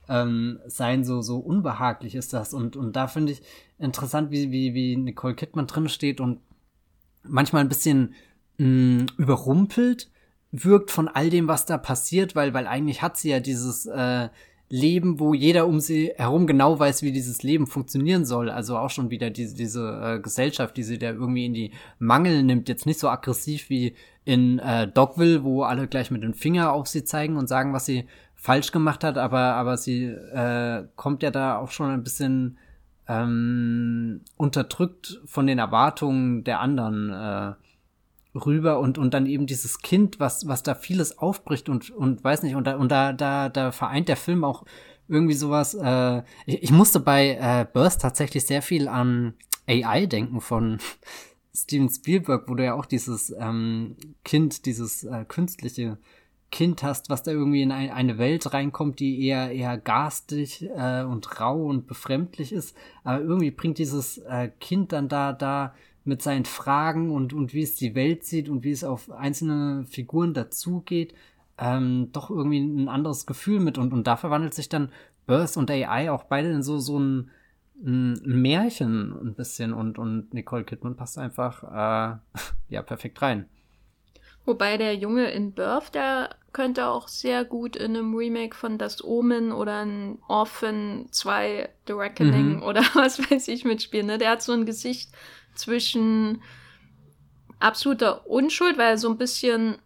[0.09, 2.55] ähm, sein, so, so unbehaglich ist das.
[2.55, 3.43] Und, und da finde ich
[3.79, 6.41] interessant, wie, wie, wie Nicole Kidman drin steht und
[7.23, 8.15] manchmal ein bisschen
[8.59, 10.11] mh, überrumpelt
[10.53, 14.29] wirkt von all dem, was da passiert, weil, weil eigentlich hat sie ja dieses äh,
[14.69, 18.51] Leben, wo jeder um sie herum genau weiß, wie dieses Leben funktionieren soll.
[18.51, 22.43] Also auch schon wieder diese, diese äh, Gesellschaft, die sie da irgendwie in die Mangel
[22.43, 22.69] nimmt.
[22.69, 26.89] Jetzt nicht so aggressiv wie in äh, Dogville, wo alle gleich mit dem Finger auf
[26.89, 31.31] sie zeigen und sagen, was sie falsch gemacht hat, aber, aber sie äh, kommt ja
[31.31, 32.59] da auch schon ein bisschen
[33.09, 37.55] ähm, unterdrückt von den Erwartungen der anderen äh,
[38.37, 42.43] rüber und und dann eben dieses Kind, was was da vieles aufbricht und und weiß
[42.43, 44.65] nicht und da und da da da vereint der Film auch
[45.09, 45.75] irgendwie sowas.
[45.75, 49.35] Äh, ich, ich musste bei äh, Burst tatsächlich sehr viel an
[49.69, 50.79] AI denken von
[51.55, 55.99] Steven Spielberg, wo du ja auch dieses ähm, Kind, dieses äh, künstliche
[56.53, 61.03] Kind hast, was da irgendwie in ein, eine Welt reinkommt, die eher eher garstig äh,
[61.03, 65.75] und rau und befremdlich ist, aber irgendwie bringt dieses äh, Kind dann da da
[66.07, 69.85] mit seinen Fragen und, und wie es die Welt sieht und wie es auf einzelne
[69.87, 71.15] Figuren dazugeht,
[71.59, 73.79] ähm, doch irgendwie ein anderes Gefühl mit.
[73.79, 74.91] Und, und da verwandelt sich dann
[75.27, 77.31] Birth und AI auch beide in so, so ein,
[77.85, 79.73] ein Märchen ein bisschen.
[79.73, 82.19] Und, und Nicole Kidman passt einfach äh,
[82.69, 83.49] ja perfekt rein.
[84.45, 89.03] Wobei der Junge in Birth, der könnte auch sehr gut in einem Remake von Das
[89.03, 92.63] Omen oder ein Orphan 2 The Reckoning mhm.
[92.63, 94.07] oder was weiß ich mitspielen.
[94.07, 94.19] Ne?
[94.19, 95.11] Der hat so ein Gesicht,
[95.59, 96.43] zwischen
[97.59, 99.79] absoluter Unschuld, weil er so ein bisschen,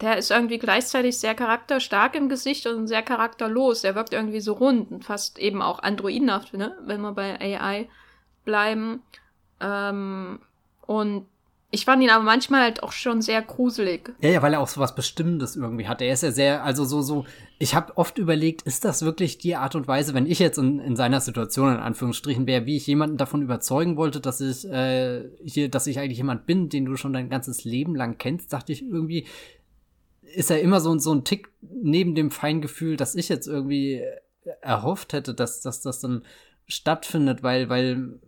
[0.00, 3.82] der ist irgendwie gleichzeitig sehr charakterstark im Gesicht und sehr charakterlos.
[3.82, 6.76] Der wirkt irgendwie so rund und fast eben auch androidenhaft, ne?
[6.84, 7.88] wenn wir bei AI
[8.44, 9.02] bleiben.
[9.60, 10.40] Ähm,
[10.86, 11.26] und
[11.70, 14.14] ich fand ihn aber manchmal halt auch schon sehr gruselig.
[14.20, 16.00] Ja, ja, weil er auch so was Bestimmendes irgendwie hat.
[16.00, 17.26] Er ist ja sehr, also so, so,
[17.58, 20.78] ich habe oft überlegt, ist das wirklich die Art und Weise, wenn ich jetzt in,
[20.78, 25.28] in seiner Situation in Anführungsstrichen wäre, wie ich jemanden davon überzeugen wollte, dass ich äh,
[25.44, 28.72] hier, dass ich eigentlich jemand bin, den du schon dein ganzes Leben lang kennst, dachte
[28.72, 29.26] ich irgendwie,
[30.22, 34.02] ist er immer so, so ein Tick neben dem Feingefühl, dass ich jetzt irgendwie
[34.62, 36.22] erhofft hätte, dass, dass das dann
[36.66, 38.20] stattfindet, weil, weil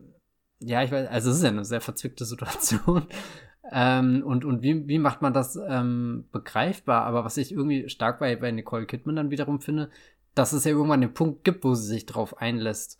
[0.61, 3.07] ja, ich weiß, also es ist ja eine sehr verzwickte Situation.
[3.73, 7.05] ähm, und und wie, wie macht man das ähm, begreifbar?
[7.05, 9.91] Aber was ich irgendwie stark bei, bei Nicole Kidman dann wiederum finde,
[10.35, 12.99] dass es ja irgendwann den Punkt gibt, wo sie sich drauf einlässt.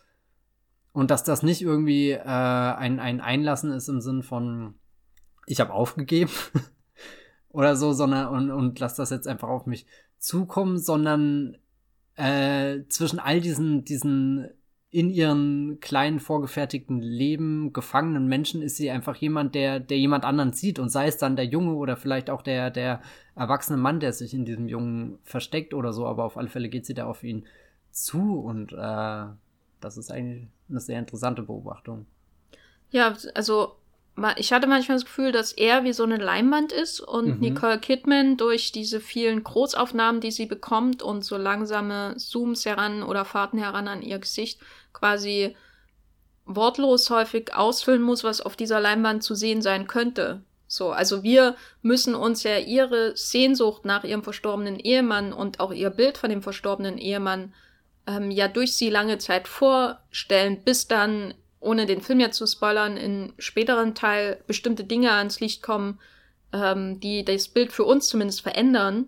[0.93, 4.75] Und dass das nicht irgendwie äh, ein, ein Einlassen ist im Sinn von,
[5.45, 6.31] ich habe aufgegeben
[7.49, 9.85] oder so, sondern und, und lass das jetzt einfach auf mich
[10.17, 11.57] zukommen, sondern
[12.15, 14.49] äh, zwischen all diesen, diesen
[14.91, 20.51] in ihren kleinen vorgefertigten Leben gefangenen Menschen ist sie einfach jemand, der, der jemand anderen
[20.51, 20.79] sieht.
[20.79, 23.01] Und sei es dann der Junge oder vielleicht auch der, der
[23.33, 26.85] erwachsene Mann, der sich in diesem Jungen versteckt oder so, aber auf alle Fälle geht
[26.85, 27.45] sie da auf ihn
[27.91, 28.41] zu.
[28.41, 29.25] Und äh,
[29.79, 32.05] das ist eigentlich eine sehr interessante Beobachtung.
[32.89, 33.77] Ja, also
[34.37, 37.39] ich hatte manchmal das Gefühl, dass er wie so eine Leinwand ist und mhm.
[37.39, 43.25] Nicole Kidman durch diese vielen Großaufnahmen, die sie bekommt und so langsame Zooms heran oder
[43.25, 44.59] Fahrten heran an ihr Gesicht
[44.93, 45.55] quasi
[46.45, 50.41] wortlos häufig ausfüllen muss, was auf dieser Leinwand zu sehen sein könnte.
[50.67, 55.89] So, also wir müssen uns ja ihre Sehnsucht nach ihrem verstorbenen Ehemann und auch ihr
[55.89, 57.53] Bild von dem verstorbenen Ehemann
[58.07, 62.97] ähm, ja durch sie lange Zeit vorstellen, bis dann, ohne den Film ja zu spoilern,
[62.97, 65.99] in späteren Teil bestimmte Dinge ans Licht kommen,
[66.51, 69.07] ähm, die das Bild für uns zumindest verändern.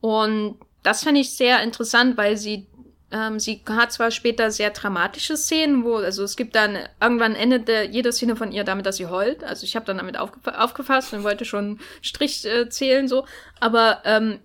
[0.00, 2.66] Und das fand ich sehr interessant, weil sie
[3.12, 7.66] ähm, sie hat zwar später sehr dramatische Szenen, wo, also es gibt dann, irgendwann endet
[7.66, 9.42] der, jede Szene von ihr damit, dass sie heult.
[9.42, 13.26] Also ich habe dann damit aufge aufgefasst und wollte schon Strich äh, zählen, so.
[13.58, 14.38] Aber ähm,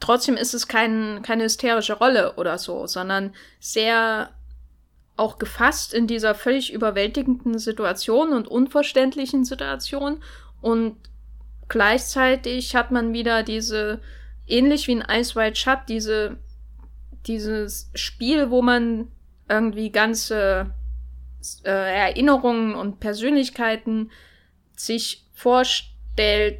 [0.00, 4.30] trotzdem ist es kein, keine hysterische Rolle oder so, sondern sehr
[5.18, 10.22] auch gefasst in dieser völlig überwältigenden Situation und unverständlichen Situation.
[10.60, 10.96] Und
[11.68, 14.00] gleichzeitig hat man wieder diese,
[14.46, 16.38] ähnlich wie in Ice White Shut, diese,
[17.26, 19.08] dieses Spiel, wo man
[19.48, 20.74] irgendwie ganze
[21.64, 24.10] äh, Erinnerungen und Persönlichkeiten
[24.76, 26.58] sich vorstellt,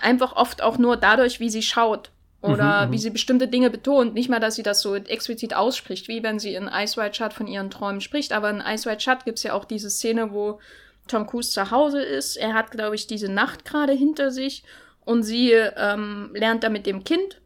[0.00, 2.10] einfach oft auch nur dadurch, wie sie schaut
[2.44, 3.00] oder mhm, wie mhm.
[3.00, 4.12] sie bestimmte Dinge betont.
[4.12, 7.32] Nicht mal, dass sie das so explizit ausspricht, wie wenn sie in Ice White Shut
[7.32, 8.32] von ihren Träumen spricht.
[8.32, 10.60] Aber in Ice White Shut gibt's ja auch diese Szene, wo
[11.08, 12.36] Tom Cruise zu Hause ist.
[12.36, 14.62] Er hat, glaube ich, diese Nacht gerade hinter sich
[15.06, 17.40] und sie ähm, lernt da mit dem Kind.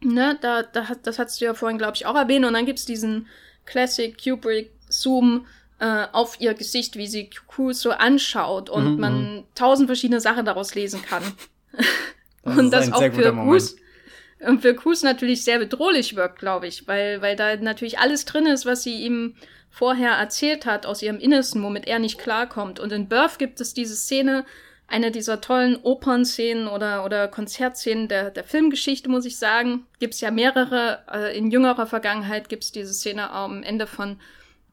[0.00, 2.46] Ne, da, da, das hast du ja vorhin, glaube ich, auch erwähnt.
[2.46, 3.26] Und dann gibt's diesen
[3.66, 5.46] Classic Kubrick Zoom
[5.80, 9.44] äh, auf ihr Gesicht, wie sie Cruise so anschaut und mhm, man mhm.
[9.54, 11.22] tausend verschiedene Sachen daraus lesen kann.
[12.42, 13.76] Das und das auch für Cruise
[14.40, 18.46] und für Cruz natürlich sehr bedrohlich wirkt, glaube ich, weil, weil da natürlich alles drin
[18.46, 19.34] ist, was sie ihm
[19.70, 22.80] vorher erzählt hat aus ihrem Innersten, womit er nicht klarkommt.
[22.80, 24.44] Und in Birth gibt es diese Szene,
[24.86, 29.86] eine dieser tollen Opernszenen oder, oder Konzertszenen der, der Filmgeschichte, muss ich sagen.
[29.98, 31.04] Gibt es ja mehrere.
[31.12, 34.18] Äh, in jüngerer Vergangenheit gibt es diese Szene am Ende von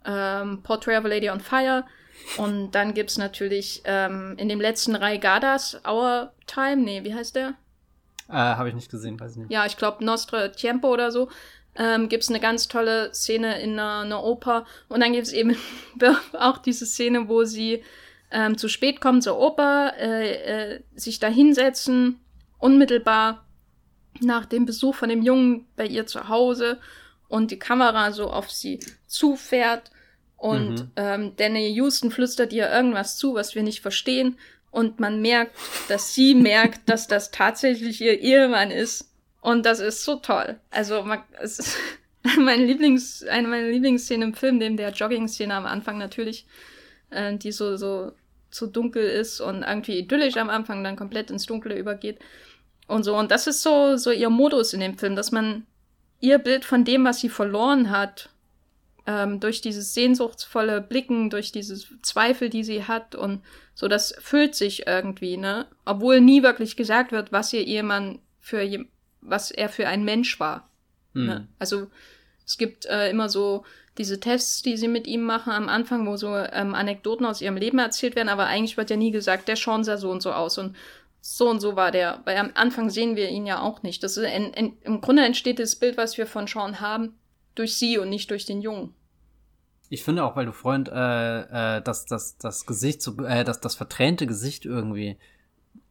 [0.05, 1.83] ähm, Portrait of a Lady on Fire.
[2.37, 7.13] Und dann gibt es natürlich ähm, in dem letzten Rai Gardas Our Time, nee, wie
[7.13, 7.55] heißt der?
[8.29, 9.51] Äh, Habe ich nicht gesehen, weiß ich nicht.
[9.51, 11.29] Ja, ich glaube Nostre Tiempo oder so.
[11.77, 14.65] Ähm, gibt es eine ganz tolle Szene in einer, einer Oper.
[14.87, 15.57] Und dann gibt es eben
[16.33, 17.83] auch diese Szene, wo sie
[18.31, 22.19] ähm, zu spät kommen zur Oper, äh, äh, sich da hinsetzen,
[22.59, 23.45] unmittelbar
[24.21, 26.79] nach dem Besuch von dem Jungen bei ihr zu Hause
[27.27, 29.91] und die Kamera so auf sie zufährt
[30.37, 30.91] und mhm.
[30.95, 34.37] ähm, Danny Houston flüstert ihr irgendwas zu, was wir nicht verstehen
[34.75, 35.55] und man merkt,
[35.87, 39.09] dass sie merkt, dass das tatsächlich ihr Ehemann ist.
[39.39, 40.59] Und das ist so toll.
[40.69, 41.77] Also, man, es ist
[42.37, 46.45] meine Lieblings, eine meiner Lieblingsszenen im Film, neben der Jogging-Szene am Anfang natürlich,
[47.09, 48.11] äh, die so, so,
[48.49, 52.19] so dunkel ist und irgendwie idyllisch am Anfang dann komplett ins Dunkle übergeht.
[52.87, 53.17] Und so.
[53.17, 55.65] Und das ist so, so ihr Modus in dem Film, dass man
[56.19, 58.29] ihr Bild von dem, was sie verloren hat,
[59.07, 63.41] ähm, durch dieses sehnsuchtsvolle Blicken, durch dieses Zweifel, die sie hat und
[63.73, 65.67] so, das füllt sich irgendwie, ne?
[65.85, 68.85] Obwohl nie wirklich gesagt wird, was ihr Ehemann für, je
[69.21, 70.69] was er für ein Mensch war.
[71.13, 71.25] Hm.
[71.25, 71.47] Ne?
[71.57, 71.87] Also,
[72.45, 73.63] es gibt äh, immer so
[73.97, 77.57] diese Tests, die sie mit ihm machen am Anfang, wo so ähm, Anekdoten aus ihrem
[77.57, 80.31] Leben erzählt werden, aber eigentlich wird ja nie gesagt, der Sean sah so und so
[80.31, 80.75] aus und
[81.21, 82.21] so und so war der.
[82.25, 84.03] Weil am Anfang sehen wir ihn ja auch nicht.
[84.03, 87.17] Das ist in, in, Im Grunde entsteht das Bild, was wir von Sean haben,
[87.55, 88.93] durch sie und nicht durch den Jungen.
[89.89, 93.61] Ich finde auch, weil du Freund, äh, äh, das, das, das Gesicht, so, äh, das,
[93.61, 95.17] das vertränte Gesicht irgendwie,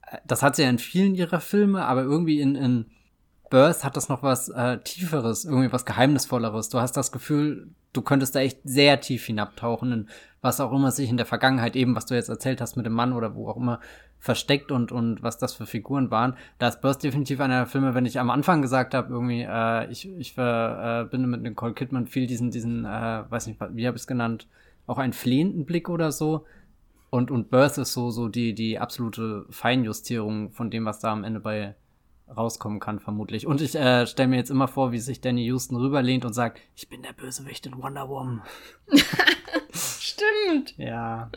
[0.02, 2.90] äh, das hat sie ja in vielen ihrer Filme, aber irgendwie in, in
[3.50, 6.68] Birth hat das noch was äh, Tieferes, irgendwie was Geheimnisvolleres.
[6.68, 10.08] Du hast das Gefühl, du könntest da echt sehr tief hinabtauchen in
[10.40, 12.92] was auch immer sich in der Vergangenheit eben, was du jetzt erzählt hast mit dem
[12.92, 13.80] Mann oder wo auch immer
[14.18, 16.36] versteckt und und was das für Figuren waren.
[16.58, 19.90] Da ist Burst definitiv einer der Filme, wenn ich am Anfang gesagt habe, irgendwie, äh,
[19.90, 23.96] ich, ich verbinde äh, mit Nicole Kidman viel diesen, diesen, äh, weiß nicht, wie habe
[23.96, 24.46] ich es genannt,
[24.86, 26.44] auch einen flehenden Blick oder so.
[27.08, 31.24] Und, und Birth ist so, so die, die absolute Feinjustierung von dem, was da am
[31.24, 31.74] Ende bei
[32.34, 33.46] rauskommen kann, vermutlich.
[33.46, 36.60] Und ich äh, stelle mir jetzt immer vor, wie sich Danny Houston rüberlehnt und sagt,
[36.74, 38.42] ich bin der Bösewicht in Wonder Woman.
[39.72, 40.74] Stimmt.
[40.76, 41.30] Ja.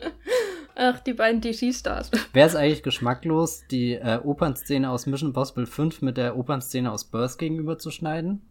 [0.76, 2.10] Ach, die beiden DC-Stars.
[2.32, 7.04] Wäre es eigentlich geschmacklos, die äh, Opernszene aus Mission Possible 5 mit der Opernszene aus
[7.04, 8.42] Burst gegenüberzuschneiden?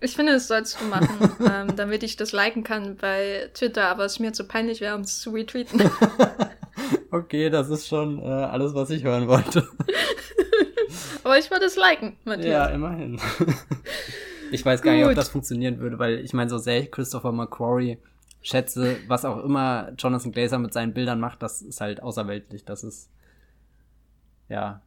[0.00, 4.04] Ich finde, das sollst du machen, ähm, damit ich das liken kann bei Twitter, aber
[4.04, 5.90] es mir zu peinlich wäre, um es zu retweeten.
[7.10, 9.66] okay, das ist schon äh, alles, was ich hören wollte.
[11.26, 12.46] Aber ich würde es liken, Matthias.
[12.46, 13.18] Ja, immerhin.
[14.52, 15.00] ich weiß gar Gut.
[15.00, 17.98] nicht, ob das funktionieren würde, weil ich meine, so sehr ich Christopher McQuarrie
[18.42, 22.64] schätze, was auch immer Jonathan Glazer mit seinen Bildern macht, das ist halt außerweltlich.
[22.64, 23.10] Das ist,
[24.48, 24.82] ja.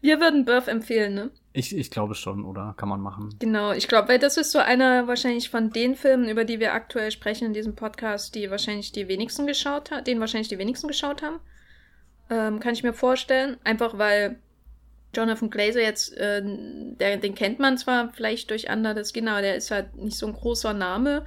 [0.00, 1.30] Wir würden Birth empfehlen, ne?
[1.52, 2.72] Ich, ich glaube schon, oder?
[2.78, 3.34] Kann man machen.
[3.38, 6.72] Genau, ich glaube, weil das ist so einer wahrscheinlich von den Filmen, über die wir
[6.72, 10.88] aktuell sprechen in diesem Podcast, die wahrscheinlich die wenigsten geschaut haben, den wahrscheinlich die wenigsten
[10.88, 11.40] geschaut haben.
[12.30, 13.58] Ähm, kann ich mir vorstellen.
[13.64, 14.38] Einfach weil
[15.14, 19.42] Jonathan Glazer jetzt, äh, der, den kennt man zwar vielleicht durch Under the Skin, aber
[19.42, 21.24] der ist halt nicht so ein großer Name.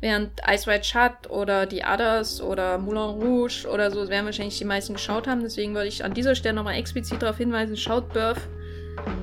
[0.00, 4.66] Während Ice White Shut oder The Others oder Moulin Rouge oder so werden wahrscheinlich die
[4.66, 5.42] meisten geschaut haben.
[5.42, 8.40] Deswegen würde ich an dieser Stelle nochmal explizit darauf hinweisen, schaut Birth.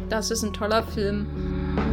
[0.09, 1.90] Das ist ein toller Film.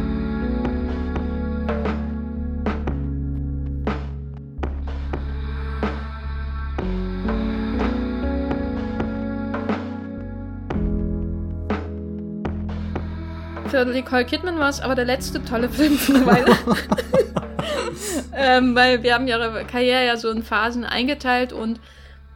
[13.69, 16.57] Für Nicole Kidman war es aber der letzte tolle Film für eine Weile.
[18.35, 21.79] ähm, weil wir haben ihre Karriere ja so in Phasen eingeteilt und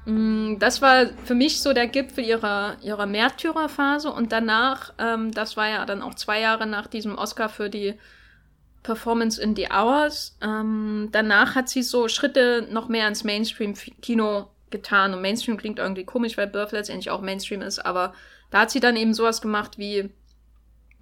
[0.05, 5.55] Mm, das war für mich so der Gipfel ihrer, ihrer Märtyrerphase und danach, ähm, das
[5.55, 7.95] war ja dann auch zwei Jahre nach diesem Oscar für die
[8.83, 15.13] Performance in the Hours, ähm, danach hat sie so Schritte noch mehr ins Mainstream-Kino getan
[15.13, 18.13] und Mainstream klingt irgendwie komisch, weil Birth letztendlich auch Mainstream ist, aber
[18.51, 20.09] da hat sie dann eben sowas gemacht wie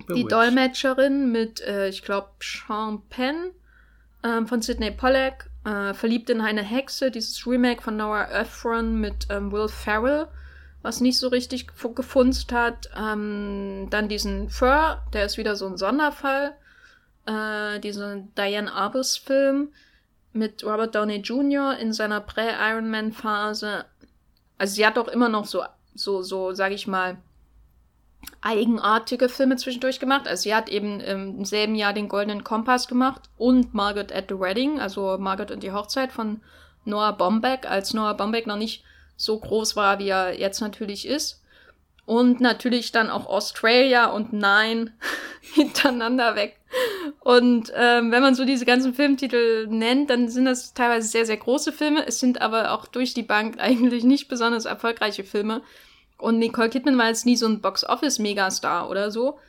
[0.09, 3.51] die Dolmetscherin mit, äh, ich glaube, Sean Penn
[4.23, 9.27] ähm, von Sidney Pollack äh, Verliebt in eine Hexe, dieses Remake von Noah Ephron mit
[9.29, 10.27] ähm, Will Ferrell,
[10.81, 12.89] was nicht so richtig gefunzt hat.
[12.97, 16.55] Ähm, dann diesen Fur, der ist wieder so ein Sonderfall.
[17.27, 19.71] Äh, diesen Diane Arbus Film
[20.33, 21.77] mit Robert Downey Jr.
[21.77, 23.85] in seiner Prä-Iron Man Phase.
[24.57, 25.63] Also sie hat auch immer noch so,
[25.93, 27.17] so, so, sag ich mal,
[28.41, 30.27] eigenartige Filme zwischendurch gemacht.
[30.27, 34.39] Also sie hat eben im selben Jahr den Goldenen Kompass gemacht und Margaret at the
[34.39, 36.41] Wedding, also Margaret und die Hochzeit von
[36.85, 38.83] Noah Bombeck, als Noah Bombeck noch nicht
[39.15, 41.41] so groß war, wie er jetzt natürlich ist.
[42.05, 44.91] Und natürlich dann auch Australia und Nine
[45.53, 46.57] hintereinander weg.
[47.19, 51.37] Und ähm, wenn man so diese ganzen Filmtitel nennt, dann sind das teilweise sehr, sehr
[51.37, 52.05] große Filme.
[52.07, 55.61] Es sind aber auch durch die Bank eigentlich nicht besonders erfolgreiche Filme.
[56.21, 59.39] Und Nicole Kidman war jetzt nie so ein Box-Office-Megastar oder so.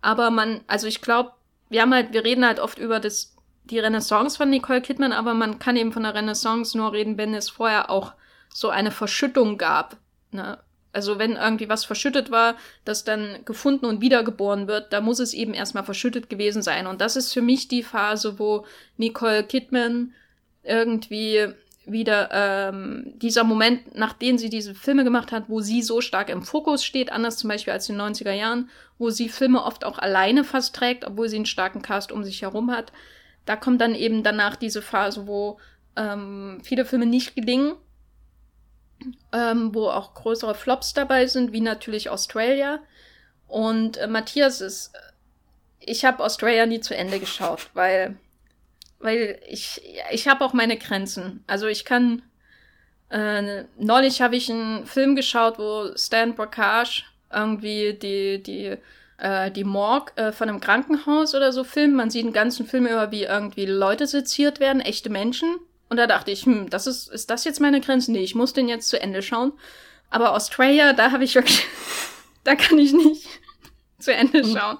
[0.00, 1.32] Aber man, also ich glaube,
[1.68, 3.34] wir haben halt, wir reden halt oft über das,
[3.64, 7.34] die Renaissance von Nicole Kidman, aber man kann eben von der Renaissance nur reden, wenn
[7.34, 8.12] es vorher auch
[8.48, 9.96] so eine Verschüttung gab.
[10.30, 10.58] Ne?
[10.92, 15.34] Also wenn irgendwie was verschüttet war, das dann gefunden und wiedergeboren wird, da muss es
[15.34, 16.86] eben erstmal verschüttet gewesen sein.
[16.86, 18.64] Und das ist für mich die Phase, wo
[18.96, 20.14] Nicole Kidman
[20.62, 21.48] irgendwie
[21.86, 26.42] wieder ähm, dieser Moment, nachdem sie diese Filme gemacht hat, wo sie so stark im
[26.42, 28.68] Fokus steht, anders zum Beispiel als in den 90er Jahren,
[28.98, 32.42] wo sie Filme oft auch alleine fast trägt, obwohl sie einen starken Cast um sich
[32.42, 32.92] herum hat.
[33.44, 35.58] Da kommt dann eben danach diese Phase, wo
[35.94, 37.74] ähm, viele Filme nicht gelingen,
[39.32, 42.80] ähm, wo auch größere Flops dabei sind, wie natürlich Australia.
[43.46, 44.92] Und äh, Matthias ist,
[45.78, 48.16] ich habe Australia nie zu Ende geschaut, weil
[48.98, 51.44] weil ich, ich habe auch meine Grenzen.
[51.46, 52.22] Also ich kann,
[53.10, 58.76] äh, neulich habe ich einen Film geschaut, wo Stan Brakhage irgendwie die, die,
[59.18, 61.94] äh, die Morgue äh, von einem Krankenhaus oder so filmt.
[61.94, 65.56] Man sieht einen ganzen Film über, wie irgendwie Leute seziert werden, echte Menschen.
[65.88, 68.12] Und da dachte ich, hm, das ist, ist das jetzt meine Grenze?
[68.12, 69.52] Nee, ich muss den jetzt zu Ende schauen.
[70.10, 71.66] Aber Australia, da habe ich wirklich,
[72.44, 73.26] da kann ich nicht
[73.98, 74.78] zu Ende schauen.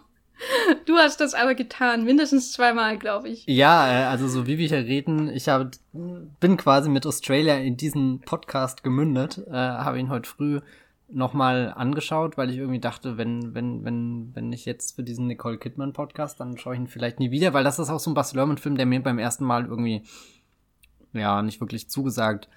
[0.84, 3.44] Du hast das aber getan, mindestens zweimal, glaube ich.
[3.46, 7.76] Ja, äh, also so wie wir hier reden, ich hab, bin quasi mit Australia in
[7.76, 10.60] diesen Podcast gemündet, äh, habe ihn heute früh
[11.08, 15.58] nochmal angeschaut, weil ich irgendwie dachte, wenn, wenn, wenn, wenn ich jetzt für diesen Nicole
[15.58, 18.14] Kidman Podcast, dann schaue ich ihn vielleicht nie wieder, weil das ist auch so ein
[18.14, 20.02] Bas Lerman-Film, der mir beim ersten Mal irgendwie,
[21.12, 22.48] ja, nicht wirklich zugesagt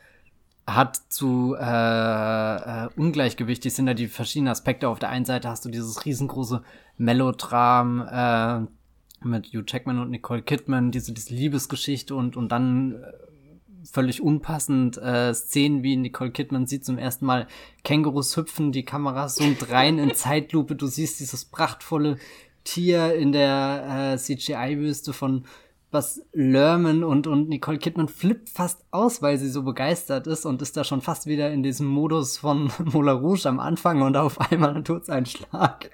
[0.76, 4.90] hat zu äh, äh, Ungleichgewichtig sind da die verschiedenen Aspekte.
[4.90, 6.64] Auf der einen Seite hast du dieses riesengroße
[6.98, 13.86] Melodram äh, mit Hugh Jackman und Nicole Kidman, diese, diese Liebesgeschichte und, und dann äh,
[13.92, 17.48] völlig unpassend äh, Szenen wie Nicole Kidman sieht zum ersten Mal
[17.84, 22.18] Kängurus hüpfen, die Kamera zoomt rein in Zeitlupe, du siehst dieses prachtvolle
[22.64, 25.46] Tier in der äh, CGI-Wüste von
[25.92, 30.62] was Lerman und, und Nicole Kidman flippt fast aus, weil sie so begeistert ist und
[30.62, 34.40] ist da schon fast wieder in diesem Modus von Moulin Rouge am Anfang und auf
[34.40, 35.92] einmal tut es einen Schlag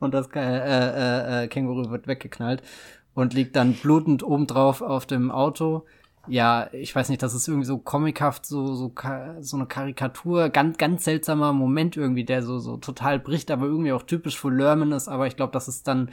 [0.00, 2.62] und das äh, äh, äh, Känguru wird weggeknallt
[3.14, 5.84] und liegt dann blutend obendrauf auf dem Auto.
[6.28, 8.92] Ja, ich weiß nicht, das ist irgendwie so comichaft, so, so,
[9.40, 13.92] so eine Karikatur, ganz, ganz seltsamer Moment irgendwie, der so, so total bricht, aber irgendwie
[13.92, 16.10] auch typisch für Lerman ist, aber ich glaube, das ist dann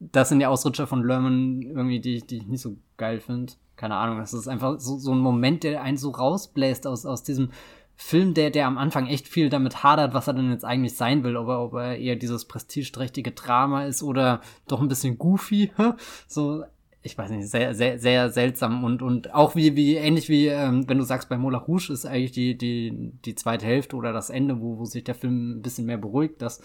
[0.00, 3.52] das sind die Ausrutscher von Lerman irgendwie, die, die ich nicht so geil finde.
[3.76, 7.22] Keine Ahnung, das ist einfach so, so ein Moment, der einen so rausbläst aus, aus
[7.22, 7.50] diesem
[7.94, 11.24] Film, der, der am Anfang echt viel damit hadert, was er denn jetzt eigentlich sein
[11.24, 15.72] will, ob er, ob er eher dieses prestigeträchtige Drama ist oder doch ein bisschen goofy,
[16.28, 16.62] so,
[17.02, 20.88] ich weiß nicht, sehr, sehr, sehr seltsam und, und auch wie, wie, ähnlich wie, ähm,
[20.88, 24.30] wenn du sagst, bei Moulin Rouge ist eigentlich die, die, die zweite Hälfte oder das
[24.30, 26.60] Ende, wo, wo sich der Film ein bisschen mehr beruhigt, dass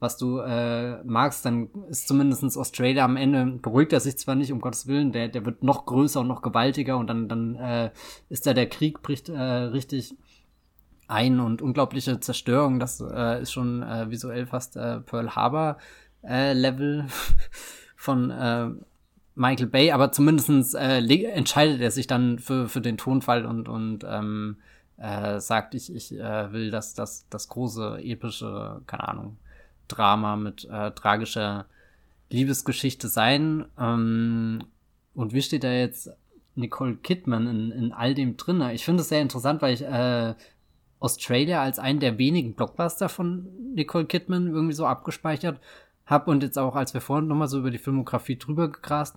[0.00, 4.52] was du äh, magst, dann ist zumindestens Australia am Ende, beruhigt er sich zwar nicht,
[4.52, 7.90] um Gottes Willen, der, der wird noch größer und noch gewaltiger und dann, dann äh,
[8.28, 10.14] ist da der Krieg bricht äh, richtig
[11.08, 15.78] ein und unglaubliche Zerstörung, das äh, ist schon äh, visuell fast äh, Pearl Harbor
[16.22, 17.06] äh, Level
[17.96, 18.68] von äh,
[19.34, 24.04] Michael Bay, aber zumindestens äh, entscheidet er sich dann für, für den Tonfall und, und
[24.08, 24.58] ähm,
[24.96, 29.38] äh, sagt, ich, ich äh, will das, das, das große, epische, keine Ahnung,
[29.88, 31.66] Drama mit äh, tragischer
[32.30, 33.66] Liebesgeschichte sein.
[33.78, 34.64] Ähm,
[35.14, 36.10] und wie steht da jetzt
[36.54, 38.62] Nicole Kidman in, in all dem drin?
[38.72, 40.34] Ich finde es sehr interessant, weil ich äh,
[41.00, 45.60] Australia als einen der wenigen Blockbuster von Nicole Kidman irgendwie so abgespeichert
[46.06, 49.16] habe und jetzt auch, als wir vorhin nochmal so über die Filmografie drüber gegrast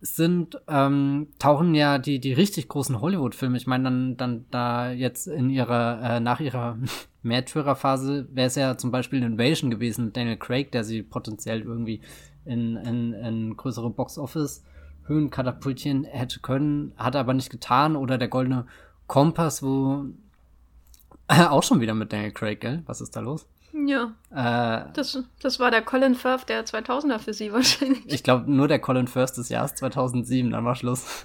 [0.00, 3.56] sind, ähm, tauchen ja die, die richtig großen Hollywood-Filme.
[3.56, 6.78] Ich meine, dann, dann da jetzt in ihrer, äh, nach ihrer
[7.24, 12.00] Märtyrerphase wäre es ja zum Beispiel Invasion gewesen mit Daniel Craig, der sie potenziell irgendwie
[12.44, 17.96] in, in, in größere Box-Office-Höhen katapultieren hätte können, hat er aber nicht getan.
[17.96, 18.66] Oder der Goldene
[19.06, 20.06] Kompass, wo
[21.28, 22.82] auch schon wieder mit Daniel Craig, gell?
[22.86, 23.48] Was ist da los?
[23.72, 24.14] Ja.
[24.30, 28.04] Äh, das, das war der Colin Firth der 2000er für sie wahrscheinlich.
[28.06, 31.24] Ich glaube, nur der Colin Firth des Jahres 2007, dann war Schluss.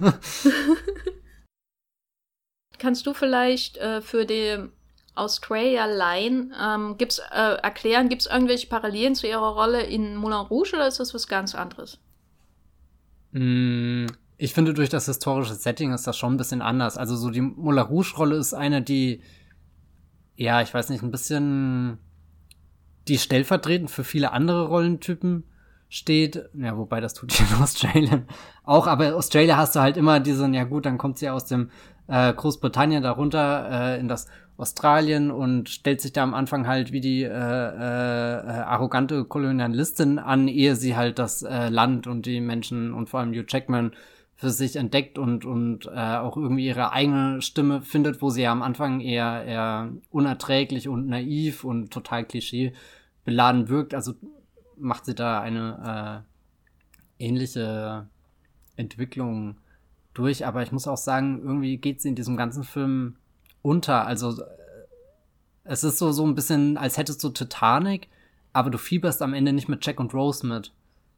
[2.78, 4.56] Kannst du vielleicht äh, für die
[5.14, 10.38] Australia Line ähm, gibt's, äh, erklären, gibt es irgendwelche Parallelen zu ihrer Rolle in Moulin
[10.38, 11.98] Rouge oder ist das was ganz anderes?
[13.32, 14.06] Mm,
[14.38, 16.96] ich finde, durch das historische Setting ist das schon ein bisschen anders.
[16.96, 19.22] Also so die Moulin Rouge-Rolle ist eine, die,
[20.36, 21.98] ja, ich weiß nicht, ein bisschen
[23.08, 25.44] die stellvertretend für viele andere Rollentypen
[25.88, 26.48] steht.
[26.54, 28.28] Ja, wobei das tut hier in Australien
[28.64, 28.86] auch.
[28.86, 31.70] Aber Australia hast du halt immer diesen, ja gut, dann kommt sie aus dem
[32.10, 34.26] äh, Großbritannien darunter äh, in das
[34.56, 40.48] Australien und stellt sich da am Anfang halt wie die äh, äh, arrogante Kolonialistin an,
[40.48, 43.92] ehe sie halt das äh, Land und die Menschen und vor allem Hugh Jackman
[44.34, 48.52] für sich entdeckt und, und äh, auch irgendwie ihre eigene Stimme findet, wo sie ja
[48.52, 52.72] am Anfang eher, eher unerträglich und naiv und total klischee
[53.24, 53.94] beladen wirkt.
[53.94, 54.14] Also
[54.76, 56.24] macht sie da eine
[57.18, 58.08] äh, ähnliche
[58.76, 59.56] Entwicklung
[60.20, 60.46] durch.
[60.46, 63.16] Aber ich muss auch sagen, irgendwie geht sie in diesem ganzen Film
[63.62, 64.06] unter.
[64.06, 64.46] Also äh,
[65.64, 68.08] es ist so, so ein bisschen, als hättest du Titanic,
[68.52, 70.72] aber du fieberst am Ende nicht mit Jack und Rose mit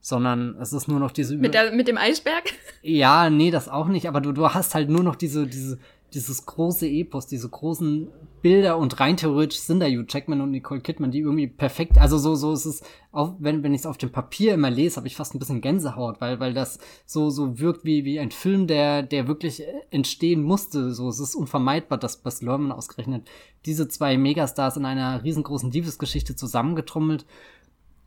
[0.04, 2.44] sondern es ist nur noch diese mit, der, mit dem Eisberg?
[2.84, 5.78] Ja, nee, das auch nicht, aber du, du hast halt nur noch diese, diese,
[6.12, 8.08] dieses große Epos, diese großen
[8.42, 12.18] Bilder und rein theoretisch sind da Hugh Jackman und Nicole Kidman, die irgendwie perfekt, also
[12.18, 12.82] so, so ist es,
[13.12, 15.60] auch wenn, wenn ich es auf dem Papier immer lese, habe ich fast ein bisschen
[15.60, 20.42] Gänsehaut, weil, weil das so, so wirkt wie, wie ein Film, der, der wirklich entstehen
[20.42, 23.28] musste, so, es ist unvermeidbar, dass Bas Lerman ausgerechnet
[23.64, 27.24] diese zwei Megastars in einer riesengroßen Liebesgeschichte zusammengetrommelt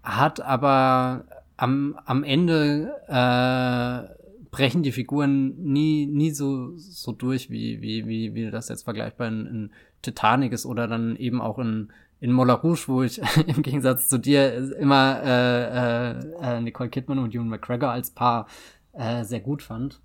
[0.04, 1.26] hat, aber
[1.58, 4.16] am, am Ende äh,
[4.56, 9.28] brechen die Figuren nie, nie so, so durch, wie, wie, wie, wie das jetzt vergleichbar
[9.28, 9.72] in, in
[10.06, 14.18] Titanic ist oder dann eben auch in, in Moulin Rouge, wo ich im Gegensatz zu
[14.18, 18.48] dir immer äh, äh, äh, Nicole Kidman und Ewan McGregor als Paar
[18.94, 20.00] äh, sehr gut fand.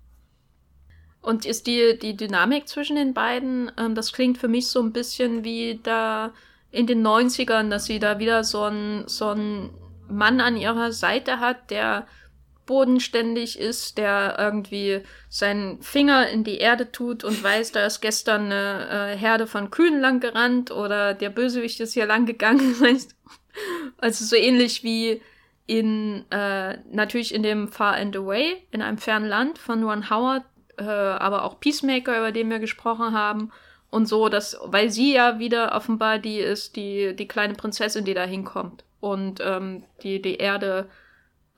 [1.21, 4.91] Und ist die, die Dynamik zwischen den beiden, ähm, das klingt für mich so ein
[4.91, 6.31] bisschen wie da
[6.71, 9.69] in den 90ern, dass sie da wieder so ein, so ein
[10.09, 12.07] Mann an ihrer Seite hat, der
[12.71, 18.45] bodenständig ist, der irgendwie seinen Finger in die Erde tut und weiß, da ist gestern
[18.45, 22.73] eine äh, Herde von Kühen lang gerannt oder der Bösewicht ist hier lang gegangen.
[23.97, 25.21] also so ähnlich wie
[25.67, 30.45] in äh, natürlich in dem Far and Away, in einem fernen Land von Ron Howard,
[30.77, 33.51] äh, aber auch Peacemaker, über den wir gesprochen haben.
[33.89, 38.13] Und so, dass, weil sie ja wieder offenbar die ist, die, die kleine Prinzessin, die
[38.13, 40.87] da hinkommt und ähm, die, die Erde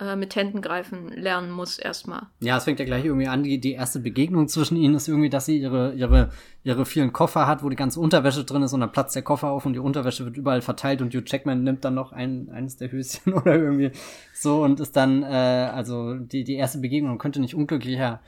[0.03, 2.27] äh, mit Händen greifen lernen muss erstmal.
[2.41, 5.29] Ja, es fängt ja gleich irgendwie an, die, die erste Begegnung zwischen ihnen ist irgendwie,
[5.29, 6.31] dass sie ihre, ihre,
[6.63, 9.49] ihre vielen Koffer hat, wo die ganze Unterwäsche drin ist und dann platzt der Koffer
[9.49, 12.77] auf und die Unterwäsche wird überall verteilt und Hugh Jackman nimmt dann noch ein, eines
[12.77, 13.91] der Höschen oder irgendwie
[14.33, 15.25] so und ist dann, äh,
[15.73, 18.19] also die, die erste Begegnung könnte nicht unglücklicher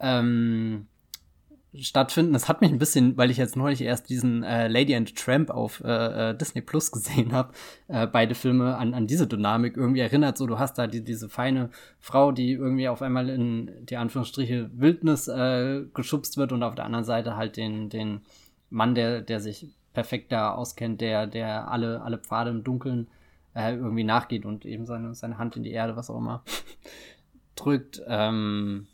[0.00, 0.86] ähm,
[1.74, 2.32] stattfinden.
[2.32, 5.50] Das hat mich ein bisschen, weil ich jetzt neulich erst diesen äh, Lady and Tramp
[5.50, 7.52] auf äh, äh Disney Plus gesehen habe,
[7.88, 10.36] äh, beide Filme an, an diese Dynamik irgendwie erinnert.
[10.36, 11.70] So, du hast da die, diese feine
[12.00, 16.86] Frau, die irgendwie auf einmal in die Anführungsstriche Wildnis äh, geschubst wird und auf der
[16.86, 18.22] anderen Seite halt den, den
[18.68, 23.08] Mann, der, der sich perfekt da auskennt, der, der alle, alle Pfade im Dunkeln
[23.54, 26.42] äh, irgendwie nachgeht und eben seine, seine Hand in die Erde, was auch immer,
[27.56, 28.02] drückt.
[28.06, 28.86] Ähm,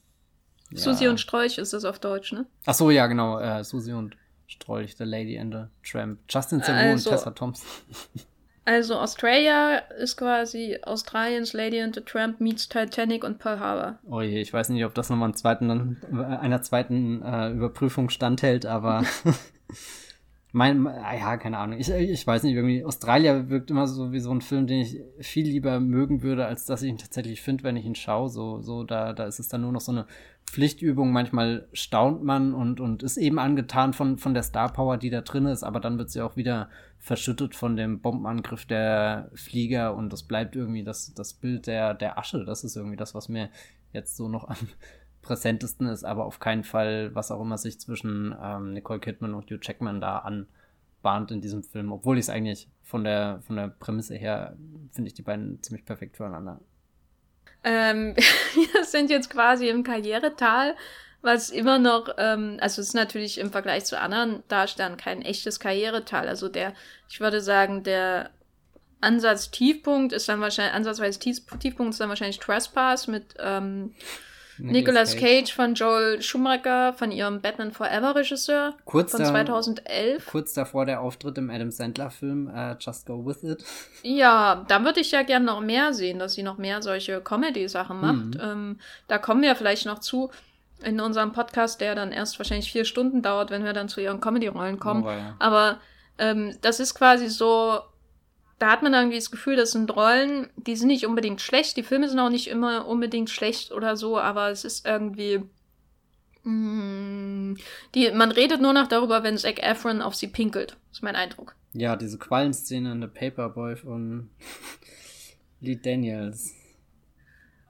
[0.70, 0.78] ja.
[0.78, 2.47] Susi und Strolch ist das auf Deutsch, ne?
[2.64, 3.38] Ach so, ja, genau.
[3.38, 4.16] Äh, Susi und
[4.47, 6.20] Strolch, The Lady and the Tramp.
[6.28, 7.66] Justin Theroux also, und Tessa Thompson.
[8.64, 13.98] also Australia ist quasi Australiens Lady and the Tramp meets Titanic und Pearl Harbor.
[14.09, 18.66] Oh je, ich weiß nicht, ob das nochmal einen zweiten, einer zweiten äh, Überprüfung standhält,
[18.66, 19.05] aber
[20.52, 21.78] mein, ja, keine Ahnung.
[21.78, 25.01] Ich, ich weiß nicht, irgendwie, Australia wirkt immer so wie so ein Film, den ich
[25.20, 28.28] viel lieber mögen würde, als dass ich ihn tatsächlich finde, wenn ich ihn schaue.
[28.28, 30.06] So, so, da, da ist es dann nur noch so eine
[30.47, 31.12] Pflichtübung.
[31.12, 35.20] Manchmal staunt man und, und ist eben angetan von, von der Star Power, die da
[35.20, 36.68] drin ist, aber dann wird sie auch wieder
[36.98, 42.18] verschüttet von dem Bombenangriff der Flieger und das bleibt irgendwie das, das Bild der, der
[42.18, 42.44] Asche.
[42.44, 43.51] Das ist irgendwie das, was mir
[43.93, 44.56] jetzt so noch am
[45.23, 49.51] präsentesten ist, aber auf keinen Fall, was auch immer sich zwischen ähm, Nicole Kidman und
[49.51, 50.48] Hugh Jackman da anbahnt.
[51.06, 54.56] bahnt in diesem Film, obwohl ich es eigentlich von der, von der Prämisse her
[54.90, 56.60] finde ich die beiden ziemlich perfekt füreinander.
[57.66, 58.14] Ähm,
[58.55, 60.76] wir sind jetzt quasi im Karrieretal,
[61.20, 65.59] was immer noch, ähm, also es ist natürlich im Vergleich zu anderen Darstellern kein echtes
[65.59, 66.28] Karrieretal.
[66.28, 66.72] Also der,
[67.10, 68.30] ich würde sagen, der
[69.01, 73.94] Ansatz-Tiefpunkt ist dann wahrscheinlich, ansatzweise Tiefpunkt ist dann wahrscheinlich Trespass mit ähm,
[74.59, 75.20] Nicolas Cage.
[75.20, 75.53] Cage.
[75.53, 80.27] von Joel Schumacher, von ihrem Batman Forever Regisseur kurz von da, 2011.
[80.27, 83.65] Kurz davor der Auftritt im Adam Sandler Film uh, Just Go With It.
[84.03, 88.01] Ja, da würde ich ja gerne noch mehr sehen, dass sie noch mehr solche Comedy-Sachen
[88.01, 88.35] macht.
[88.35, 88.41] Mhm.
[88.41, 88.78] Ähm,
[89.09, 90.31] da kommen wir vielleicht noch zu
[90.83, 94.20] in unserem Podcast, der dann erst wahrscheinlich vier Stunden dauert, wenn wir dann zu ihren
[94.20, 95.05] Comedy-Rollen kommen.
[95.05, 95.35] Oh, ja.
[95.39, 95.81] Aber
[96.19, 97.81] ähm, das ist quasi so
[98.59, 101.77] da hat man irgendwie das Gefühl, das sind Rollen, die sind nicht unbedingt schlecht.
[101.77, 105.43] Die Filme sind auch nicht immer unbedingt schlecht oder so, aber es ist irgendwie.
[106.43, 107.57] Mm,
[107.95, 110.77] die, man redet nur noch darüber, wenn Zac Efron auf sie pinkelt.
[110.91, 111.55] ist mein Eindruck.
[111.73, 114.31] Ja, diese Quallenszene in The Paperboy von
[115.61, 116.55] Lee Daniels.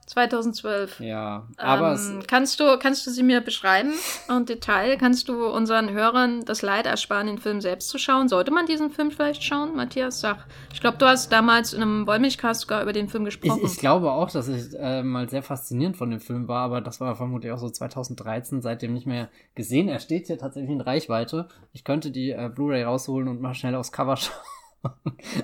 [0.06, 1.00] 2012.
[1.00, 3.92] Ja, aber ähm, kannst du kannst du sie mir beschreiben
[4.28, 4.96] und Detail?
[4.96, 8.28] Kannst du unseren Hörern das Leid ersparen, den Film selbst zu schauen?
[8.28, 10.20] Sollte man diesen Film vielleicht schauen, Matthias?
[10.20, 10.46] Sag.
[10.72, 13.60] Ich glaube, du hast damals in einem Wollmilchcast sogar über den Film gesprochen.
[13.64, 16.80] Ich, ich glaube auch, dass ich äh, mal sehr faszinierend von dem Film war, aber
[16.80, 19.88] das war vermutlich auch so 2013, seitdem nicht mehr gesehen.
[19.88, 21.48] Er steht hier tatsächlich in Reichweite.
[21.72, 24.36] Ich könnte die äh, Blu-ray rausholen und mal schnell aufs Cover schauen.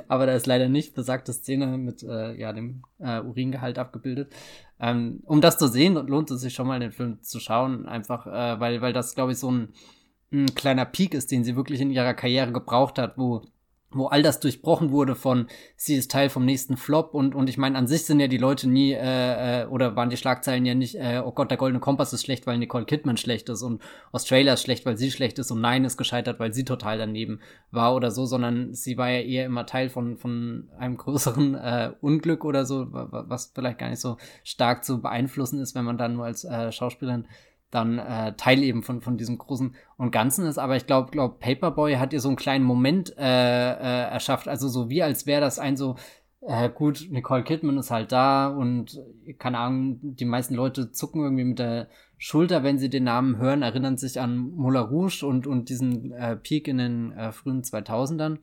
[0.09, 4.33] Aber da ist leider nicht besagte Szene mit äh, ja, dem äh, Uringehalt abgebildet.
[4.81, 7.87] Ähm, um das zu sehen, lohnt es sich schon mal, den Film zu schauen.
[7.87, 9.69] Einfach, äh, weil, weil das, glaube ich, so ein,
[10.33, 13.43] ein kleiner Peak ist, den sie wirklich in ihrer Karriere gebraucht hat, wo
[13.95, 15.47] wo all das durchbrochen wurde von
[15.77, 18.39] sie ist Teil vom nächsten Flop und und ich meine an sich sind ja die
[18.39, 21.81] Leute nie äh, äh, oder waren die Schlagzeilen ja nicht äh, oh Gott der goldene
[21.81, 23.83] Kompass ist schlecht weil Nicole Kidman schlecht ist und
[24.13, 27.41] Australia ist schlecht weil sie schlecht ist und Nein ist gescheitert weil sie total daneben
[27.71, 31.93] war oder so sondern sie war ja eher immer Teil von von einem größeren äh,
[32.01, 36.15] Unglück oder so was vielleicht gar nicht so stark zu beeinflussen ist wenn man dann
[36.15, 37.27] nur als äh, Schauspielerin
[37.73, 40.59] dann äh, Teil eben von, von diesem großen und Ganzen ist.
[40.59, 44.47] Aber ich glaube, glaub, Paperboy hat ihr so einen kleinen Moment äh, äh, erschafft.
[44.47, 45.97] Also so wie als wäre das ein so,
[46.43, 49.01] äh, gut, Nicole Kidman ist halt da und
[49.39, 51.89] keine Ahnung, die meisten Leute zucken irgendwie mit der
[52.19, 56.37] Schulter, wenn sie den Namen hören, erinnern sich an Moulin Rouge und, und diesen äh,
[56.37, 58.39] Peak in den äh, frühen 2000ern.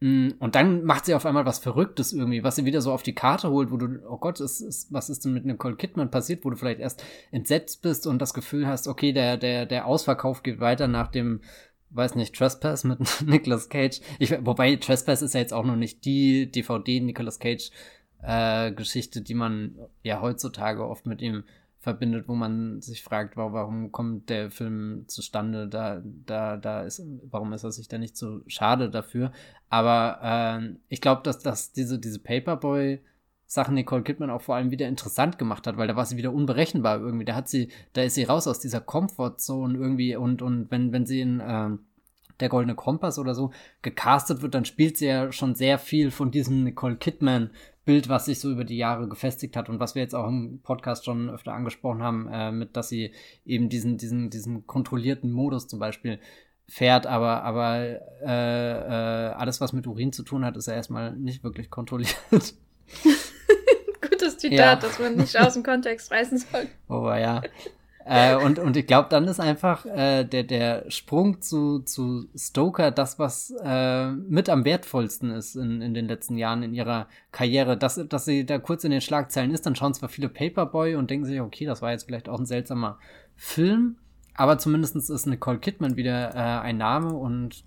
[0.00, 3.02] Mm, und dann macht sie auf einmal was Verrücktes irgendwie, was sie wieder so auf
[3.02, 6.10] die Karte holt, wo du, oh Gott, ist, ist, was ist denn mit Nicole Kidman
[6.10, 9.86] passiert, wo du vielleicht erst entsetzt bist und das Gefühl hast, okay, der, der, der
[9.86, 11.40] Ausverkauf geht weiter nach dem,
[11.90, 14.00] weiß nicht, Trespass mit Nicolas Cage.
[14.18, 17.70] Ich, wobei Trespass ist ja jetzt auch noch nicht die DVD Nicolas Cage
[18.22, 21.44] äh, Geschichte, die man ja heutzutage oft mit ihm
[21.84, 27.52] verbindet, wo man sich fragt, warum kommt der Film zustande, da, da, da ist, warum
[27.52, 29.30] ist er sich da nicht so schade dafür.
[29.68, 33.00] Aber äh, ich glaube, dass, dass diese, diese Paperboy
[33.46, 36.32] Sachen Nicole Kidman auch vor allem wieder interessant gemacht hat, weil da war sie wieder
[36.32, 37.26] unberechenbar irgendwie.
[37.26, 41.06] Da hat sie, da ist sie raus aus dieser Comfortzone irgendwie und, und wenn, wenn
[41.06, 41.70] sie in äh,
[42.40, 43.52] der Goldene Kompass oder so
[43.82, 47.50] gecastet wird, dann spielt sie ja schon sehr viel von diesem Nicole Kidman
[47.84, 50.60] Bild, was sich so über die Jahre gefestigt hat und was wir jetzt auch im
[50.62, 53.12] Podcast schon öfter angesprochen haben, äh, mit, dass sie
[53.44, 56.18] eben diesen, diesen, diesen kontrollierten Modus zum Beispiel
[56.66, 57.76] fährt, aber, aber
[58.22, 62.16] äh, äh, alles, was mit Urin zu tun hat, ist ja erstmal nicht wirklich kontrolliert.
[64.00, 64.76] Gutes Zitat, ja.
[64.76, 66.66] das man nicht aus dem Kontext reißen soll.
[66.88, 67.42] Oh ja
[68.04, 72.90] äh, und, und ich glaube, dann ist einfach äh, der, der Sprung zu, zu Stoker
[72.90, 77.78] das, was äh, mit am wertvollsten ist in, in den letzten Jahren in ihrer Karriere.
[77.78, 81.10] Dass, dass sie da kurz in den Schlagzeilen ist, dann schauen zwar viele Paperboy und
[81.10, 82.98] denken sich, okay, das war jetzt vielleicht auch ein seltsamer
[83.36, 83.96] Film,
[84.34, 87.64] aber zumindest ist Nicole Kidman wieder äh, ein Name und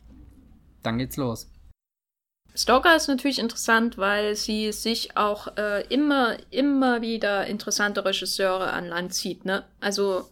[0.83, 1.49] dann geht's los.
[2.57, 8.87] Stalker ist natürlich interessant, weil sie sich auch äh, immer, immer wieder interessante Regisseure an
[8.87, 9.45] Land zieht.
[9.45, 9.63] Ne?
[9.79, 10.27] Also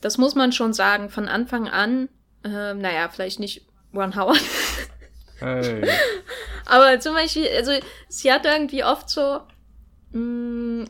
[0.00, 2.08] das muss man schon sagen, von Anfang an,
[2.44, 4.40] äh, naja, vielleicht nicht Ron Howard.
[5.38, 5.82] Hey.
[6.64, 7.72] Aber zum Beispiel, also
[8.08, 9.40] sie hat irgendwie oft so,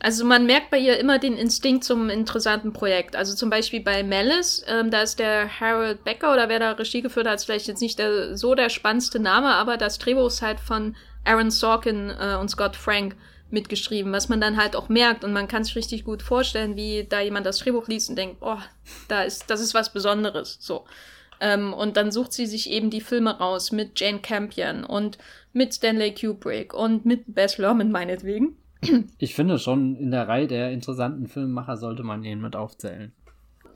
[0.01, 3.15] also man merkt bei ihr immer den Instinkt zum interessanten Projekt.
[3.15, 7.01] Also zum Beispiel bei Malice, ähm, da ist der Harold Becker oder wer da Regie
[7.01, 10.41] geführt hat, ist vielleicht jetzt nicht der, so der spannendste Name, aber das Drehbuch ist
[10.41, 10.95] halt von
[11.25, 13.15] Aaron Sorkin äh, und Scott Frank
[13.49, 17.05] mitgeschrieben, was man dann halt auch merkt und man kann sich richtig gut vorstellen, wie
[17.07, 18.59] da jemand das Drehbuch liest und denkt, oh,
[19.07, 20.85] da ist, das ist was Besonderes, so.
[21.39, 25.17] Ähm, und dann sucht sie sich eben die Filme raus mit Jane Campion und
[25.53, 28.57] mit Stanley Kubrick und mit Bess Lerman meinetwegen.
[29.17, 33.11] Ich finde schon, in der Reihe der interessanten Filmemacher sollte man ihn mit aufzählen.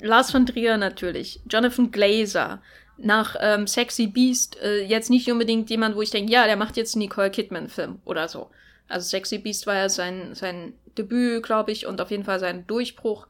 [0.01, 2.61] Lars von Trier natürlich, Jonathan Glazer,
[2.97, 6.77] nach ähm, Sexy Beast äh, jetzt nicht unbedingt jemand, wo ich denke, ja, der macht
[6.77, 8.49] jetzt einen Nicole Kidman-Film oder so.
[8.87, 12.65] Also Sexy Beast war ja sein, sein Debüt, glaube ich, und auf jeden Fall sein
[12.67, 13.27] Durchbruch.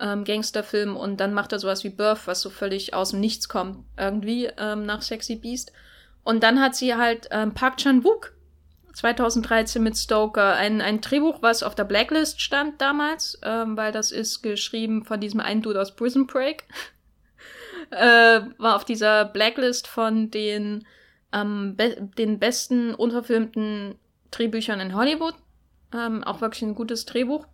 [0.00, 3.48] Ähm, Gangsterfilm und dann macht er sowas wie Birth, was so völlig aus dem Nichts
[3.48, 5.72] kommt, irgendwie ähm, nach Sexy Beast.
[6.24, 8.32] Und dann hat sie halt ähm, Park Chan-wook
[8.92, 14.12] 2013 mit Stoker, ein, ein Drehbuch, was auf der Blacklist stand damals, ähm, weil das
[14.12, 16.64] ist geschrieben von diesem einen Dude aus Prison Break.
[17.90, 20.86] äh, war auf dieser Blacklist von den,
[21.32, 23.94] ähm, be den besten unverfilmten
[24.30, 25.34] Drehbüchern in Hollywood.
[25.94, 27.46] Ähm, auch wirklich ein gutes Drehbuch.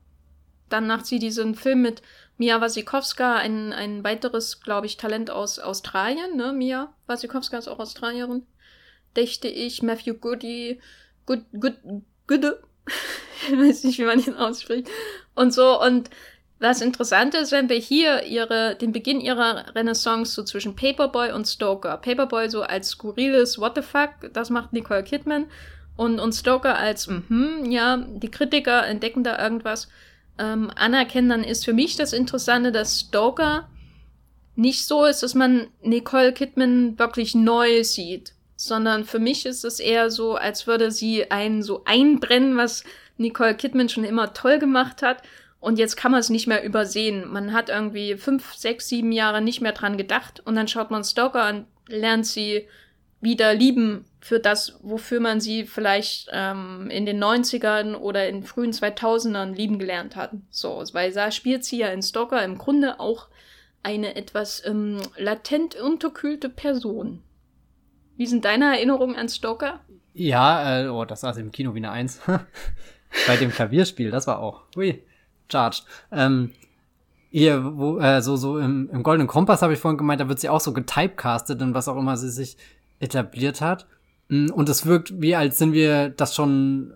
[0.69, 2.03] Dann macht sie diesen Film mit
[2.37, 6.37] Mia Wasikowska, ein, ein weiteres, glaube ich, Talent aus Australien.
[6.37, 6.53] Ne?
[6.53, 8.47] Mia Wasikowska ist auch Australierin.
[9.17, 9.83] Dächte ich.
[9.83, 10.81] Matthew Goody,
[11.29, 11.75] Good, Good,
[12.27, 12.45] Good,
[13.49, 14.89] ich weiß nicht, wie man ihn ausspricht.
[15.35, 16.09] Und so, und
[16.59, 21.47] was interessant ist, wenn wir hier ihre, den Beginn ihrer Renaissance so zwischen Paperboy und
[21.47, 21.99] Stoker.
[21.99, 25.47] Paperboy so als skurriles What the fuck, das macht Nicole Kidman.
[25.97, 29.89] Und, und Stoker als, mhm, ja, die Kritiker entdecken da irgendwas
[30.39, 33.69] ähm, anerkennen, dann ist für mich das Interessante, dass Stoker
[34.57, 39.79] nicht so ist, dass man Nicole Kidman wirklich neu sieht, sondern für mich ist es
[39.79, 42.83] eher so, als würde sie einen so einbrennen, was
[43.17, 45.23] Nicole Kidman schon immer toll gemacht hat
[45.61, 47.31] und jetzt kann man es nicht mehr übersehen.
[47.31, 51.05] Man hat irgendwie fünf, sechs, sieben Jahre nicht mehr dran gedacht und dann schaut man
[51.05, 52.67] Stalker und lernt sie
[53.21, 58.73] wieder lieben für das, wofür man sie vielleicht ähm, in den 90ern oder in frühen
[58.73, 60.33] 2000ern lieben gelernt hat.
[60.51, 63.29] So, weil da spielt sie ja in Stalker im Grunde auch
[63.85, 67.23] eine etwas ähm, latent unterkühlte Person.
[68.19, 69.81] Wie sind deine Erinnerungen an Stalker?
[70.13, 72.21] Ja, äh, oh, das saß im Kino wie eine Eins.
[73.27, 74.65] Bei dem Klavierspiel, das war auch.
[74.77, 75.03] Ui
[75.51, 75.85] charged.
[76.13, 76.53] Ähm,
[77.31, 80.41] hier, wo, äh, so, so im, im Goldenen Kompass habe ich vorhin gemeint, da wird
[80.41, 82.57] sie auch so getypecastet und was auch immer sie sich
[82.99, 83.87] etabliert hat.
[84.29, 86.95] Mm, und es wirkt wie, als sind wir das schon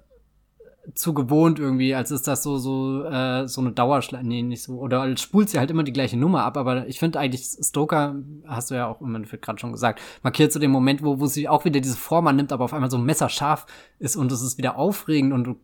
[0.94, 4.78] zu gewohnt irgendwie, als ist das so so äh, so eine Dauerschleife, nee, nicht so
[4.78, 8.16] oder als spult sie halt immer die gleiche Nummer ab, aber ich finde eigentlich Stoker,
[8.46, 11.26] hast du ja auch im Endeffekt gerade schon gesagt, markiert so den Moment, wo wo
[11.26, 13.66] sie auch wieder diese Form annimmt, aber auf einmal so messerscharf
[13.98, 15.56] ist und es ist wieder aufregend und du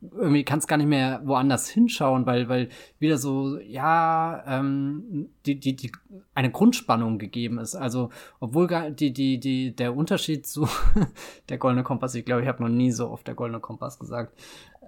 [0.00, 2.68] irgendwie kannst gar nicht mehr woanders hinschauen, weil, weil
[2.98, 5.92] wieder so, ja, ähm, die, die, die,
[6.34, 7.74] eine Grundspannung gegeben ist.
[7.74, 8.10] Also,
[8.40, 10.68] obwohl gar die, die, die, der Unterschied zu
[11.48, 14.38] der Goldene Kompass, ich glaube, ich habe noch nie so oft der Goldene Kompass gesagt,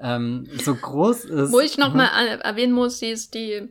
[0.00, 1.52] ähm, so groß ist.
[1.52, 2.06] Wo ich noch mal
[2.40, 3.68] erwähnen muss, sie ist die,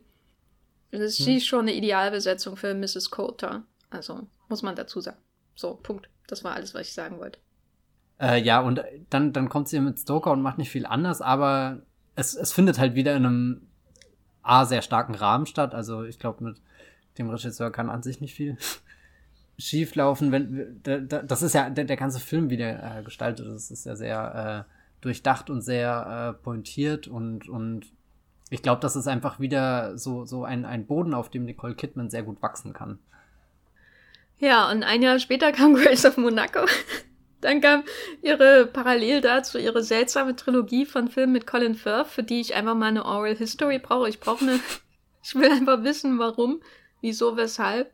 [0.91, 1.39] das ist hm.
[1.39, 3.09] schon eine Idealbesetzung für Mrs.
[3.09, 3.63] Coulter.
[3.89, 5.17] Also, muss man dazu sagen.
[5.55, 6.07] So, Punkt.
[6.27, 7.39] Das war alles, was ich sagen wollte.
[8.21, 11.79] Äh, ja, und dann, dann kommt sie mit Stoker und macht nicht viel anders, aber
[12.15, 13.61] es, es findet halt wieder in einem
[14.43, 15.73] A sehr starken Rahmen statt.
[15.73, 16.61] Also ich glaube, mit
[17.17, 18.57] dem Regisseur kann an sich nicht viel
[19.57, 20.31] schief laufen.
[20.31, 23.47] Wenn, das ist ja der, der ganze Film wieder äh, gestaltet.
[23.47, 27.87] Das ist ja sehr äh, durchdacht und sehr äh, pointiert und, und
[28.51, 32.09] ich glaube, das ist einfach wieder so, so ein, ein Boden, auf dem Nicole Kidman
[32.09, 32.99] sehr gut wachsen kann.
[34.37, 36.65] Ja, und ein Jahr später kam Grace of Monaco.
[37.41, 37.83] Dann kam
[38.21, 42.75] ihre parallel dazu ihre seltsame Trilogie von Filmen mit Colin Firth, für die ich einfach
[42.75, 44.09] mal eine Oral History brauche.
[44.09, 44.59] Ich brauche eine,
[45.23, 46.61] ich will einfach wissen, warum,
[47.01, 47.91] wieso, weshalb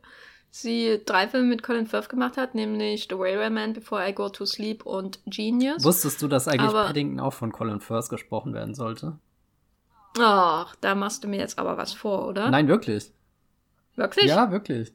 [0.50, 4.46] sie drei Filme mit Colin Firth gemacht hat, nämlich The Railway Before I Go to
[4.46, 5.84] Sleep und Genius.
[5.84, 9.18] Wusstest du, dass eigentlich aber, Paddington auch von Colin Firth gesprochen werden sollte?
[10.18, 12.50] Ach, da machst du mir jetzt aber was vor, oder?
[12.50, 13.12] Nein, wirklich.
[13.94, 14.26] Wirklich?
[14.26, 14.92] Ja, wirklich.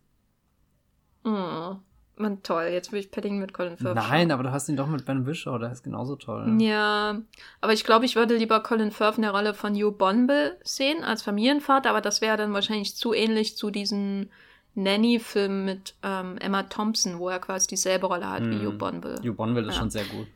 [1.24, 1.76] Oh.
[2.16, 3.96] Man, toll, jetzt will ich Paddington mit Colin Firth.
[3.96, 6.58] Nein, aber du hast ihn doch mit Ben Wishaw, der ist genauso toll.
[6.62, 7.20] Ja,
[7.60, 11.04] aber ich glaube, ich würde lieber Colin Firth in der Rolle von Hugh Bonville sehen
[11.04, 14.30] als Familienvater, aber das wäre dann wahrscheinlich zu ähnlich zu diesen
[14.76, 18.52] Nanny-Film mit ähm, Emma Thompson, wo er quasi dieselbe Rolle hat mm.
[18.52, 19.20] wie Hugh Bonville.
[19.24, 19.80] Hugh Bonville ist ja.
[19.80, 20.28] schon sehr gut.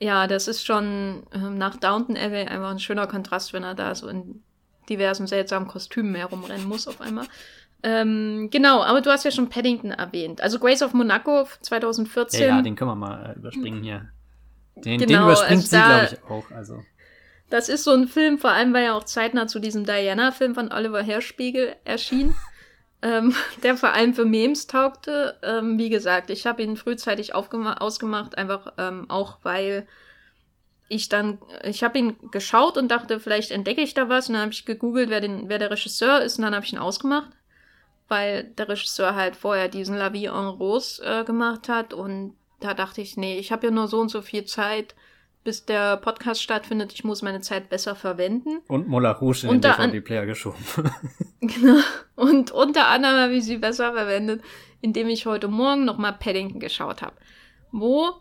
[0.00, 3.94] Ja, das ist schon ähm, nach Downton Abbey einfach ein schöner Kontrast, wenn er da
[3.94, 4.42] so in
[4.88, 7.26] diversen seltsamen Kostümen herumrennen muss auf einmal.
[7.86, 10.40] Ähm, genau, aber du hast ja schon Paddington erwähnt.
[10.40, 12.40] Also Grace of Monaco 2014.
[12.40, 14.08] Ja, ja den können wir mal äh, überspringen hier.
[14.74, 16.56] Den, genau, den überspringt also sie, glaube ich, auch.
[16.56, 16.82] Also.
[17.50, 20.72] Das ist so ein Film, vor allem weil er auch zeitnah zu diesem Diana-Film von
[20.72, 22.34] Oliver Herspiegel erschien,
[23.02, 25.38] ähm, der vor allem für Memes taugte.
[25.42, 29.86] Ähm, wie gesagt, ich habe ihn frühzeitig ausgemacht, einfach ähm, auch weil
[30.88, 34.28] ich dann, ich habe ihn geschaut und dachte, vielleicht entdecke ich da was.
[34.28, 36.72] Und dann habe ich gegoogelt, wer, den, wer der Regisseur ist, und dann habe ich
[36.72, 37.30] ihn ausgemacht
[38.08, 42.74] weil der Regisseur halt vorher diesen La Vie en Rose äh, gemacht hat und da
[42.74, 44.94] dachte ich, nee, ich habe ja nur so und so viel Zeit,
[45.44, 46.92] bis der Podcast stattfindet.
[46.94, 48.60] Ich muss meine Zeit besser verwenden.
[48.66, 50.58] Und Mola Rouge in den DVD-Player geschoben.
[51.40, 51.78] genau.
[52.16, 54.42] Und unter anderem habe ich sie besser verwendet,
[54.80, 57.16] indem ich heute Morgen nochmal Paddington geschaut habe.
[57.70, 58.12] Wo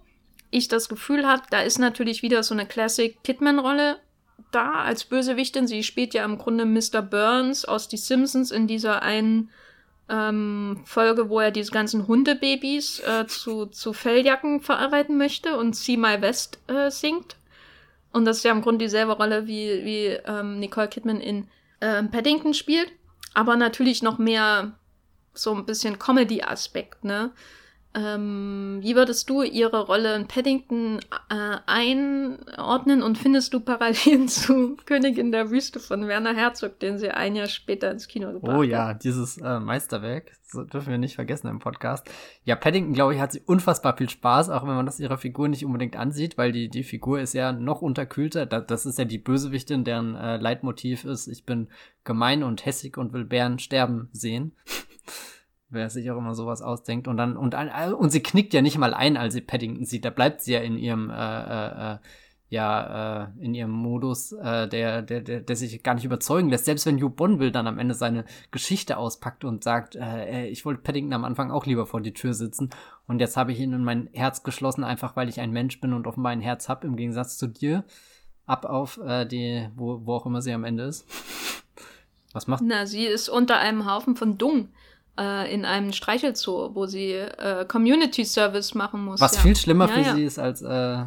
[0.51, 3.99] ich das Gefühl habe, da ist natürlich wieder so eine Classic Kidman-Rolle
[4.51, 5.67] da als Bösewichtin.
[5.67, 7.01] Sie spielt ja im Grunde Mr.
[7.01, 9.49] Burns aus Die Simpsons in dieser einen
[10.09, 15.97] ähm, Folge, wo er diese ganzen Hundebabys äh, zu, zu Felljacken verarbeiten möchte und See
[15.97, 17.37] My West äh, singt.
[18.11, 21.47] Und das ist ja im Grunde dieselbe Rolle, wie, wie ähm, Nicole Kidman in
[21.79, 22.91] äh, Paddington spielt.
[23.33, 24.77] Aber natürlich noch mehr
[25.33, 27.31] so ein bisschen Comedy-Aspekt, ne?
[27.95, 30.99] Ähm, wie würdest du ihre Rolle in Paddington
[31.29, 37.11] äh, einordnen und findest du Parallelen zu Königin der Wüste von Werner Herzog, den sie
[37.11, 38.59] ein Jahr später ins Kino gebracht hat?
[38.59, 42.09] Oh ja, dieses äh, Meisterwerk, das dürfen wir nicht vergessen im Podcast.
[42.45, 45.47] Ja, Paddington, glaube ich, hat sie unfassbar viel Spaß, auch wenn man das ihrer Figur
[45.47, 48.47] nicht unbedingt ansieht, weil die, die Figur ist ja noch unterkühlter.
[48.47, 51.67] Das, das ist ja die Bösewichtin, deren äh, Leitmotiv ist, ich bin
[52.03, 54.55] gemein und hässig und will Bären sterben sehen
[55.73, 57.07] wer sich auch immer sowas ausdenkt.
[57.07, 60.05] Und dann, und, und sie knickt ja nicht mal ein, als sie Paddington sieht.
[60.05, 61.97] Da bleibt sie ja in ihrem, äh, äh, äh,
[62.49, 66.65] ja, äh, in ihrem Modus, äh, der, der, der, der sich gar nicht überzeugen lässt.
[66.65, 70.83] Selbst wenn Hugh Bonneville dann am Ende seine Geschichte auspackt und sagt, äh, ich wollte
[70.83, 72.69] Paddington am Anfang auch lieber vor die Tür sitzen.
[73.07, 75.93] Und jetzt habe ich ihn in mein Herz geschlossen, einfach weil ich ein Mensch bin
[75.93, 77.85] und offenbar ein Herz habe, im Gegensatz zu dir.
[78.45, 78.99] Ab auf
[79.31, 81.07] die, wo, wo auch immer sie am Ende ist.
[82.33, 82.61] Was macht?
[82.63, 84.69] Na, sie ist unter einem Haufen von Dung
[85.17, 89.21] äh, in einem Streichelzoo, wo sie äh, Community Service machen muss.
[89.21, 89.41] Was ja.
[89.41, 90.15] viel schlimmer ja, für ja.
[90.15, 91.05] sie ist als äh,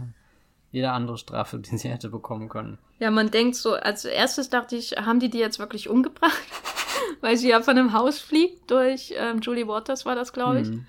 [0.71, 2.79] jede andere Strafe, die sie hätte bekommen können.
[2.99, 6.43] Ja, man denkt so, als erstes dachte ich, haben die die jetzt wirklich umgebracht?
[7.21, 10.69] Weil sie ja von einem Haus fliegt durch ähm, Julie Waters war das, glaube ich.
[10.69, 10.87] Mhm.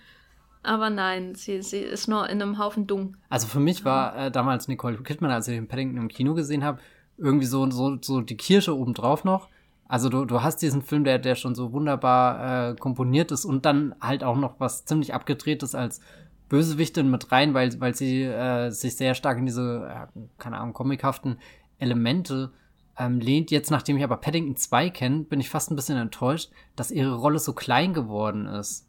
[0.64, 3.15] Aber nein, sie, sie ist nur in einem Haufen Dung.
[3.30, 6.64] Also für mich war äh, damals Nicole Kidman, als ich den Paddington im Kino gesehen
[6.64, 6.80] habe,
[7.18, 9.48] irgendwie so, so, so die Kirsche obendrauf noch
[9.88, 13.65] also du, du hast diesen Film, der, der schon so wunderbar äh, komponiert ist und
[13.65, 16.01] dann halt auch noch was ziemlich abgedrehtes als
[16.49, 20.73] Bösewichtin mit rein, weil, weil sie äh, sich sehr stark in diese, äh, keine Ahnung,
[20.73, 21.38] comichaften
[21.77, 22.51] Elemente
[22.97, 23.51] ähm, lehnt.
[23.51, 27.15] Jetzt, nachdem ich aber Paddington 2 kenne, bin ich fast ein bisschen enttäuscht, dass ihre
[27.15, 28.86] Rolle so klein geworden ist.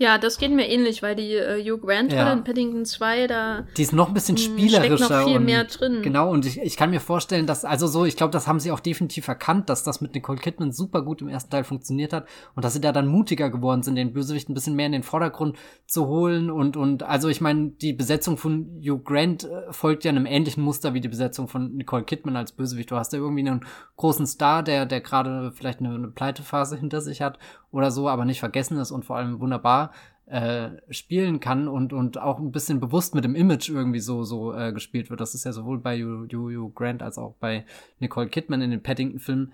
[0.00, 2.32] Ja, das geht mir ähnlich, weil die äh, Hugh Grant ja.
[2.32, 3.66] in Paddington 2 da.
[3.76, 4.96] Die ist noch ein bisschen spielerischer.
[4.96, 6.00] Steckt noch viel und, mehr drin.
[6.00, 8.72] Genau, und ich, ich kann mir vorstellen, dass, also so, ich glaube, das haben sie
[8.72, 12.26] auch definitiv erkannt, dass das mit Nicole Kidman super gut im ersten Teil funktioniert hat
[12.54, 15.02] und dass sie da dann mutiger geworden sind, den Bösewicht ein bisschen mehr in den
[15.02, 20.04] Vordergrund zu holen und, und, also ich meine, die Besetzung von Hugh Grant äh, folgt
[20.04, 22.90] ja einem ähnlichen Muster wie die Besetzung von Nicole Kidman als Bösewicht.
[22.90, 23.66] Du hast ja irgendwie einen
[23.98, 27.38] großen Star, der, der gerade vielleicht eine, eine Pleitephase hinter sich hat
[27.72, 29.92] oder so, aber nicht vergessen ist und vor allem wunderbar
[30.26, 34.54] äh, spielen kann und, und auch ein bisschen bewusst mit dem Image irgendwie so, so
[34.54, 35.20] äh, gespielt wird.
[35.20, 37.64] Das ist ja sowohl bei Hugh Grant als auch bei
[37.98, 39.52] Nicole Kidman in den Paddington-Filmen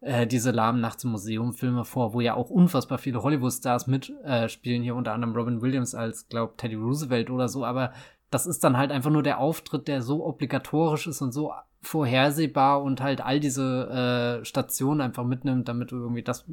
[0.00, 4.84] äh, diese lahmen Nachts im Museum-Filme vor, wo ja auch unfassbar viele Hollywood-Stars mitspielen, äh,
[4.84, 7.92] hier unter anderem Robin Williams als, glaub, Teddy Roosevelt oder so, aber
[8.30, 11.52] das ist dann halt einfach nur der Auftritt, der so obligatorisch ist und so
[11.82, 16.46] vorhersehbar und halt all diese äh, Stationen einfach mitnimmt, damit du irgendwie das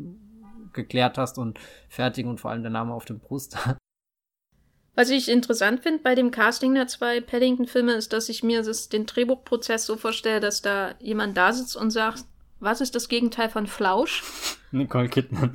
[0.73, 3.57] geklärt hast und fertig und vor allem der Name auf dem Brust
[4.99, 8.89] Was ich interessant finde bei dem Casting der zwei Paddington-Filme ist, dass ich mir das,
[8.89, 12.26] den Drehbuchprozess so vorstelle, dass da jemand da sitzt und sagt,
[12.59, 14.23] was ist das Gegenteil von Flausch?
[14.71, 15.53] Nicole Kidman.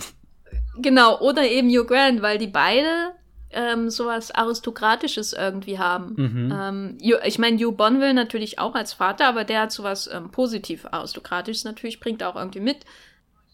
[0.78, 3.10] Genau, oder eben Hugh Grant, weil die beide
[3.50, 6.14] ähm, sowas Aristokratisches irgendwie haben.
[6.16, 6.58] Mhm.
[6.58, 10.86] Ähm, ich meine, Hugh Bonville natürlich auch als Vater, aber der hat sowas ähm, positiv
[10.90, 12.78] Aristokratisches natürlich, bringt auch irgendwie mit.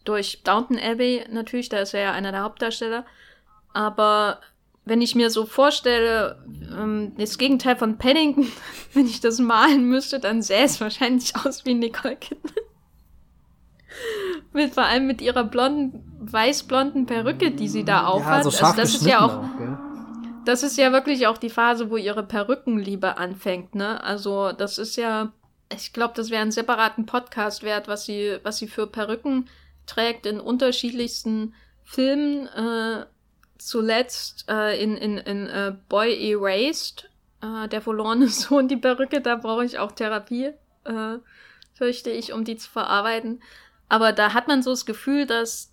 [0.04, 3.04] Durch Downton Abbey natürlich, da ist er ja einer der Hauptdarsteller.
[3.72, 4.40] Aber
[4.90, 6.42] wenn ich mir so vorstelle,
[6.76, 8.50] ähm, das Gegenteil von Paddington,
[8.92, 12.52] wenn ich das malen müsste, dann sähe es wahrscheinlich aus wie Nicole Kidman.
[14.52, 18.44] mit, vor allem mit ihrer blonden, weiß-blonden Perücke, die sie da aufhat.
[18.44, 19.48] Ja, so also das ist ja auch, auch
[20.44, 24.02] das ist ja wirklich auch die Phase, wo ihre Perückenliebe anfängt, ne?
[24.02, 25.32] Also, das ist ja,
[25.72, 29.48] ich glaube, das wäre einen separaten Podcast wert, was sie, was sie für Perücken
[29.86, 31.54] trägt in unterschiedlichsten
[31.84, 32.48] Filmen.
[32.48, 33.06] Äh,
[33.60, 37.10] zuletzt äh, in, in, in äh, Boy Erased,
[37.42, 40.52] äh, der verlorene Sohn, die Perücke, da brauche ich auch Therapie,
[40.84, 41.18] äh,
[41.74, 43.42] fürchte ich, um die zu verarbeiten.
[43.88, 45.72] Aber da hat man so das Gefühl, dass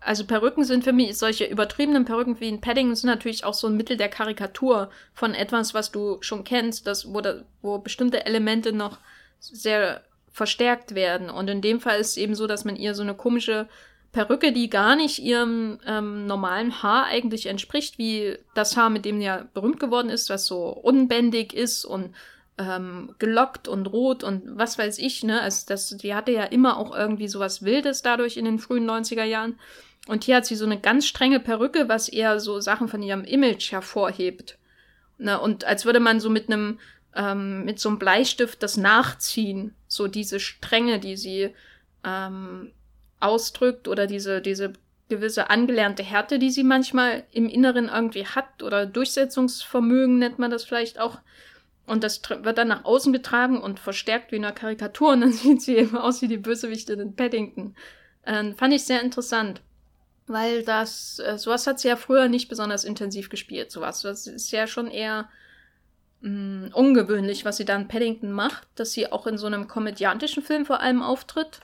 [0.00, 3.68] also Perücken sind für mich, solche übertriebenen Perücken wie ein Padding sind natürlich auch so
[3.68, 8.26] ein Mittel der Karikatur von etwas, was du schon kennst, das, wo, da, wo bestimmte
[8.26, 8.98] Elemente noch
[9.40, 11.30] sehr verstärkt werden.
[11.30, 13.66] Und in dem Fall ist es eben so, dass man ihr so eine komische
[14.14, 19.18] Perücke, die gar nicht ihrem ähm, normalen Haar eigentlich entspricht, wie das Haar, mit dem
[19.18, 22.14] sie ja berühmt geworden ist, was so unbändig ist und
[22.56, 25.40] ähm, gelockt und rot und was weiß ich, ne?
[25.42, 29.24] Also das, die hatte ja immer auch irgendwie sowas Wildes dadurch in den frühen 90er
[29.24, 29.58] Jahren.
[30.06, 33.24] Und hier hat sie so eine ganz strenge Perücke, was eher so Sachen von ihrem
[33.24, 34.58] Image hervorhebt.
[35.18, 35.40] Ne?
[35.40, 36.78] Und als würde man so mit einem,
[37.16, 39.74] ähm, mit so einem Bleistift das nachziehen.
[39.88, 41.50] So diese Strenge, die sie
[42.04, 42.70] ähm,
[43.24, 44.74] ausdrückt oder diese, diese
[45.08, 50.64] gewisse angelernte Härte, die sie manchmal im Inneren irgendwie hat oder Durchsetzungsvermögen nennt man das
[50.64, 51.18] vielleicht auch.
[51.86, 55.32] Und das wird dann nach außen getragen und verstärkt wie in einer Karikatur und dann
[55.32, 57.74] sieht sie eben aus wie die Bösewichte in Paddington.
[58.26, 59.60] Ähm, fand ich sehr interessant.
[60.26, 64.00] Weil das, äh, sowas hat sie ja früher nicht besonders intensiv gespielt, sowas.
[64.00, 65.28] Das ist ja schon eher
[66.22, 70.42] mh, mm, ungewöhnlich, was sie dann Paddington macht, dass sie auch in so einem komödiantischen
[70.42, 71.60] Film vor allem auftritt.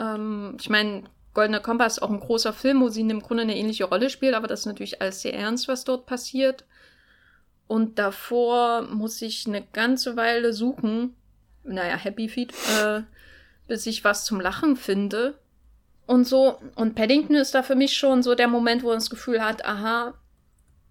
[0.00, 1.04] Ähm, ich meine,
[1.34, 4.34] Goldener Kompass ist auch ein großer Film, wo sie im Grunde eine ähnliche Rolle spielt,
[4.34, 6.64] aber das ist natürlich alles sehr ernst, was dort passiert.
[7.68, 11.14] Und davor muss ich eine ganze Weile suchen,
[11.62, 12.52] naja, Happy Feet,
[12.82, 13.02] äh,
[13.68, 15.38] bis ich was zum Lachen finde.
[16.06, 19.10] Und so, und Paddington ist da für mich schon so der Moment, wo man das
[19.10, 20.14] Gefühl hat, aha,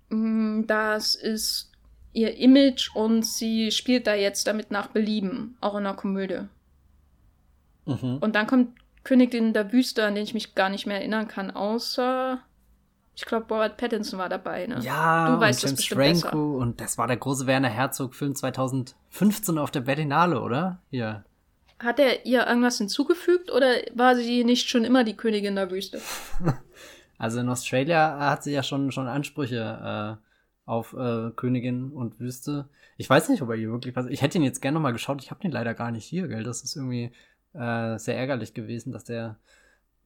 [0.08, 1.72] mh, mm, das ist
[2.14, 6.48] ihr Image und sie spielt da jetzt damit nach Belieben, auch in der Komödie.
[7.86, 8.18] Mhm.
[8.22, 8.70] Und dann kommt
[9.10, 12.40] Königin der Wüste, an den ich mich gar nicht mehr erinnern kann, außer
[13.16, 14.78] ich glaube, Robert Pattinson war dabei, ne?
[14.82, 19.72] Ja, du weißt und James Franco und das war der große Werner Herzog-Film 2015 auf
[19.72, 20.84] der Berlinale, oder?
[20.92, 21.24] Ja.
[21.80, 26.00] Hat er ihr irgendwas hinzugefügt oder war sie nicht schon immer die Königin der Wüste?
[27.18, 32.70] also in Australia hat sie ja schon, schon Ansprüche äh, auf äh, Königin und Wüste.
[32.98, 34.06] Ich weiß nicht, ob er hier wirklich was.
[34.06, 35.24] Ich hätte ihn jetzt gerne nochmal geschaut.
[35.24, 36.44] Ich habe den leider gar nicht hier, gell?
[36.44, 37.12] Das ist irgendwie
[37.54, 39.40] äh, sehr ärgerlich gewesen, dass der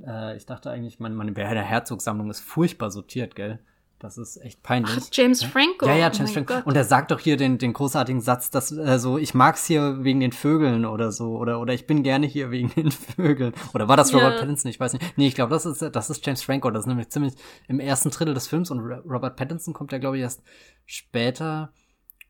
[0.06, 3.60] äh, ich dachte eigentlich, meine, meine Herzog-Sammlung ist furchtbar sortiert, gell?
[4.00, 4.98] Das ist echt peinlich.
[5.00, 5.86] Ach, James Franco.
[5.86, 6.56] Ja, ja, James oh Franco.
[6.56, 6.66] Gott.
[6.66, 10.04] Und er sagt doch hier den, den großartigen Satz, dass äh, so, ich mag's hier
[10.04, 13.54] wegen den Vögeln oder so, oder, oder ich bin gerne hier wegen den Vögeln.
[13.74, 14.40] Oder war das Robert ja.
[14.42, 14.70] Pattinson?
[14.70, 15.18] Ich weiß nicht.
[15.18, 16.70] Nee, ich glaube, das ist, das ist James Franco.
[16.70, 17.34] Das ist nämlich ziemlich
[17.70, 20.44] im ersten Drittel des Films und Robert Pattinson kommt ja, glaube ich, erst
[20.86, 21.72] später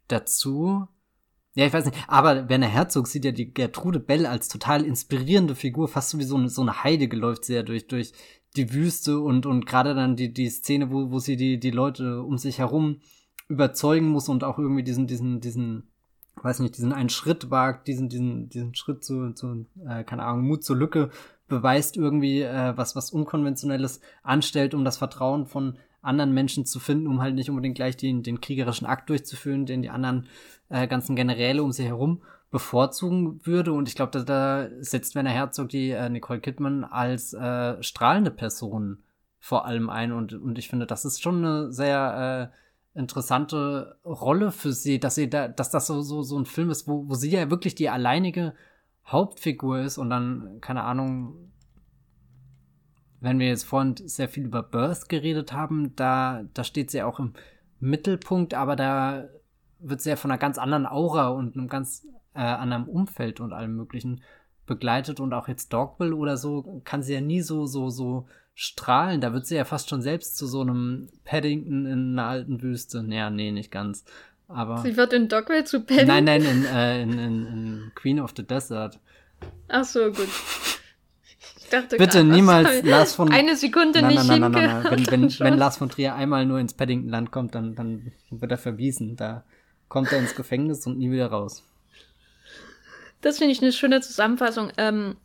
[0.08, 0.88] dazu.
[1.56, 5.54] Ja, ich weiß nicht, aber Werner Herzog sieht ja die Gertrude Bell als total inspirierende
[5.54, 8.14] Figur, fast so wie so eine, so eine Heide läuft sie ja durch, durch
[8.56, 12.24] die Wüste und, und gerade dann die, die Szene, wo, wo sie die, die Leute
[12.24, 13.02] um sich herum
[13.48, 15.92] überzeugen muss und auch irgendwie diesen, diesen, diesen,
[16.42, 20.48] weiß nicht, diesen einen Schritt wagt, diesen, diesen, diesen Schritt zu, zu äh, keine Ahnung,
[20.48, 21.12] Mut zur Lücke
[21.48, 27.08] beweist irgendwie, äh, was, was Unkonventionelles anstellt, um das Vertrauen von anderen Menschen zu finden,
[27.08, 30.28] um halt nicht unbedingt gleich den, den kriegerischen Akt durchzuführen, den die anderen
[30.70, 32.22] äh, ganzen Generäle um sie herum
[32.52, 33.74] bevorzugen würde.
[33.74, 38.32] Und ich glaube, da, da setzt Werner Herzog die äh, Nicole Kidman als äh, strahlende
[38.32, 39.00] Person
[39.40, 40.12] vor allem ein.
[40.12, 45.16] Und, und ich finde, das ist schon eine sehr äh, interessante Rolle für sie, dass
[45.16, 47.76] sie da, dass das so, so, so ein Film ist, wo, wo sie ja wirklich
[47.76, 48.54] die alleinige
[49.06, 51.52] Hauptfigur ist und dann, keine Ahnung,
[53.24, 57.20] wenn wir jetzt vorhin sehr viel über Birth geredet haben, da, da steht sie auch
[57.20, 57.34] im
[57.80, 59.30] Mittelpunkt, aber da
[59.80, 62.06] wird sie ja von einer ganz anderen Aura und einem ganz
[62.36, 64.22] äh, anderen Umfeld und allem möglichen
[64.66, 69.22] begleitet und auch jetzt Dogville oder so kann sie ja nie so, so, so strahlen.
[69.22, 73.04] Da wird sie ja fast schon selbst zu so einem Paddington in einer alten Wüste.
[73.04, 74.04] Naja, nee, nicht ganz.
[74.50, 74.80] Aber.
[74.80, 76.08] Sie wird in Dogville zu Paddington?
[76.08, 79.00] Nein, nein, in, äh, in, in, in Queen of the Desert.
[79.70, 80.30] Ach so, gut
[81.74, 85.12] dachte Bitte grad, niemals Lars von eine Sekunde nein, nicht nein, nein, nein, nein, Wenn,
[85.12, 89.16] wenn, wenn Lars von Trier einmal nur ins Paddington-Land kommt, dann, dann wird er verwiesen.
[89.16, 89.44] Da
[89.90, 91.64] kommt er ins Gefängnis und nie wieder raus.
[93.22, 94.72] Das finde ich eine schöne Zusammenfassung.
[94.78, 95.16] Ähm,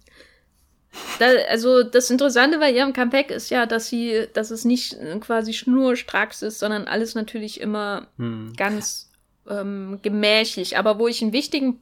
[1.19, 5.53] da, also das Interessante bei ihrem Comeback ist ja, dass sie, dass es nicht quasi
[5.53, 8.53] schnurstracks ist, sondern alles natürlich immer hm.
[8.57, 9.11] ganz
[9.49, 10.79] ähm, gemächlich.
[10.79, 11.81] Aber wo ich einen wichtigen,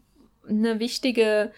[0.48, 1.52] eine wichtige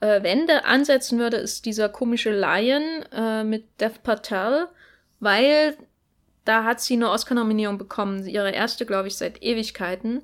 [0.00, 4.68] äh, Wende ansetzen würde, ist dieser komische Lion äh, mit Dev Patel,
[5.20, 5.76] weil
[6.44, 10.22] da hat sie eine Oscar-Nominierung bekommen, ihre erste, glaube ich, seit Ewigkeiten.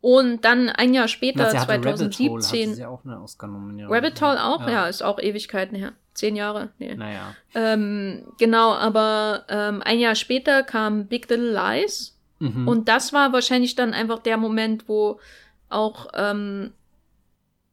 [0.00, 2.30] Und dann ein Jahr später, Na, 2017.
[2.30, 3.92] Rabbit Hole, sie auch eine Oscar-Nominierung.
[3.92, 4.70] Rabbit Hole auch, ja.
[4.70, 4.86] ja.
[4.86, 5.92] ist auch Ewigkeiten her.
[6.14, 6.70] Zehn Jahre?
[6.78, 6.94] Nee.
[6.94, 7.34] Naja.
[7.54, 12.18] Ähm, genau, aber ähm, ein Jahr später kam Big Little Lies.
[12.38, 12.66] Mhm.
[12.66, 15.20] Und das war wahrscheinlich dann einfach der Moment, wo
[15.68, 16.72] auch ähm,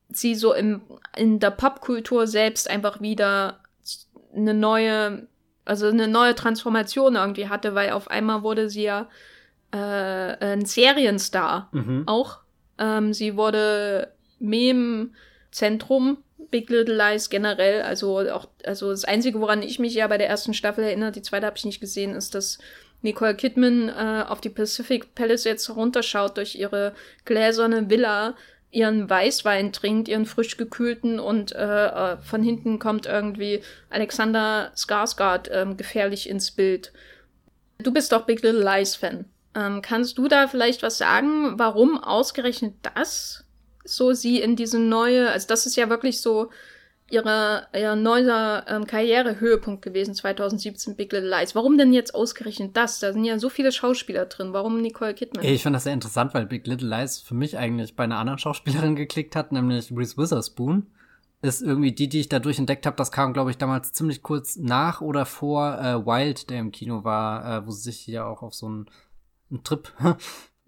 [0.09, 0.81] sie so im,
[1.15, 3.59] in der Popkultur selbst einfach wieder
[4.35, 5.27] eine neue,
[5.65, 9.09] also eine neue Transformation irgendwie hatte, weil auf einmal wurde sie ja
[9.71, 12.03] äh, ein Serienstar mhm.
[12.07, 12.39] auch.
[12.77, 16.17] Ähm, sie wurde Mem-Zentrum
[16.49, 17.81] Big Little Lies generell.
[17.81, 21.21] Also auch, also das Einzige, woran ich mich ja bei der ersten Staffel erinnere, die
[21.21, 22.59] zweite habe ich nicht gesehen, ist, dass
[23.01, 26.93] Nicole Kidman äh, auf die Pacific Palace jetzt runterschaut durch ihre
[27.25, 28.35] gläserne Villa,
[28.71, 35.49] ihren Weißwein trinkt, ihren frisch gekühlten und äh, äh von hinten kommt irgendwie Alexander Skarsgård
[35.49, 36.91] äh, gefährlich ins Bild.
[37.79, 39.25] Du bist doch Big Little Lies Fan.
[39.55, 43.45] Ähm, kannst du da vielleicht was sagen, warum ausgerechnet das
[43.83, 46.49] so sie in diese neue, also das ist ja wirklich so
[47.09, 51.55] ihre, ihr neuer ähm, Karrierehöhepunkt gewesen, 2017 Big Little Lies.
[51.55, 52.99] Warum denn jetzt ausgerechnet das?
[52.99, 54.53] Da sind ja so viele Schauspieler drin.
[54.53, 55.43] Warum Nicole Kidman?
[55.45, 58.39] Ich finde das sehr interessant, weil Big Little Lies für mich eigentlich bei einer anderen
[58.39, 60.87] Schauspielerin geklickt hat, nämlich Reese Witherspoon.
[61.41, 64.55] Ist irgendwie die, die ich dadurch entdeckt habe, das kam, glaube ich, damals ziemlich kurz
[64.55, 68.41] nach oder vor äh, Wild, der im Kino war, äh, wo sie sich hier auch
[68.41, 68.89] auf so einen,
[69.51, 69.93] einen Trip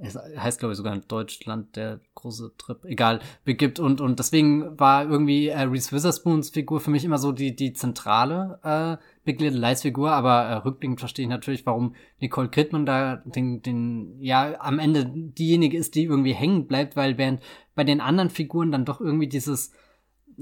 [0.01, 3.79] es heißt glaube ich sogar in Deutschland der große Trip, egal, begibt.
[3.79, 7.73] Und und deswegen war irgendwie äh, Reese Witherspoons Figur für mich immer so die die
[7.73, 12.85] zentrale äh, Big Little Lies Figur, aber äh, rückblickend verstehe ich natürlich, warum Nicole Kidman
[12.85, 17.41] da den den ja am Ende diejenige ist, die irgendwie hängen bleibt, weil während
[17.75, 19.73] bei den anderen Figuren dann doch irgendwie dieses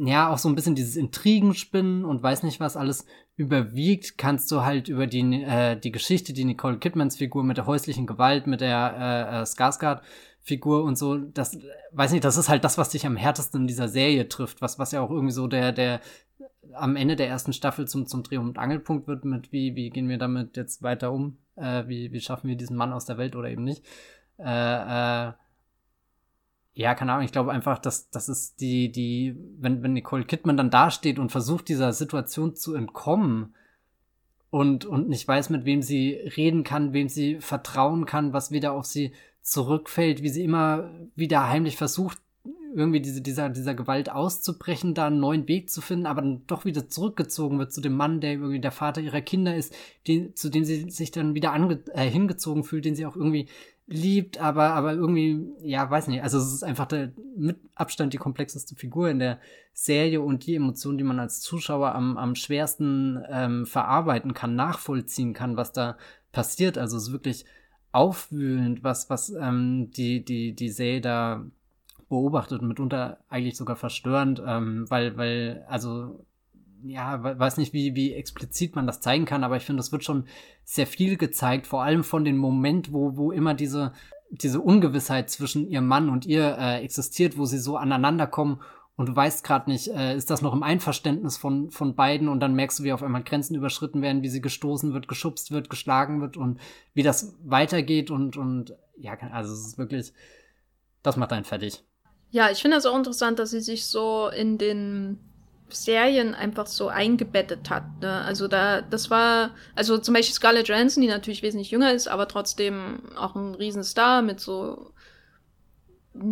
[0.05, 3.05] ja, auch so ein bisschen dieses Intrigenspinnen und weiß nicht was alles
[3.35, 7.65] überwiegt, kannst du halt über die, äh, die Geschichte, die Nicole Kidmans Figur mit der
[7.65, 10.01] häuslichen Gewalt, mit der äh, äh, Skarsgård
[10.41, 11.57] Figur und so, das,
[11.91, 14.79] weiß nicht, das ist halt das, was dich am härtesten in dieser Serie trifft, was,
[14.79, 15.99] was ja auch irgendwie so der, der,
[16.73, 20.07] am Ende der ersten Staffel zum, zum Dreh- und Angelpunkt wird mit, wie, wie gehen
[20.07, 23.35] wir damit jetzt weiter um, äh, wie, wie schaffen wir diesen Mann aus der Welt
[23.35, 23.83] oder eben nicht,
[24.39, 24.43] äh,
[25.27, 25.33] äh,
[26.77, 30.57] ja, keine Ahnung, ich glaube einfach, dass das ist die, die, wenn, wenn Nicole Kidman
[30.57, 33.55] dann dasteht und versucht, dieser Situation zu entkommen
[34.51, 38.73] und, und nicht weiß, mit wem sie reden kann, wem sie vertrauen kann, was wieder
[38.73, 42.19] auf sie zurückfällt, wie sie immer wieder heimlich versucht,
[42.75, 46.63] irgendwie diese, dieser, dieser Gewalt auszubrechen, da einen neuen Weg zu finden, aber dann doch
[46.63, 49.73] wieder zurückgezogen wird zu dem Mann, der irgendwie der Vater ihrer Kinder ist,
[50.07, 53.47] den, zu dem sie sich dann wieder ange, äh, hingezogen fühlt, den sie auch irgendwie
[53.87, 56.21] liebt, aber, aber irgendwie, ja, weiß nicht.
[56.21, 59.39] Also es ist einfach der mit Abstand die komplexeste Figur in der
[59.73, 65.33] Serie und die Emotionen, die man als Zuschauer am, am schwersten ähm, verarbeiten kann, nachvollziehen
[65.33, 65.97] kann, was da
[66.33, 66.77] passiert.
[66.77, 67.45] Also es ist wirklich
[67.93, 71.45] aufwühlend, was, was ähm, die, die, die Serie da
[72.09, 76.25] beobachtet und mitunter eigentlich sogar verstörend, ähm, weil, weil, also
[76.83, 80.03] ja, weiß nicht, wie, wie explizit man das zeigen kann, aber ich finde, es wird
[80.03, 80.25] schon
[80.63, 83.93] sehr viel gezeigt, vor allem von dem Moment, wo, wo immer diese,
[84.29, 88.59] diese Ungewissheit zwischen ihrem Mann und ihr äh, existiert, wo sie so aneinander kommen
[88.97, 92.39] und du weißt gerade nicht, äh, ist das noch im Einverständnis von, von beiden und
[92.39, 95.69] dann merkst du, wie auf einmal Grenzen überschritten werden, wie sie gestoßen wird, geschubst wird,
[95.69, 96.59] geschlagen wird und
[96.93, 100.13] wie das weitergeht und, und ja, also es ist wirklich,
[101.03, 101.83] das macht einen fertig.
[102.31, 105.19] Ja, ich finde es auch interessant, dass sie sich so in den
[105.69, 107.83] Serien einfach so eingebettet hat.
[108.01, 108.21] Ne?
[108.21, 112.27] Also da, das war, also zum Beispiel Scarlett Johansson, die natürlich wesentlich jünger ist, aber
[112.27, 114.91] trotzdem auch ein Riesenstar mit so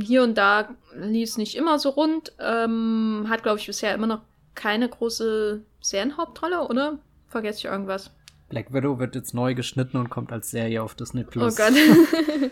[0.02, 2.34] hier und da lief es nicht immer so rund.
[2.40, 4.22] Ähm, hat, glaube ich, bisher immer noch
[4.56, 6.98] keine große Serienhauptrolle, oder?
[7.28, 8.12] Vergesse ich irgendwas?
[8.50, 11.54] Black Widow wird jetzt neu geschnitten und kommt als Serie auf Disney Plus.
[11.54, 11.74] Oh Gott.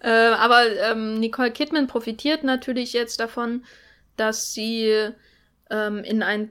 [0.00, 3.64] äh, aber ähm, Nicole Kidman profitiert natürlich jetzt davon,
[4.16, 5.10] dass sie
[5.70, 6.50] ähm, in ein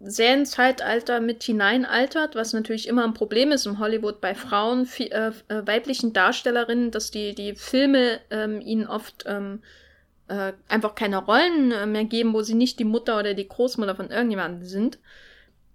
[0.00, 5.66] Serienzeitalter mit hineinaltert, was natürlich immer ein Problem ist im Hollywood bei Frauen, äh, äh,
[5.66, 9.62] weiblichen Darstellerinnen, dass die, die Filme ähm, ihnen oft ähm,
[10.28, 13.94] äh, einfach keine Rollen äh, mehr geben, wo sie nicht die Mutter oder die Großmutter
[13.94, 14.98] von irgendjemandem sind.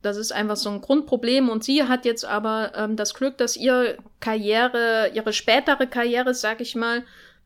[0.02, 1.50] Das ist einfach so ein Grundproblem.
[1.50, 6.62] Und sie hat jetzt aber ähm, das Glück, dass ihre Karriere, ihre spätere Karriere, sag
[6.62, 7.04] ich mal,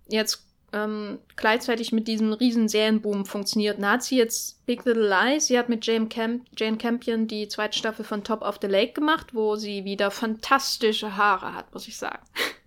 [0.07, 3.77] jetzt ähm, gleichzeitig mit diesem riesen Serienboom funktioniert.
[3.77, 7.47] Und hat sie jetzt Big Little Lies, sie hat mit Jane, Camp Jane Campion die
[7.47, 11.87] zweite Staffel von Top of the Lake gemacht, wo sie wieder fantastische Haare hat, muss
[11.87, 12.23] ich sagen.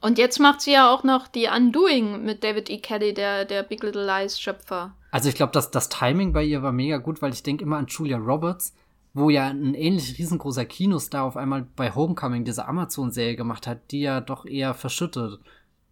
[0.00, 2.78] Und jetzt macht sie ja auch noch die Undoing mit David E.
[2.78, 4.94] Kelly, der, der Big Little Lies Schöpfer.
[5.12, 7.76] Also ich glaube, das, das Timing bei ihr war mega gut, weil ich denke immer
[7.76, 8.74] an Julia Roberts,
[9.14, 14.00] wo ja ein ähnlich riesengroßer Kinostar auf einmal bei Homecoming diese Amazon-Serie gemacht hat, die
[14.00, 15.38] ja doch eher verschüttet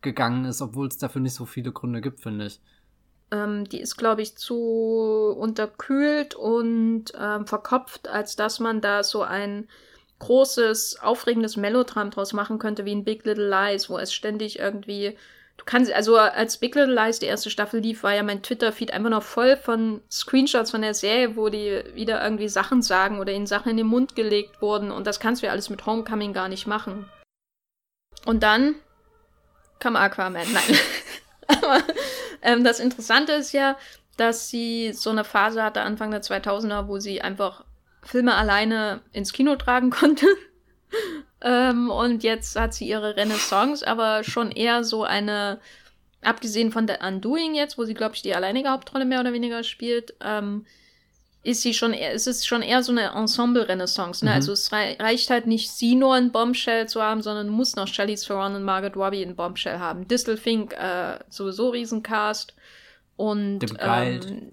[0.03, 2.61] gegangen ist, obwohl es dafür nicht so viele Gründe gibt, finde ich.
[3.31, 9.23] Ähm, die ist, glaube ich, zu unterkühlt und ähm, verkopft, als dass man da so
[9.23, 9.69] ein
[10.19, 15.17] großes, aufregendes Melodram draus machen könnte, wie in Big Little Lies, wo es ständig irgendwie.
[15.57, 18.93] Du kannst, also als Big Little Lies die erste Staffel lief, war ja mein Twitter-Feed
[18.93, 23.33] einfach noch voll von Screenshots von der Serie, wo die wieder irgendwie Sachen sagen oder
[23.33, 24.91] ihnen Sachen in den Mund gelegt wurden.
[24.91, 27.09] Und das kannst du ja alles mit Homecoming gar nicht machen.
[28.27, 28.75] Und dann
[29.81, 30.47] kam Aquaman.
[30.53, 30.79] Nein.
[31.49, 31.83] Aber
[32.43, 33.77] ähm, das Interessante ist ja,
[34.17, 37.65] dass sie so eine Phase hatte, Anfang der 2000er, wo sie einfach
[38.03, 40.27] Filme alleine ins Kino tragen konnte.
[41.41, 45.61] ähm, und jetzt hat sie ihre Renaissance, aber schon eher so eine,
[46.23, 49.65] abgesehen von der Undoing jetzt, wo sie, glaube ich, die alleinige Hauptrolle mehr oder weniger
[49.65, 50.67] spielt, ähm,
[51.43, 54.25] ist sie schon eher, ist es schon eher so eine Ensemble-Renaissance.
[54.25, 54.33] Ne?
[54.33, 54.37] Mhm.
[54.37, 58.27] Also es reicht halt nicht, sie nur in Bombshell zu haben, sondern muss noch Charlize
[58.27, 60.07] Theron und Margaret Robbie in Bombshell haben.
[60.07, 62.55] Distel Fink, äh, sowieso Riesencast.
[63.17, 64.27] Und The Beguiled.
[64.27, 64.53] Ähm,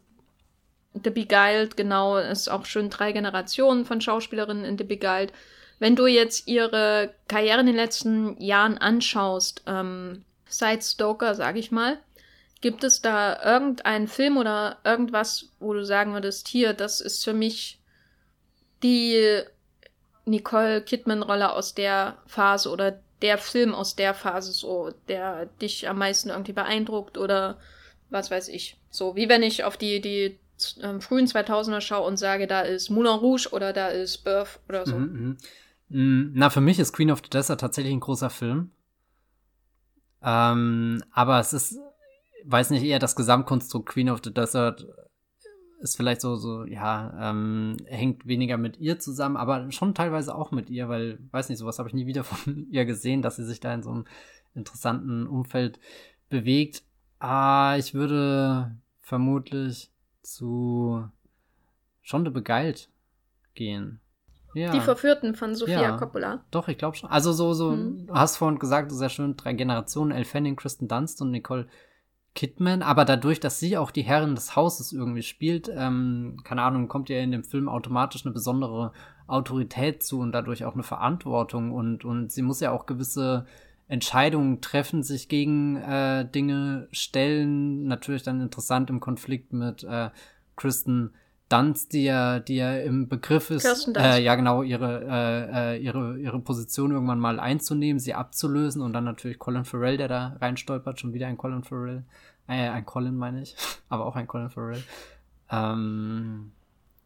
[1.03, 5.33] The Beguiled, genau, ist auch schön drei Generationen von Schauspielerinnen in The Beguiled.
[5.79, 11.71] Wenn du jetzt ihre Karriere in den letzten Jahren anschaust, ähm, seit Stoker, sag ich
[11.71, 11.99] mal,
[12.61, 17.33] Gibt es da irgendeinen Film oder irgendwas, wo du sagen würdest, hier, das ist für
[17.33, 17.79] mich
[18.83, 19.41] die
[20.25, 25.97] Nicole Kidman-Rolle aus der Phase oder der Film aus der Phase so, der dich am
[25.97, 27.57] meisten irgendwie beeindruckt oder
[28.09, 28.77] was weiß ich.
[28.89, 30.39] So, wie wenn ich auf die, die
[30.81, 34.85] ähm, frühen 2000er schaue und sage, da ist Moulin Rouge oder da ist Birth oder
[34.85, 34.95] so.
[34.95, 35.37] Mhm,
[35.89, 36.31] mh.
[36.33, 38.71] Na, für mich ist Queen of the Desert tatsächlich ein großer Film.
[40.23, 41.79] Ähm, aber es ist
[42.45, 44.87] weiß nicht, eher das Gesamtkonstrukt Queen of the Desert
[45.79, 50.51] ist vielleicht so, so, ja, ähm, hängt weniger mit ihr zusammen, aber schon teilweise auch
[50.51, 53.45] mit ihr, weil, weiß nicht, sowas habe ich nie wieder von ihr gesehen, dass sie
[53.45, 54.05] sich da in so einem
[54.55, 55.79] interessanten Umfeld
[56.29, 56.83] bewegt.
[57.19, 59.91] Ah, ich würde vermutlich
[60.21, 61.07] zu
[62.01, 62.89] Schonde begeilt
[63.53, 63.99] gehen.
[64.53, 64.71] Ja.
[64.71, 66.43] Die Verführten von Sofia ja, Coppola.
[66.51, 67.09] Doch, ich glaube schon.
[67.09, 68.07] Also so, so, hm.
[68.07, 71.67] du hast vorhin gesagt, sehr schön, drei Generationen, Elle Fanning, Kristen Dunst und Nicole
[72.37, 76.87] Kidman, aber dadurch, dass sie auch die Herrin des Hauses irgendwie spielt, ähm, keine Ahnung,
[76.87, 78.93] kommt ihr in dem Film automatisch eine besondere
[79.25, 83.47] Autorität zu und dadurch auch eine Verantwortung und, und sie muss ja auch gewisse
[83.87, 87.87] Entscheidungen treffen, sich gegen äh, Dinge stellen.
[87.87, 90.11] Natürlich dann interessant im Konflikt mit äh,
[90.55, 91.13] Kristen
[91.49, 96.17] Dunst, die ja, die ja im Begriff ist, äh, ja genau, ihre, äh, äh, ihre,
[96.17, 100.99] ihre Position irgendwann mal einzunehmen, sie abzulösen und dann natürlich Colin Farrell, der da reinstolpert,
[100.99, 102.03] schon wieder ein Colin Farrell,
[102.47, 103.55] äh, ein Colin meine ich,
[103.89, 104.83] aber auch ein Colin Farrell.
[105.49, 106.51] Ähm,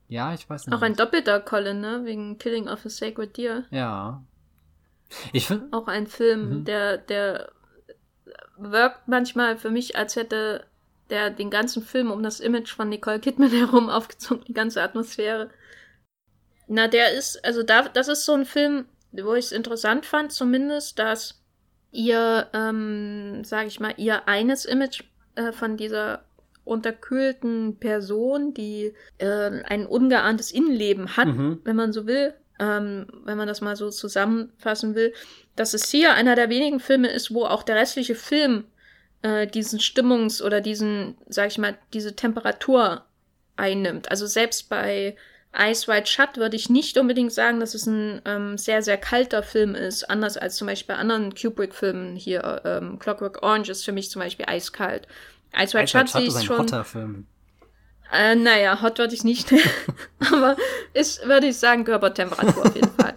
[0.07, 0.75] ja, ich weiß nicht.
[0.75, 3.65] Auch ein doppelter Colin, ne, wegen Killing of a Sacred Deer.
[3.69, 4.23] Ja.
[5.33, 5.67] Ich finde.
[5.71, 6.65] Auch ein Film, mhm.
[6.65, 7.51] der, der
[8.57, 10.65] wirkt manchmal für mich, als hätte
[11.11, 15.49] der den ganzen Film um das Image von Nicole Kidman herum aufgezogen, die ganze Atmosphäre.
[16.67, 20.31] Na, der ist, also da, das ist so ein Film, wo ich es interessant fand,
[20.31, 21.43] zumindest, dass
[21.91, 25.03] ihr, ähm, sag ich mal, ihr eines Image
[25.35, 26.23] äh, von dieser
[26.63, 31.59] unterkühlten Person, die äh, ein ungeahntes Innenleben hat, mhm.
[31.63, 35.13] wenn man so will, ähm, wenn man das mal so zusammenfassen will,
[35.55, 38.65] dass es hier einer der wenigen Filme ist, wo auch der restliche Film
[39.21, 43.05] äh, diesen Stimmungs- oder diesen, sag ich mal, diese Temperatur
[43.55, 44.09] einnimmt.
[44.09, 45.15] Also selbst bei
[45.57, 49.43] Ice White Shut würde ich nicht unbedingt sagen, dass es ein ähm, sehr, sehr kalter
[49.43, 52.61] Film ist, anders als zum Beispiel bei anderen Kubrick-Filmen hier.
[52.63, 55.07] Ähm, Clockwork Orange ist für mich zum Beispiel eiskalt.
[55.53, 56.85] Ice White Shut sehe ich schon.
[56.85, 57.27] Film.
[58.11, 59.53] Äh, naja, hot würde ich nicht.
[60.31, 60.57] aber
[60.93, 63.13] ist, würde ich sagen, Körpertemperatur auf jeden Fall.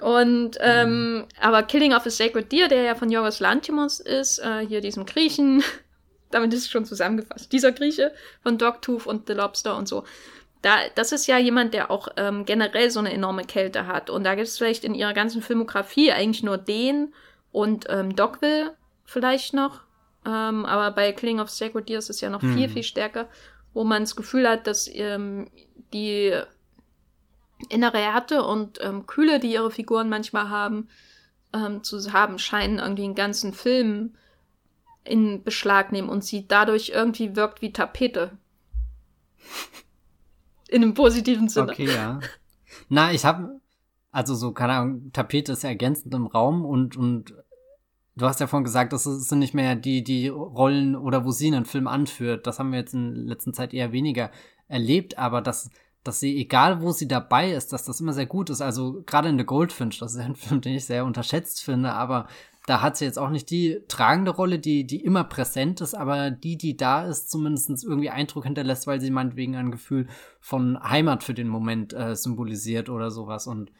[0.00, 1.24] Und, ähm, mhm.
[1.40, 5.06] aber Killing of a Sacred Deer, der ja von Yorgos Lantimos ist, äh, hier diesem
[5.06, 5.62] Griechen,
[6.30, 8.12] damit ist es schon zusammengefasst, dieser Grieche
[8.42, 10.04] von Dogtooth und The Lobster und so.
[10.62, 14.10] Da, das ist ja jemand, der auch ähm, generell so eine enorme Kälte hat.
[14.10, 17.14] Und da gibt es vielleicht in ihrer ganzen Filmografie eigentlich nur den
[17.50, 19.80] und ähm, Dogville vielleicht noch.
[20.26, 22.56] Ähm, aber bei Killing of Sacred Deer ist es ja noch mhm.
[22.56, 23.26] viel, viel stärker,
[23.74, 25.50] wo man das Gefühl hat, dass ähm,
[25.92, 26.34] die
[27.68, 30.88] innere Härte und ähm, Kühle, die ihre Figuren manchmal haben,
[31.52, 34.14] ähm, zu haben scheinen, irgendwie einen ganzen Film
[35.04, 38.32] in Beschlag nehmen und sie dadurch irgendwie wirkt wie Tapete.
[40.68, 41.72] in einem positiven Sinne.
[41.72, 42.20] Okay, ja.
[42.88, 43.60] Na, ich habe
[44.12, 47.34] also so, keine Ahnung, Tapete ist ergänzend im Raum und, und
[48.20, 51.48] du hast ja vorhin gesagt, das sind nicht mehr die, die Rollen oder wo sie
[51.48, 52.46] einen Film anführt.
[52.46, 54.30] Das haben wir jetzt in letzter Zeit eher weniger
[54.68, 55.70] erlebt, aber das,
[56.04, 58.60] dass sie, egal wo sie dabei ist, dass das immer sehr gut ist.
[58.60, 62.28] Also gerade in The Goldfinch, das ist ein Film, den ich sehr unterschätzt finde, aber
[62.66, 66.30] da hat sie jetzt auch nicht die tragende Rolle, die, die immer präsent ist, aber
[66.30, 70.06] die, die da ist, zumindest irgendwie Eindruck hinterlässt, weil sie meinetwegen ein Gefühl
[70.40, 73.46] von Heimat für den Moment äh, symbolisiert oder sowas.
[73.46, 73.72] Und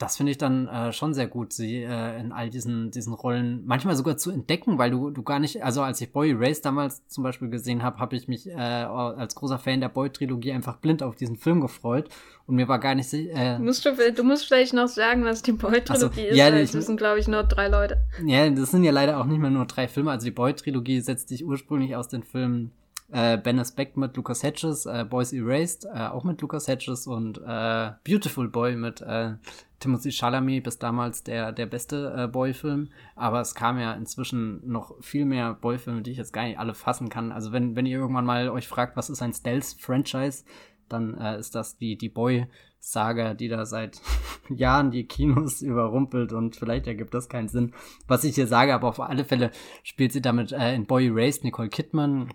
[0.00, 3.62] das finde ich dann äh, schon sehr gut, sie äh, in all diesen, diesen Rollen
[3.66, 7.06] manchmal sogar zu entdecken, weil du, du gar nicht, also als ich Boy Race damals
[7.06, 11.02] zum Beispiel gesehen habe, habe ich mich äh, als großer Fan der Boy-Trilogie einfach blind
[11.02, 12.08] auf diesen Film gefreut
[12.46, 15.52] und mir war gar nicht äh, musst du, du musst vielleicht noch sagen, was die
[15.52, 17.98] Boy-Trilogie ist, ja, weil das sind, glaube ich, nur drei Leute.
[18.24, 21.28] Ja, das sind ja leider auch nicht mehr nur drei Filme, also die Boy-Trilogie setzt
[21.28, 22.72] sich ursprünglich aus den Filmen
[23.12, 27.38] Äh, is Back mit Lucas Hedges, äh, Boys Erased, äh, auch mit Lucas Hedges und
[27.38, 29.34] äh, Beautiful Boy mit äh,
[29.80, 32.90] Timothy Chalamet, bis damals der, der beste äh, Boy-Film.
[33.16, 36.74] Aber es kam ja inzwischen noch viel mehr Boy-Filme, die ich jetzt gar nicht alle
[36.74, 37.32] fassen kann.
[37.32, 40.44] Also wenn, wenn ihr irgendwann mal euch fragt, was ist ein Stealth-Franchise,
[40.88, 44.00] dann äh, ist das die, die Boy-Saga, die da seit
[44.50, 47.72] Jahren die Kinos überrumpelt und vielleicht ergibt das keinen Sinn,
[48.06, 49.50] was ich hier sage, aber auf alle Fälle
[49.82, 52.30] spielt sie damit äh, in Boy Erased Nicole Kidman,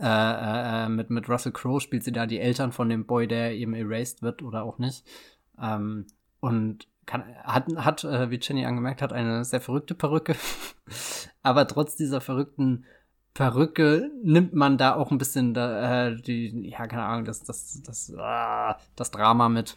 [0.00, 3.52] äh, äh, mit, mit Russell Crowe spielt sie da die Eltern von dem Boy, der
[3.54, 5.04] eben erased wird oder auch nicht.
[5.60, 6.06] Ähm,
[6.40, 10.36] und kann, hat, hat äh, wie Jenny angemerkt hat, eine sehr verrückte Perücke.
[11.42, 12.84] Aber trotz dieser verrückten
[13.34, 17.82] Perücke nimmt man da auch ein bisschen da, äh, die, ja, keine Ahnung, das, das,
[17.84, 19.76] das, ah, das Drama mit.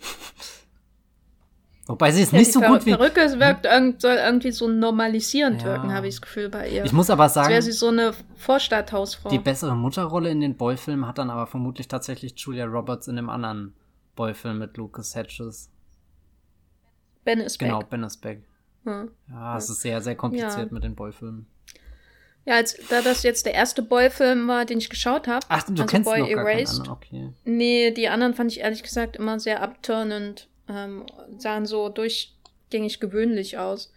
[1.86, 2.92] Wobei sie es ja, nicht so gut wie.
[2.92, 5.68] Perücke wirkt irgend, soll irgendwie so normalisierend ja.
[5.68, 6.86] wirken, habe ich das Gefühl bei ihr.
[6.86, 7.50] Ich muss aber sagen.
[7.50, 9.30] wäre sie so eine Vorstadthausfrau.
[9.30, 13.30] Die bessere Mutterrolle in den Boy-Filmen hat dann aber vermutlich tatsächlich Julia Roberts in dem
[13.30, 13.74] anderen
[14.16, 15.70] Boy-Film mit Lucas Hedges.
[17.26, 17.90] Ben is Genau, back.
[17.90, 18.44] Ben is back.
[18.86, 19.12] Hm.
[19.30, 20.72] Ja, es ist sehr, sehr kompliziert ja.
[20.74, 21.48] mit den Boy-Filmen.
[22.46, 25.46] Ja, als, da das jetzt der erste Boy-Film war, den ich geschaut habe.
[25.50, 26.86] Ach, du also kennst Boy noch Erased.
[26.86, 27.34] Gar okay.
[27.46, 30.50] Nee, die anderen fand ich ehrlich gesagt immer sehr abturnend.
[30.69, 31.06] Ähm,
[31.38, 33.91] sahen so durchgängig gewöhnlich aus.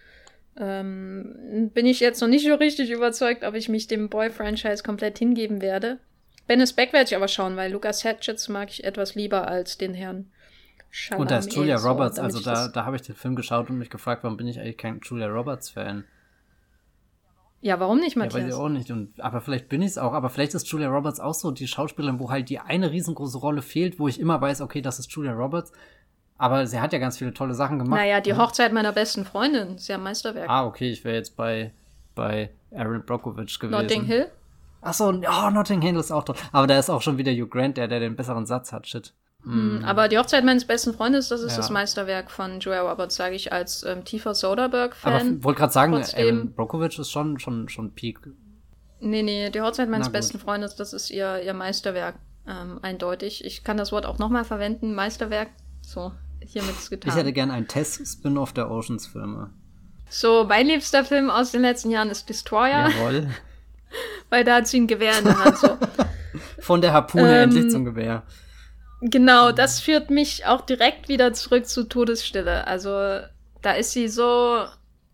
[0.58, 5.18] Ähm, bin ich jetzt noch nicht so richtig überzeugt, ob ich mich dem Boy-Franchise komplett
[5.18, 5.98] hingeben werde.
[6.46, 9.78] Ben is Back werde ich aber schauen, weil Lucas Hatchets mag ich etwas lieber als
[9.78, 10.30] den Herrn
[10.90, 11.20] Chalamet.
[11.20, 13.78] Und da ist Julia Roberts, so, also da, da habe ich den Film geschaut und
[13.78, 16.04] mich gefragt, warum bin ich eigentlich kein Julia Roberts-Fan?
[17.60, 18.34] Ja, warum nicht, Matthias?
[18.34, 18.90] Ja, weiß ich auch nicht.
[18.90, 20.12] Und, aber vielleicht bin ich es auch.
[20.12, 23.60] Aber vielleicht ist Julia Roberts auch so die Schauspielerin, wo halt die eine riesengroße Rolle
[23.60, 25.72] fehlt, wo ich immer weiß, okay, das ist Julia Roberts.
[26.38, 27.98] Aber sie hat ja ganz viele tolle Sachen gemacht.
[27.98, 30.48] Naja, die Hochzeit meiner besten Freundin ist ja Meisterwerk.
[30.48, 31.72] Ah, okay, ich wäre jetzt bei,
[32.14, 33.80] bei Aaron Brockovich gewesen.
[33.80, 34.26] Notting Hill?
[34.82, 36.36] Achso, oh, Notting Hill ist auch toll.
[36.52, 38.86] Aber da ist auch schon wieder Hugh Grant, der, der den besseren Satz hat.
[38.86, 39.14] Shit.
[39.44, 39.84] Mm.
[39.84, 41.58] Aber die Hochzeit meines besten Freundes, das ist ja.
[41.58, 45.12] das Meisterwerk von Julia Roberts, sage ich als ähm, tiefer Soderbergh-Fan.
[45.12, 48.20] Aber wollte gerade sagen, Aaron Brockovich ist schon, schon, schon Peak.
[48.98, 52.16] Nee, nee, die Hochzeit meines besten Freundes, das ist ihr, ihr Meisterwerk,
[52.48, 53.44] ähm, eindeutig.
[53.44, 55.48] Ich kann das Wort auch nochmal verwenden, Meisterwerk.
[55.82, 56.12] So,
[56.46, 57.10] hiermit getan.
[57.10, 59.50] Ich hätte gern einen Test-Spin-Off der Oceans-Filme.
[60.08, 62.90] So, mein liebster Film aus den letzten Jahren ist Destroyer.
[62.90, 63.28] Jawohl.
[64.30, 65.78] Weil da hat sie ein Gewehr in der Hand, so.
[66.60, 68.22] Von der Harpune ähm, endlich zum Gewehr.
[69.00, 72.66] Genau, das führt mich auch direkt wieder zurück zu Todesstille.
[72.66, 72.90] Also
[73.62, 74.64] da ist sie so.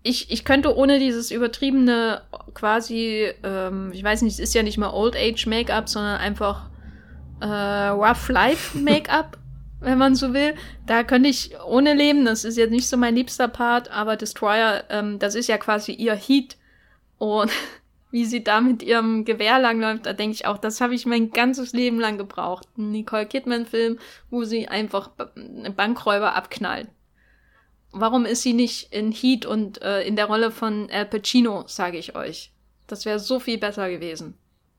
[0.05, 2.23] Ich, ich könnte ohne dieses übertriebene
[2.55, 6.71] quasi, ähm, ich weiß nicht, es ist ja nicht mal Old Age Make-up, sondern einfach
[7.41, 9.39] äh, Rough Life Make-up,
[9.83, 10.55] wenn man so will.
[10.87, 12.25] Da könnte ich ohne leben.
[12.25, 15.93] Das ist jetzt nicht so mein liebster Part, aber Destroyer, ähm, das ist ja quasi
[15.93, 16.57] ihr Heat.
[17.19, 17.51] Und
[18.11, 21.31] wie sie da mit ihrem Gewehr langläuft, da denke ich auch, das habe ich mein
[21.31, 22.69] ganzes Leben lang gebraucht.
[22.77, 23.99] Ein Nicole Kidman-Film,
[24.31, 25.11] wo sie einfach
[25.77, 26.89] Bankräuber abknallt.
[27.91, 31.99] Warum ist sie nicht in Heat und äh, in der Rolle von Al Pacino, sage
[31.99, 32.53] ich euch.
[32.87, 34.35] Das wäre so viel besser gewesen.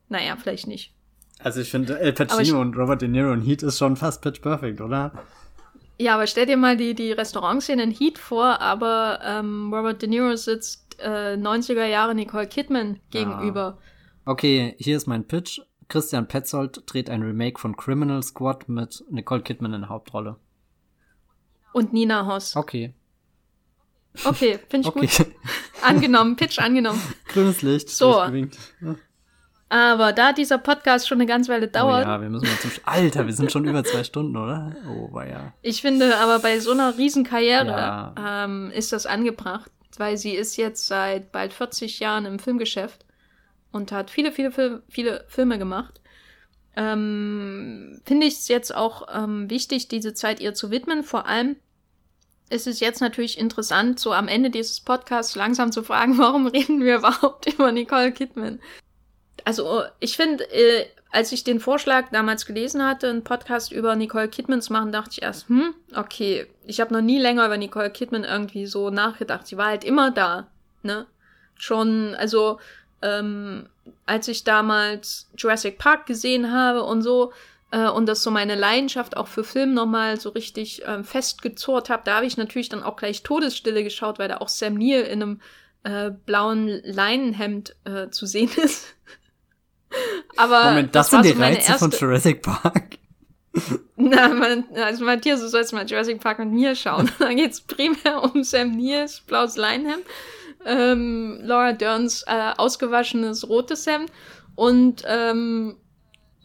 [0.10, 0.93] Naja, vielleicht nicht.
[1.44, 4.42] Also ich finde, Al Pacino und Robert De Niro in Heat ist schon fast pitch
[4.42, 5.12] perfect, oder?
[6.00, 10.10] Ja, aber stell dir mal die, die Restaurantszene in Heat vor, aber ähm, Robert De
[10.10, 13.78] Niro sitzt äh, 90er Jahre Nicole Kidman gegenüber.
[14.26, 14.32] Ja.
[14.32, 15.60] Okay, hier ist mein Pitch.
[15.90, 20.38] Christian Petzold dreht ein Remake von Criminal Squad mit Nicole Kidman in der Hauptrolle.
[21.74, 22.56] Und Nina Hoss.
[22.56, 22.94] Okay.
[24.24, 25.26] Okay, finde ich okay.
[25.26, 25.36] gut.
[25.82, 27.02] angenommen, Pitch angenommen.
[27.28, 27.90] Grünes Licht.
[27.90, 28.24] So.
[29.74, 32.06] Aber da dieser Podcast schon eine ganze Weile dauert.
[32.06, 32.70] Oh ja, wir müssen mal zum.
[32.70, 34.76] Sch Alter, wir sind schon über zwei Stunden, oder?
[34.88, 35.54] Oh, ja.
[35.62, 38.46] Ich finde aber bei so einer Riesenkarriere ja.
[38.46, 43.06] ähm, ist das angebracht weil sie ist jetzt seit bald 40 Jahren im Filmgeschäft
[43.72, 46.02] und hat viele, viele, viele, viele Filme gemacht.
[46.76, 51.04] Ähm, Finde ich es jetzt auch ähm, wichtig, diese Zeit ihr zu widmen.
[51.04, 51.56] Vor allem
[52.50, 56.84] ist es jetzt natürlich interessant, so am Ende dieses Podcasts langsam zu fragen, warum reden
[56.84, 58.60] wir überhaupt über Nicole Kidman?
[59.46, 64.28] Also ich finde, äh, als ich den Vorschlag damals gelesen hatte, einen Podcast über Nicole
[64.28, 67.92] Kidman zu machen, dachte ich erst, hm, okay, ich habe noch nie länger über Nicole
[67.92, 69.46] Kidman irgendwie so nachgedacht.
[69.46, 70.48] Sie war halt immer da,
[70.82, 71.06] ne?
[71.56, 72.60] Schon, also,
[73.04, 73.70] ähm,
[74.06, 77.32] als ich damals Jurassic Park gesehen habe und so,
[77.72, 82.04] äh, und das so meine Leidenschaft auch für Film nochmal so richtig ähm, festgezurrt habe,
[82.06, 85.22] da habe ich natürlich dann auch gleich Todesstille geschaut, weil da auch Sam Neill in
[85.22, 85.42] einem
[85.84, 88.96] äh, blauen Leinenhemd äh, zu sehen ist.
[90.38, 92.98] Aber Moment, das, das sind die so Reize von Jurassic Park.
[93.96, 97.10] Na, man, also Matthias, du sollst mal Jurassic Park mit mir schauen.
[97.20, 100.04] da geht es primär um Sam Neil's blaues Leinhemd,
[100.66, 104.12] ähm, Laura Derns äh, ausgewaschenes rotes Hemd
[104.56, 105.78] und ähm,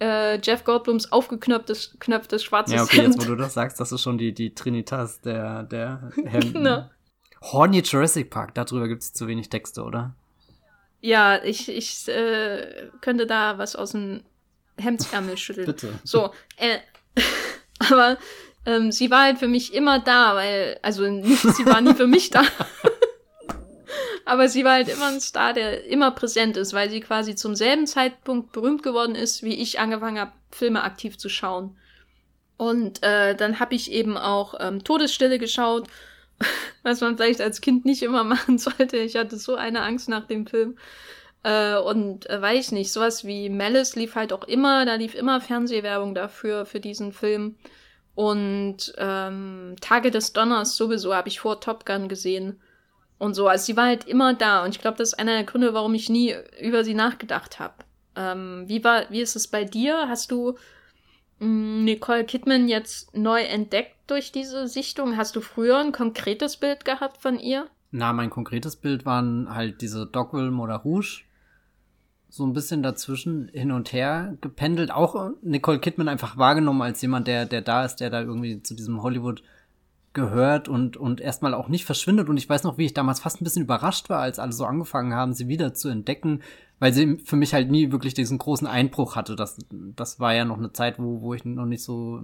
[0.00, 3.14] äh, Jeff Goldblums aufgeknöpftes knöpftes schwarzes Ja, okay, Hemd.
[3.14, 6.52] jetzt wo du das sagst, das ist schon die, die Trinitas der, der Hemden.
[6.52, 6.90] Genau.
[7.40, 10.14] Horny Jurassic Park, darüber gibt es zu wenig Texte, oder?
[11.00, 14.22] Ja, ich, ich äh, könnte da was aus dem
[14.76, 15.66] Hemdsärmel schütteln.
[15.66, 15.98] Bitte.
[16.04, 16.78] So, äh,
[17.90, 18.18] aber
[18.66, 22.06] ähm, sie war halt für mich immer da, weil, also nicht, sie war nie für
[22.06, 22.42] mich da.
[24.24, 27.54] aber sie war halt immer ein Star, der immer präsent ist, weil sie quasi zum
[27.54, 31.76] selben Zeitpunkt berühmt geworden ist, wie ich angefangen habe, Filme aktiv zu schauen.
[32.56, 35.88] Und äh, dann habe ich eben auch ähm, Todesstille geschaut,
[36.82, 38.96] was man vielleicht als Kind nicht immer machen sollte.
[38.98, 40.76] Ich hatte so eine Angst nach dem Film.
[41.42, 45.40] Äh, und äh, weiß nicht, sowas wie Malice lief halt auch immer, da lief immer
[45.40, 47.56] Fernsehwerbung dafür, für diesen Film.
[48.14, 52.60] Und ähm, Tage des Donners sowieso habe ich vor Top Gun gesehen.
[53.18, 54.64] Und so, also sie war halt immer da.
[54.64, 57.74] Und ich glaube, das ist einer der Gründe, warum ich nie über sie nachgedacht habe.
[58.16, 60.08] Ähm, wie war, wie ist es bei dir?
[60.08, 60.56] Hast du
[61.40, 65.16] Nicole Kidman jetzt neu entdeckt durch diese Sichtung?
[65.16, 67.68] Hast du früher ein konkretes Bild gehabt von ihr?
[67.90, 71.22] Na, mein konkretes Bild waren halt diese Dogwilm oder Rouge.
[72.28, 74.90] So ein bisschen dazwischen hin und her gependelt.
[74.90, 78.74] Auch Nicole Kidman einfach wahrgenommen als jemand, der, der da ist, der da irgendwie zu
[78.74, 79.42] diesem Hollywood
[80.12, 82.28] gehört und, und erstmal auch nicht verschwindet.
[82.28, 84.64] Und ich weiß noch, wie ich damals fast ein bisschen überrascht war, als alle so
[84.64, 86.42] angefangen haben, sie wieder zu entdecken,
[86.78, 89.36] weil sie für mich halt nie wirklich diesen großen Einbruch hatte.
[89.36, 92.22] Das, das war ja noch eine Zeit, wo, wo ich noch nicht so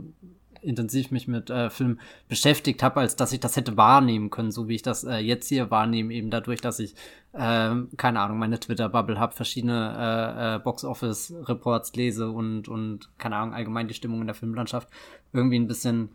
[0.64, 4.68] intensiv mich mit äh, Film beschäftigt habe, als dass ich das hätte wahrnehmen können, so
[4.68, 6.94] wie ich das äh, jetzt hier wahrnehme, eben dadurch, dass ich,
[7.32, 13.54] äh, keine Ahnung, meine Twitter-Bubble habe, verschiedene äh, äh, Box-Office-Reports lese und, und, keine Ahnung,
[13.54, 14.88] allgemein die Stimmung in der Filmlandschaft
[15.32, 16.10] irgendwie ein bisschen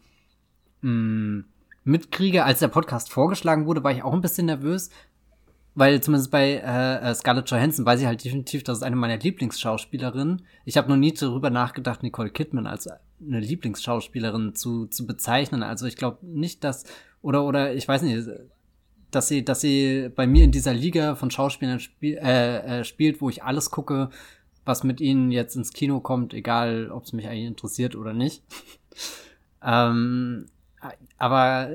[0.82, 1.44] mh,
[1.84, 2.44] mitkriege.
[2.44, 4.90] Als der Podcast vorgeschlagen wurde, war ich auch ein bisschen nervös,
[5.80, 10.46] weil zumindest bei äh, Scarlett Johansson weiß ich halt definitiv, das ist eine meiner Lieblingsschauspielerinnen.
[10.66, 15.64] Ich habe noch nie darüber nachgedacht, Nicole Kidman als eine Lieblingsschauspielerin zu, zu bezeichnen.
[15.64, 16.84] Also ich glaube nicht, dass
[17.22, 18.28] oder oder ich weiß nicht,
[19.10, 23.22] dass sie dass sie bei mir in dieser Liga von Schauspielern spiel, äh, äh, spielt,
[23.22, 24.10] wo ich alles gucke,
[24.66, 28.44] was mit ihnen jetzt ins Kino kommt, egal ob es mich eigentlich interessiert oder nicht.
[29.64, 30.48] ähm,
[31.18, 31.70] aber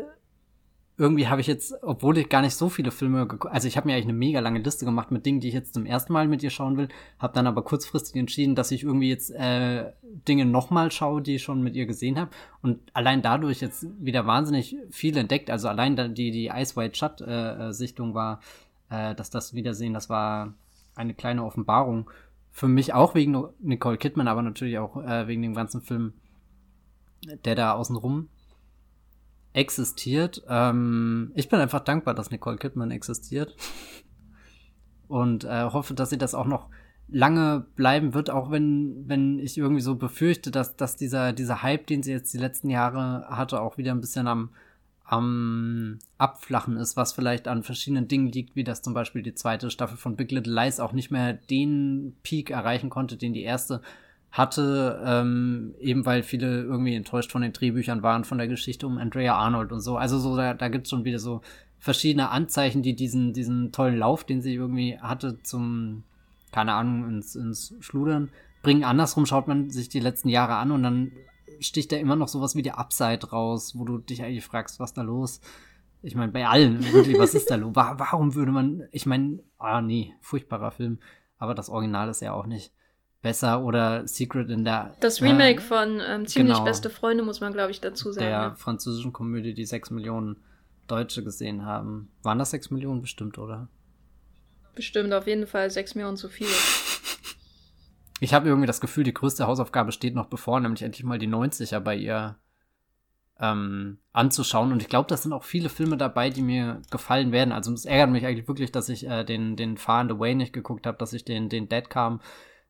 [0.97, 3.89] irgendwie habe ich jetzt, obwohl ich gar nicht so viele Filme geguckt, also ich habe
[3.89, 6.29] mir eigentlich eine mega lange Liste gemacht mit Dingen, die ich jetzt zum ersten Mal
[6.29, 6.89] mit ihr schauen will,
[7.19, 9.91] habe dann aber kurzfristig entschieden, dass ich irgendwie jetzt äh,
[10.29, 12.31] Dinge nochmal schaue, die ich schon mit ihr gesehen habe
[12.63, 15.51] und allein dadurch jetzt wieder wahnsinnig viel entdeckt.
[15.51, 18.41] Also allein die die Ice White Shut äh, Sichtung war,
[18.89, 20.55] äh, dass das Wiedersehen, das war
[20.95, 22.09] eine kleine Offenbarung
[22.53, 26.13] für mich auch wegen Nicole Kidman, aber natürlich auch äh, wegen dem ganzen Film,
[27.45, 28.29] der da außenrum
[29.55, 30.43] existiert.
[30.49, 33.57] Ähm, ich bin einfach dankbar, dass Nicole Kidman existiert.
[35.09, 36.69] Und äh, hoffe, dass sie das auch noch
[37.09, 41.87] lange bleiben wird, auch wenn, wenn ich irgendwie so befürchte, dass, dass dieser, dieser Hype,
[41.87, 44.51] den sie jetzt die letzten Jahre hatte, auch wieder ein bisschen am,
[45.05, 49.71] am Abflachen ist, was vielleicht an verschiedenen Dingen liegt, wie das zum Beispiel die zweite
[49.71, 53.83] Staffel von Big Little Lies auch nicht mehr den Peak erreichen konnte, den die erste
[54.35, 58.99] hatte, ähm, eben weil viele irgendwie enttäuscht von den Drehbüchern waren, von der Geschichte um
[58.99, 59.97] Andrea Arnold und so.
[59.97, 61.41] Also so, da, da gibt es schon wieder so
[61.79, 66.03] verschiedene Anzeichen, die diesen, diesen tollen Lauf, den sie irgendwie hatte, zum,
[66.51, 68.29] keine Ahnung, ins, ins Schludern
[68.63, 68.83] bringen.
[68.83, 71.13] Andersrum schaut man sich die letzten Jahre an und dann
[71.61, 74.93] sticht da immer noch sowas wie der Upside raus, wo du dich eigentlich fragst, was
[74.93, 75.41] da los?
[76.03, 77.77] Ich meine, bei allen, wirklich, was ist da los?
[77.77, 80.99] Warum würde man, ich meine, ah nee, furchtbarer Film,
[81.39, 82.73] aber das Original ist ja auch nicht
[83.25, 84.95] besser oder Secret in der.
[85.01, 88.27] Das Remake äh, von ähm, Ziemlich genau, beste Freunde, muss man, glaube ich, dazu sagen.
[88.27, 88.55] Der ja.
[88.55, 90.37] französischen Komödie, die sechs Millionen
[90.87, 92.13] Deutsche gesehen haben.
[92.23, 93.69] Waren das sechs Millionen bestimmt, oder?
[94.75, 96.47] Bestimmt, auf jeden Fall sechs Millionen zu viel.
[98.21, 101.29] Ich habe irgendwie das Gefühl, die größte Hausaufgabe steht noch bevor, nämlich endlich mal die
[101.29, 102.37] 90er bei ihr
[103.41, 104.71] ähm, anzuschauen.
[104.71, 107.53] Und ich glaube, das sind auch viele Filme dabei, die mir gefallen werden.
[107.53, 110.53] Also es ärgert mich eigentlich wirklich, dass ich äh, den, den Far and Away nicht
[110.53, 112.21] geguckt habe, dass ich den, den Dead kam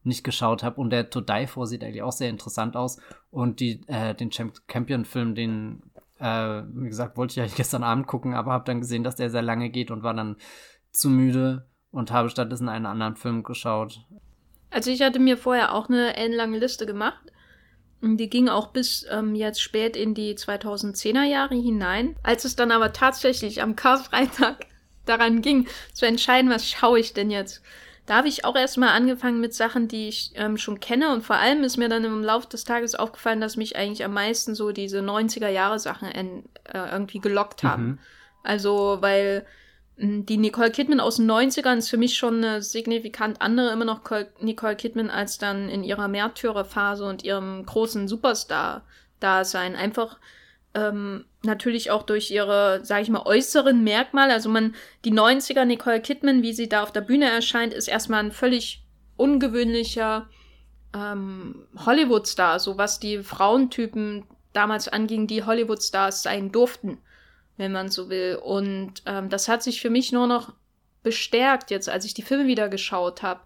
[0.04, 0.80] nicht geschaut habe.
[0.80, 2.98] Und der To Die For sieht eigentlich auch sehr interessant aus.
[3.30, 5.82] Und die, äh, den Champion-Film, den,
[6.18, 9.30] äh, wie gesagt, wollte ich eigentlich gestern Abend gucken, aber habe dann gesehen, dass der
[9.30, 10.36] sehr lange geht und war dann
[10.90, 14.00] zu müde und habe stattdessen einen anderen Film geschaut.
[14.70, 17.30] Also ich hatte mir vorher auch eine ellenlange Liste gemacht.
[18.02, 22.16] Die ging auch bis ähm, jetzt spät in die 2010er Jahre hinein.
[22.22, 24.66] Als es dann aber tatsächlich am Karfreitag
[25.06, 27.62] daran ging, zu entscheiden, was schaue ich denn jetzt,
[28.06, 31.10] da habe ich auch erstmal angefangen mit Sachen, die ich ähm, schon kenne.
[31.10, 34.12] Und vor allem ist mir dann im Laufe des Tages aufgefallen, dass mich eigentlich am
[34.12, 37.86] meisten so diese 90er Jahre Sachen äh, irgendwie gelockt haben.
[37.86, 37.98] Mhm.
[38.42, 39.46] Also, weil
[39.96, 44.00] Die Nicole Kidman aus den 90ern ist für mich schon eine signifikant andere, immer noch
[44.40, 49.76] Nicole Kidman als dann in ihrer Märtyrerphase und ihrem großen Superstar-Dasein.
[49.76, 50.18] Einfach
[50.74, 54.32] ähm, natürlich auch durch ihre, sag ich mal, äußeren Merkmale.
[54.32, 54.74] Also man,
[55.04, 58.84] die 90er Nicole Kidman, wie sie da auf der Bühne erscheint, ist erstmal ein völlig
[59.16, 60.28] ungewöhnlicher
[60.94, 66.98] ähm, Hollywood-Star, so was die Frauentypen damals anging, die Hollywood-Stars sein durften,
[67.56, 68.38] wenn man so will.
[68.42, 70.54] Und ähm, das hat sich für mich nur noch
[71.02, 73.40] bestärkt, jetzt als ich die Filme wieder geschaut habe,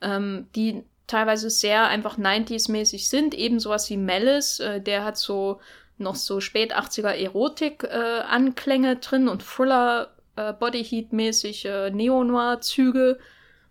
[0.00, 3.34] ähm, die teilweise sehr einfach 90s-mäßig sind.
[3.34, 5.60] Eben sowas wie Malice, äh, der hat so
[6.02, 13.18] noch so spät 80er Erotik-Anklänge äh, drin und Thriller, äh, Bodyheat-mäßig äh, Neo-Noir-Züge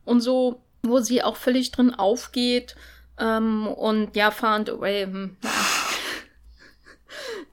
[0.06, 2.76] und so, wo sie auch völlig drin aufgeht.
[3.20, 5.50] Ähm, und ja, Far Away, hm, ja.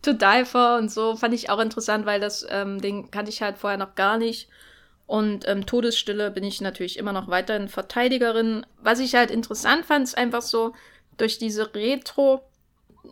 [0.03, 3.43] To Die For und so fand ich auch interessant, weil das, ähm, den kannte ich
[3.43, 4.49] halt vorher noch gar nicht.
[5.07, 8.65] Und ähm, Todesstille bin ich natürlich immer noch weiterhin Verteidigerin.
[8.81, 10.75] Was ich halt interessant fand, ist einfach so,
[11.19, 12.43] durch diese Retro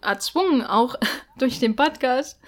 [0.02, 0.96] erzwungen, auch
[1.38, 2.40] durch den Podcast,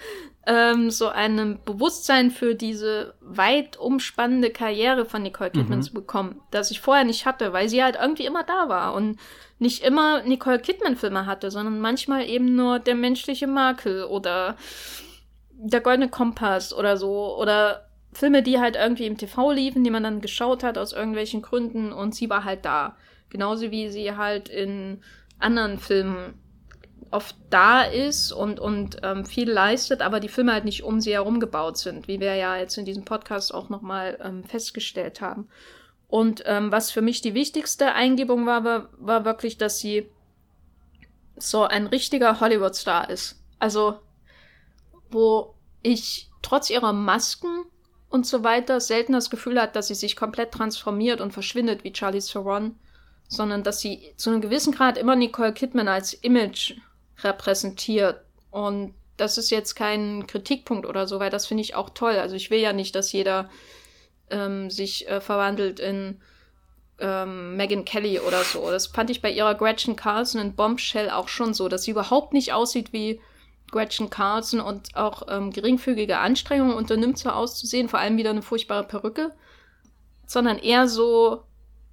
[0.45, 5.83] ähm, so ein Bewusstsein für diese weit umspannende Karriere von Nicole Kidman mhm.
[5.83, 9.19] zu bekommen, das ich vorher nicht hatte, weil sie halt irgendwie immer da war und
[9.59, 14.55] nicht immer Nicole Kidman-Filme hatte, sondern manchmal eben nur der menschliche Makel oder
[15.51, 20.03] der goldene Kompass oder so oder Filme, die halt irgendwie im TV liefen, die man
[20.03, 22.95] dann geschaut hat aus irgendwelchen Gründen und sie war halt da.
[23.29, 25.01] Genauso wie sie halt in
[25.37, 26.33] anderen Filmen
[27.11, 31.13] oft da ist und, und ähm, viel leistet, aber die Filme halt nicht um sie
[31.13, 35.47] herum gebaut sind, wie wir ja jetzt in diesem Podcast auch nochmal ähm, festgestellt haben.
[36.07, 40.09] Und ähm, was für mich die wichtigste Eingebung war, war, war wirklich, dass sie
[41.37, 43.41] so ein richtiger Hollywood-Star ist.
[43.59, 43.99] Also,
[45.09, 47.65] wo ich trotz ihrer Masken
[48.09, 51.93] und so weiter selten das Gefühl hat, dass sie sich komplett transformiert und verschwindet wie
[51.93, 52.75] Charlie Theron,
[53.27, 56.73] sondern dass sie zu einem gewissen Grad immer Nicole Kidman als Image
[57.23, 58.21] repräsentiert.
[58.51, 62.15] Und das ist jetzt kein Kritikpunkt oder so, weil das finde ich auch toll.
[62.15, 63.49] Also ich will ja nicht, dass jeder
[64.29, 66.21] ähm, sich äh, verwandelt in
[66.99, 68.69] ähm, Megan Kelly oder so.
[68.69, 72.33] Das fand ich bei ihrer Gretchen Carlson in Bombshell auch schon so, dass sie überhaupt
[72.33, 73.19] nicht aussieht wie
[73.71, 78.83] Gretchen Carlson und auch ähm, geringfügige Anstrengungen unternimmt, so auszusehen, vor allem wieder eine furchtbare
[78.83, 79.31] Perücke,
[80.25, 81.43] sondern eher so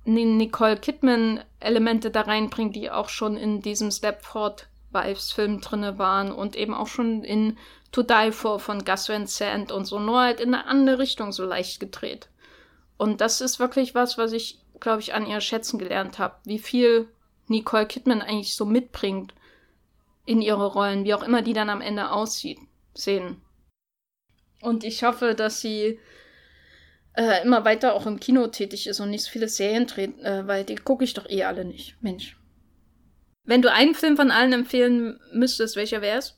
[0.05, 6.57] Nicole Kidman Elemente da reinbringt, die auch schon in diesem Stepford Vibes-Film drinne waren und
[6.57, 7.59] eben auch schon in
[7.93, 11.33] To Die For von Gus Van Sant und so, nur halt in eine andere Richtung
[11.33, 12.29] so leicht gedreht.
[12.97, 16.59] Und das ist wirklich was, was ich, glaube ich, an ihr schätzen gelernt habe, wie
[16.59, 17.09] viel
[17.49, 19.35] Nicole Kidman eigentlich so mitbringt
[20.25, 22.59] in ihre Rollen, wie auch immer die dann am Ende aussieht,
[22.95, 23.41] sehen.
[24.61, 26.01] Und ich hoffe, dass sie
[27.17, 30.47] äh, immer weiter auch im Kino tätig ist und nicht so viele Serien dreht, äh,
[30.47, 31.97] weil die gucke ich doch eh alle nicht.
[32.03, 32.37] Mensch.
[33.47, 36.37] Wenn du einen Film von allen empfehlen müsstest, welcher wär's?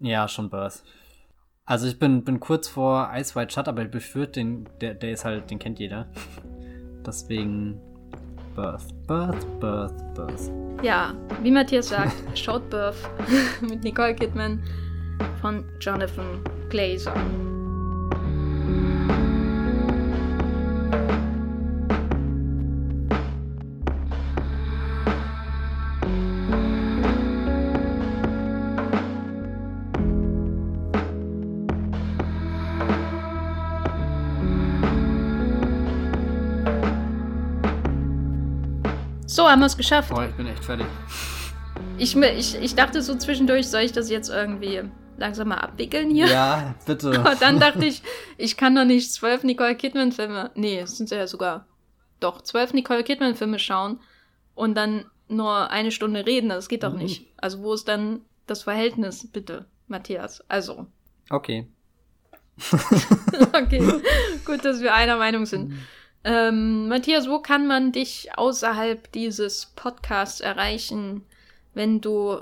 [0.00, 0.82] Ja, schon Birth.
[1.64, 5.12] Also ich bin, bin kurz vor Ice White Shut, aber ich befürchte, den, der, der
[5.12, 6.08] ist halt, den kennt jeder.
[7.06, 7.80] Deswegen
[8.56, 10.50] Birth, Birth, Birth, Birth.
[10.82, 13.08] Ja, wie Matthias sagt, schaut Birth
[13.60, 14.60] mit Nicole Kidman
[15.40, 17.14] von Jonathan Glazer.
[39.50, 40.10] Haben wir es geschafft.
[40.10, 40.86] Boah, ich bin echt fertig.
[41.98, 44.82] Ich, ich, ich dachte so zwischendurch, soll ich das jetzt irgendwie
[45.16, 46.26] langsam mal abwickeln hier?
[46.26, 47.10] Ja, bitte.
[47.18, 48.02] Aber dann dachte ich,
[48.38, 51.66] ich kann doch nicht zwölf Nicole Kidman-Filme, nee, es sind ja sogar,
[52.20, 54.00] doch, zwölf Nicole Kidman-Filme schauen
[54.54, 56.48] und dann nur eine Stunde reden.
[56.48, 56.98] Das geht doch mhm.
[56.98, 57.26] nicht.
[57.36, 60.42] Also wo ist dann das Verhältnis, bitte, Matthias?
[60.48, 60.86] Also.
[61.28, 61.68] Okay.
[63.54, 63.80] okay,
[64.44, 65.72] gut, dass wir einer Meinung sind.
[66.24, 71.24] Ähm, Matthias, wo kann man dich außerhalb dieses Podcasts erreichen,
[71.72, 72.40] wenn du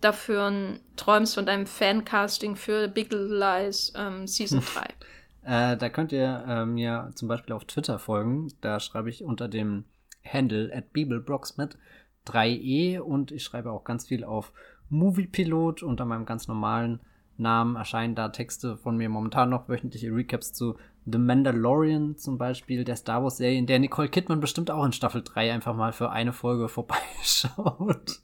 [0.00, 4.60] dafür träumst von deinem Fancasting für Big Lies ähm, Season
[5.44, 5.72] 3?
[5.72, 8.52] äh, da könnt ihr äh, mir zum Beispiel auf Twitter folgen.
[8.60, 9.84] Da schreibe ich unter dem
[10.24, 11.76] Handle at Bibelbrox mit
[12.26, 14.52] 3e und ich schreibe auch ganz viel auf
[14.90, 17.00] Moviepilot unter meinem ganz normalen
[17.42, 22.84] Namen erscheinen da Texte von mir momentan noch wöchentliche Recaps zu The Mandalorian zum Beispiel,
[22.84, 25.92] der Star Wars Serie, in der Nicole Kidman bestimmt auch in Staffel 3 einfach mal
[25.92, 28.20] für eine Folge vorbeischaut.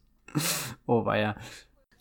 [0.86, 1.36] oh, war ja.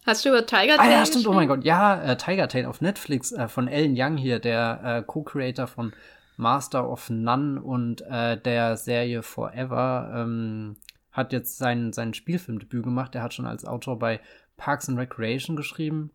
[0.06, 0.80] Hast du über Tiger Tail?
[0.80, 1.66] Ah ja, stimmt, oh mein Gott.
[1.66, 5.94] Ja, äh, Tiger Tail auf Netflix äh, von Ellen Young hier, der äh, Co-Creator von
[6.38, 10.78] Master of None und äh, der Serie Forever ähm,
[11.12, 13.16] hat jetzt sein, sein Spielfilmdebüt gemacht.
[13.16, 14.22] Er hat schon als Autor bei
[14.56, 16.12] Parks and Recreation geschrieben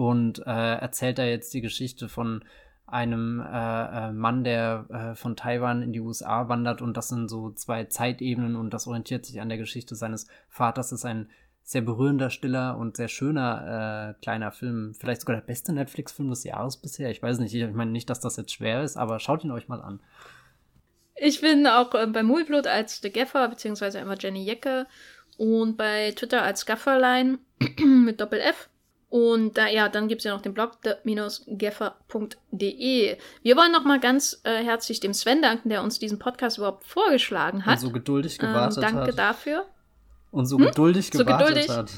[0.00, 2.42] und äh, erzählt da jetzt die Geschichte von
[2.86, 3.44] einem äh,
[4.08, 7.84] äh, Mann, der äh, von Taiwan in die USA wandert und das sind so zwei
[7.84, 10.88] Zeitebenen und das orientiert sich an der Geschichte seines Vaters.
[10.88, 11.28] Das ist ein
[11.62, 14.94] sehr berührender, stiller und sehr schöner äh, kleiner Film.
[14.98, 17.10] Vielleicht sogar der beste Netflix-Film des Jahres bisher.
[17.10, 19.68] Ich weiß nicht, ich meine nicht, dass das jetzt schwer ist, aber schaut ihn euch
[19.68, 20.00] mal an.
[21.14, 24.86] Ich bin auch äh, bei Movieblood als The Gaffer, beziehungsweise immer Jenny Jecke
[25.36, 27.38] und bei Twitter als Gafferline
[27.84, 28.69] mit Doppel-F.
[29.10, 30.78] Und da, ja, dann gibt es ja noch den Blog
[31.48, 33.16] geffer.de.
[33.42, 36.86] Wir wollen noch mal ganz äh, herzlich dem Sven danken, der uns diesen Podcast überhaupt
[36.86, 37.74] vorgeschlagen hat.
[37.74, 39.08] Und so geduldig gewartet ähm, danke hat.
[39.08, 39.66] Danke dafür.
[40.30, 40.66] Und so hm?
[40.66, 41.68] geduldig gewartet so geduldig.
[41.70, 41.92] hat.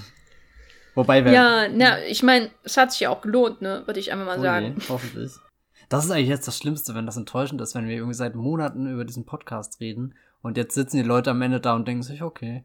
[0.95, 1.33] Wobei wir.
[1.33, 4.39] Ja, na, ich meine, es hat sich ja auch gelohnt, ne, würde ich einfach mal
[4.39, 4.77] oh sagen.
[4.89, 5.33] Hoffentlich.
[5.91, 8.91] Das ist eigentlich jetzt das Schlimmste, wenn das enttäuschend ist, wenn wir irgendwie seit Monaten
[8.91, 12.23] über diesen Podcast reden und jetzt sitzen die Leute am Ende da und denken sich,
[12.23, 12.65] okay.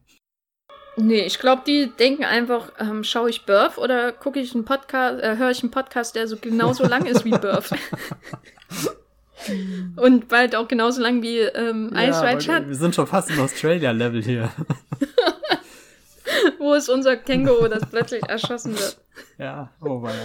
[0.99, 5.23] Nee, ich glaube, die denken einfach, ähm, schaue ich Birth oder gucke ich einen Podcast,
[5.23, 7.69] äh, höre ich einen Podcast, der so genauso lang ist wie Birth.
[9.95, 12.67] Und bald auch genauso lang wie ähm, ja, Ice Shut.
[12.67, 14.49] Wir sind schon fast im Australia-Level hier.
[16.57, 18.97] Wo ist unser Känguru, das plötzlich erschossen wird?
[19.37, 20.15] Ja, oh weia.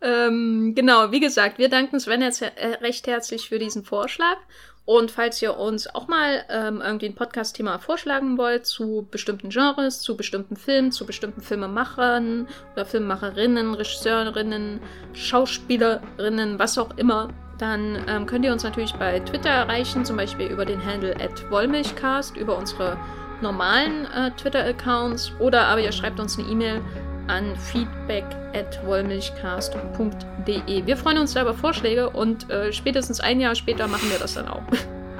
[0.00, 4.38] Ähm, genau, wie gesagt, wir danken Sven jetzt äh, recht herzlich für diesen Vorschlag.
[4.86, 10.00] Und falls ihr uns auch mal ähm, irgendwie ein Podcast-Thema vorschlagen wollt zu bestimmten Genres,
[10.00, 14.80] zu bestimmten Filmen, zu bestimmten Filmemachern oder Filmemacherinnen, Regisseurinnen,
[15.12, 20.46] Schauspielerinnen, was auch immer, dann ähm, könnt ihr uns natürlich bei Twitter erreichen, zum Beispiel
[20.46, 22.96] über den Handle at Wollmilchcast, über unsere
[23.40, 25.32] normalen äh, Twitter-Accounts.
[25.40, 26.80] Oder aber ihr schreibt uns eine E-Mail
[27.28, 28.24] an feedback
[28.54, 30.86] at wollmilchcast.de.
[30.86, 34.34] Wir freuen uns da über Vorschläge und äh, spätestens ein Jahr später machen wir das
[34.34, 34.62] dann auch.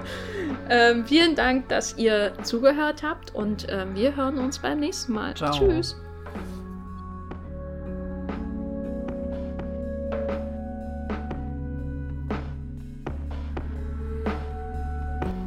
[0.71, 5.35] ähm, vielen Dank, dass ihr zugehört habt und äh, wir hören uns beim nächsten Mal.
[5.35, 5.53] Ciao.
[5.53, 5.97] Tschüss.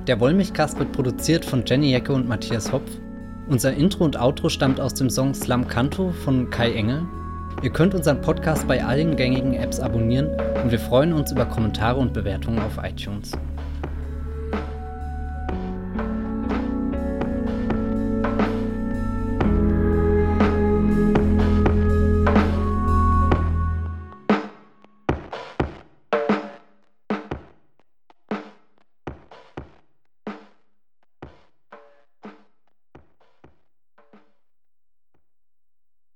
[0.08, 2.90] Der Wollmilchcast wird produziert von Jenny Jecke und Matthias Hopf
[3.50, 7.08] unser Intro und Outro stammt aus dem Song Slam Canto von Kai Engel.
[7.64, 10.30] Ihr könnt unseren Podcast bei allen gängigen Apps abonnieren
[10.64, 13.32] und wir freuen uns über Kommentare und Bewertungen auf iTunes.